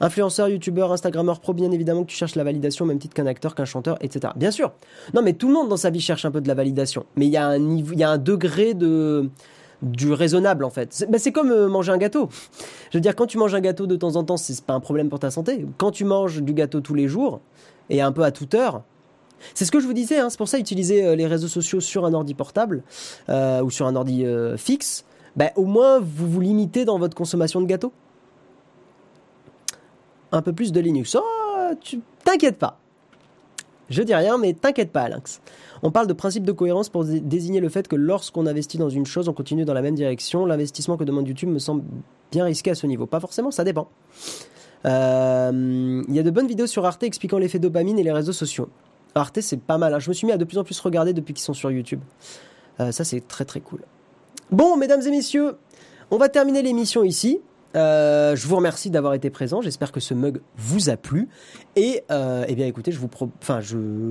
Influenceur, 0.00 0.48
youtubeur, 0.48 0.92
instagrammeur 0.92 1.40
pro, 1.40 1.54
bien 1.54 1.70
évidemment 1.70 2.04
que 2.04 2.10
tu 2.10 2.16
cherches 2.16 2.34
la 2.36 2.44
validation, 2.44 2.84
même 2.84 2.98
titre 2.98 3.14
qu'un 3.14 3.26
acteur, 3.26 3.54
qu'un 3.54 3.64
chanteur, 3.64 3.96
etc. 4.02 4.32
Bien 4.36 4.50
sûr. 4.50 4.72
Non, 5.14 5.22
mais 5.22 5.32
tout 5.34 5.48
le 5.48 5.54
monde 5.54 5.68
dans 5.68 5.76
sa 5.76 5.90
vie 5.90 6.00
cherche 6.00 6.24
un 6.24 6.30
peu 6.30 6.40
de 6.40 6.48
la 6.48 6.54
validation. 6.54 7.06
Mais 7.16 7.26
il 7.26 7.32
y 7.32 7.36
il 7.36 7.98
y 7.98 8.04
a 8.04 8.10
un 8.10 8.18
degré 8.18 8.74
de, 8.74 9.30
du 9.82 10.12
raisonnable 10.12 10.64
en 10.64 10.70
fait. 10.70 10.92
C'est, 10.92 11.10
bah, 11.10 11.18
comme 11.32 11.50
euh, 11.50 11.68
manger 11.68 11.92
un 11.92 11.98
gâteau. 11.98 12.28
Je 12.90 12.98
veux 12.98 13.02
dire, 13.02 13.14
quand 13.14 13.26
tu 13.26 13.38
manges 13.38 13.54
un 13.54 13.60
gâteau 13.60 13.86
de 13.86 13.96
temps 13.96 14.16
en 14.16 14.24
temps, 14.24 14.36
c'est 14.36 14.60
pas 14.64 14.74
un 14.74 14.80
problème 14.80 15.08
pour 15.08 15.18
ta 15.18 15.30
santé. 15.30 15.66
Quand 15.78 15.90
tu 15.90 16.04
manges 16.04 16.42
du 16.42 16.52
gâteau 16.52 16.80
tous 16.80 16.94
les 16.94 17.08
jours 17.08 17.40
et 17.90 18.00
un 18.00 18.12
peu 18.12 18.22
à 18.22 18.30
toute 18.30 18.54
heure, 18.54 18.82
c'est 19.54 19.64
ce 19.64 19.70
que 19.70 19.80
je 19.80 19.86
vous 19.86 19.92
disais. 19.92 20.18
Hein, 20.18 20.30
c'est 20.30 20.38
pour 20.38 20.48
ça 20.48 20.58
utiliser 20.58 21.04
euh, 21.04 21.14
les 21.14 21.26
réseaux 21.26 21.48
sociaux 21.48 21.80
sur 21.80 22.06
un 22.06 22.14
ordi 22.14 22.34
portable 22.34 22.82
euh, 23.28 23.62
ou 23.62 23.70
sur 23.70 23.86
un 23.86 23.96
ordi 23.96 24.24
fixe. 24.56 25.04
Bah, 25.36 25.50
au 25.56 25.64
moins 25.64 26.00
vous 26.00 26.30
vous 26.30 26.40
limitez 26.40 26.84
dans 26.84 26.98
votre 26.98 27.14
consommation 27.14 27.60
de 27.60 27.66
gâteau. 27.66 27.92
Un 30.32 30.42
peu 30.42 30.52
plus 30.52 30.72
de 30.72 30.80
Linux. 30.80 31.16
Oh, 31.18 31.74
tu 31.80 32.00
t'inquiète 32.24 32.58
pas. 32.58 32.78
Je 33.88 34.02
dis 34.02 34.14
rien, 34.14 34.38
mais 34.38 34.52
t'inquiète 34.52 34.90
pas, 34.90 35.08
Lynx. 35.08 35.40
On 35.82 35.90
parle 35.90 36.06
de 36.06 36.12
principe 36.12 36.44
de 36.44 36.52
cohérence 36.52 36.88
pour 36.88 37.04
désigner 37.04 37.60
le 37.60 37.68
fait 37.68 37.86
que 37.86 37.96
lorsqu'on 37.96 38.46
investit 38.46 38.78
dans 38.78 38.88
une 38.88 39.06
chose, 39.06 39.28
on 39.28 39.32
continue 39.32 39.64
dans 39.64 39.74
la 39.74 39.82
même 39.82 39.94
direction. 39.94 40.44
L'investissement 40.46 40.96
que 40.96 41.04
demande 41.04 41.28
YouTube 41.28 41.48
me 41.48 41.58
semble 41.58 41.84
bien 42.32 42.44
risqué 42.44 42.70
à 42.70 42.74
ce 42.74 42.86
niveau. 42.86 43.06
Pas 43.06 43.20
forcément, 43.20 43.50
ça 43.50 43.64
dépend. 43.64 43.88
Euh, 44.84 46.02
il 46.08 46.14
y 46.14 46.18
a 46.18 46.22
de 46.22 46.30
bonnes 46.30 46.46
vidéos 46.46 46.66
sur 46.66 46.84
Arte 46.84 47.02
expliquant 47.02 47.38
l'effet 47.38 47.58
dopamine 47.58 47.98
et 47.98 48.02
les 48.02 48.12
réseaux 48.12 48.32
sociaux. 48.32 48.68
Arte, 49.14 49.40
c'est 49.40 49.60
pas 49.60 49.78
mal. 49.78 49.94
Hein. 49.94 49.98
Je 49.98 50.08
me 50.08 50.14
suis 50.14 50.26
mis 50.26 50.32
à 50.32 50.36
de 50.36 50.44
plus 50.44 50.58
en 50.58 50.64
plus 50.64 50.78
regarder 50.80 51.12
depuis 51.12 51.34
qu'ils 51.34 51.44
sont 51.44 51.54
sur 51.54 51.70
YouTube. 51.70 52.00
Euh, 52.80 52.92
ça, 52.92 53.04
c'est 53.04 53.26
très 53.26 53.44
très 53.44 53.60
cool. 53.60 53.80
Bon, 54.50 54.76
mesdames 54.76 55.02
et 55.02 55.10
messieurs, 55.10 55.56
on 56.10 56.18
va 56.18 56.28
terminer 56.28 56.62
l'émission 56.62 57.02
ici. 57.02 57.40
Euh, 57.76 58.34
je 58.36 58.46
vous 58.46 58.56
remercie 58.56 58.90
d'avoir 58.90 59.14
été 59.14 59.30
présent. 59.30 59.60
J'espère 59.60 59.92
que 59.92 60.00
ce 60.00 60.14
mug 60.14 60.40
vous 60.56 60.88
a 60.88 60.96
plu. 60.96 61.28
Et 61.76 62.02
euh, 62.10 62.44
eh 62.48 62.54
bien, 62.54 62.66
écoutez, 62.66 62.90
je 62.90 62.98
vous, 62.98 63.10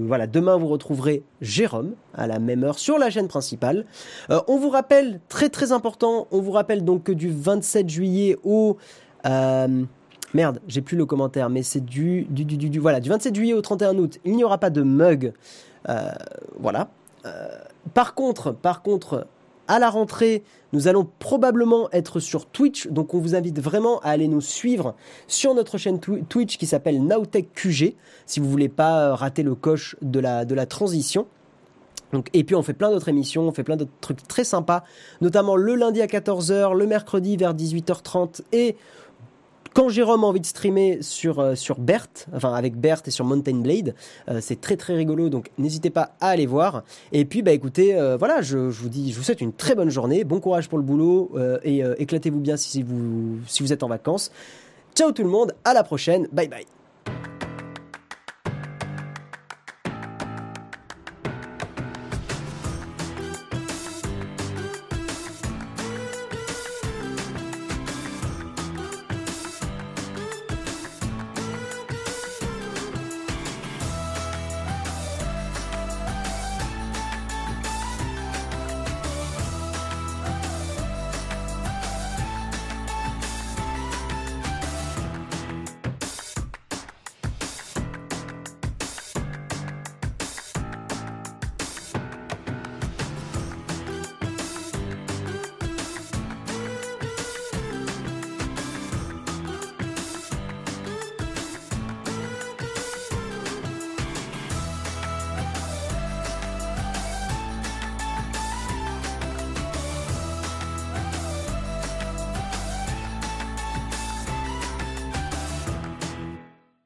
voilà, 0.07 0.27
demain 0.27 0.55
vous 0.57 0.67
retrouverez 0.67 1.23
Jérôme 1.41 1.93
à 2.13 2.27
la 2.27 2.39
même 2.39 2.63
heure 2.63 2.77
sur 2.77 2.99
la 2.99 3.09
chaîne 3.09 3.27
principale. 3.27 3.85
Euh, 4.29 4.39
on 4.47 4.57
vous 4.57 4.69
rappelle, 4.69 5.19
très 5.29 5.49
très 5.49 5.71
important, 5.71 6.27
on 6.31 6.41
vous 6.41 6.51
rappelle 6.51 6.83
donc 6.83 7.03
que 7.03 7.11
du 7.11 7.31
27 7.31 7.89
juillet 7.89 8.37
au 8.43 8.77
Merde, 10.33 10.59
j'ai 10.67 10.81
plus 10.81 10.97
le 10.97 11.05
commentaire, 11.05 11.49
mais 11.49 11.63
c'est 11.63 11.83
du 11.83 12.25
du, 12.29 12.43
du, 12.43 12.57
du, 12.57 12.79
voilà, 12.79 12.99
du 12.99 13.09
27 13.09 13.33
juillet 13.33 13.53
au 13.53 13.61
31 13.61 13.97
août, 13.97 14.19
il 14.25 14.35
n'y 14.35 14.43
aura 14.43 14.57
pas 14.57 14.69
de 14.69 14.83
mug. 14.83 15.33
voilà. 16.59 16.89
par 17.93 18.13
contre, 18.13 18.51
par 18.51 18.83
contre, 18.83 19.25
à 19.67 19.79
la 19.79 19.89
rentrée, 19.89 20.43
nous 20.73 20.87
allons 20.87 21.07
probablement 21.19 21.89
être 21.91 22.19
sur 22.19 22.45
Twitch, 22.45 22.87
donc 22.87 23.13
on 23.13 23.19
vous 23.19 23.35
invite 23.35 23.59
vraiment 23.59 23.99
à 23.99 24.09
aller 24.09 24.27
nous 24.27 24.41
suivre 24.41 24.95
sur 25.27 25.53
notre 25.53 25.77
chaîne 25.77 25.99
Twitch 25.99 26.57
qui 26.57 26.65
s'appelle 26.65 27.03
Nowtech 27.03 27.53
QG, 27.53 27.95
si 28.25 28.39
vous 28.39 28.49
voulez 28.49 28.69
pas 28.69 28.99
euh, 28.99 29.15
rater 29.15 29.43
le 29.43 29.55
coche 29.55 29.95
de 30.01 30.19
la, 30.19 30.65
transition. 30.65 31.27
Et 32.33 32.43
puis 32.43 32.55
on 32.55 32.63
fait 32.63 32.73
plein 32.73 32.91
d'autres 32.91 33.09
émissions, 33.09 33.47
on 33.47 33.51
fait 33.51 33.63
plein 33.63 33.75
d'autres 33.75 33.91
trucs 33.99 34.25
très 34.27 34.43
sympas, 34.43 34.83
notamment 35.21 35.55
le 35.55 35.75
lundi 35.75 36.01
à 36.01 36.07
14h, 36.07 36.73
le 36.73 36.87
mercredi 36.87 37.35
vers 37.35 37.53
18h30 37.53 38.41
et 38.53 38.77
quand 39.75 39.89
Jérôme 39.89 40.23
a 40.23 40.27
envie 40.27 40.39
de 40.39 40.45
streamer 40.45 40.99
sur, 41.01 41.39
euh, 41.39 41.53
sur 41.53 41.79
Berthe, 41.79 42.27
enfin 42.33 42.53
avec 42.53 42.77
Berthe 42.77 43.09
et 43.09 43.11
sur 43.11 43.25
Mountain 43.25 43.57
Blade, 43.57 43.93
euh, 44.29 44.39
c'est 44.41 44.61
très 44.61 44.77
très 44.77 44.95
rigolo, 44.95 45.27
donc 45.29 45.51
n'hésitez 45.57 45.89
pas 45.89 46.15
à 46.21 46.29
aller 46.29 46.45
voir. 46.45 46.83
Et 47.11 47.25
puis 47.25 47.41
bah 47.41 47.51
écoutez, 47.51 47.93
euh, 47.93 48.15
voilà, 48.15 48.41
je, 48.41 48.71
je, 48.71 48.81
vous 48.81 48.87
dis, 48.87 49.11
je 49.11 49.17
vous 49.17 49.23
souhaite 49.23 49.41
une 49.41 49.51
très 49.51 49.75
bonne 49.75 49.89
journée, 49.89 50.23
bon 50.23 50.39
courage 50.39 50.69
pour 50.69 50.77
le 50.77 50.83
boulot 50.83 51.31
et 51.63 51.83
éclatez-vous 51.97 52.39
bien 52.39 52.55
si 52.55 52.83
vous, 52.83 53.39
si 53.47 53.61
vous 53.61 53.73
êtes 53.73 53.83
en 53.83 53.89
vacances. 53.89 54.31
Ciao 54.95 55.11
tout 55.11 55.23
le 55.23 55.29
monde, 55.29 55.53
à 55.65 55.73
la 55.73 55.83
prochaine, 55.83 56.27
bye 56.31 56.47
bye. 56.47 56.65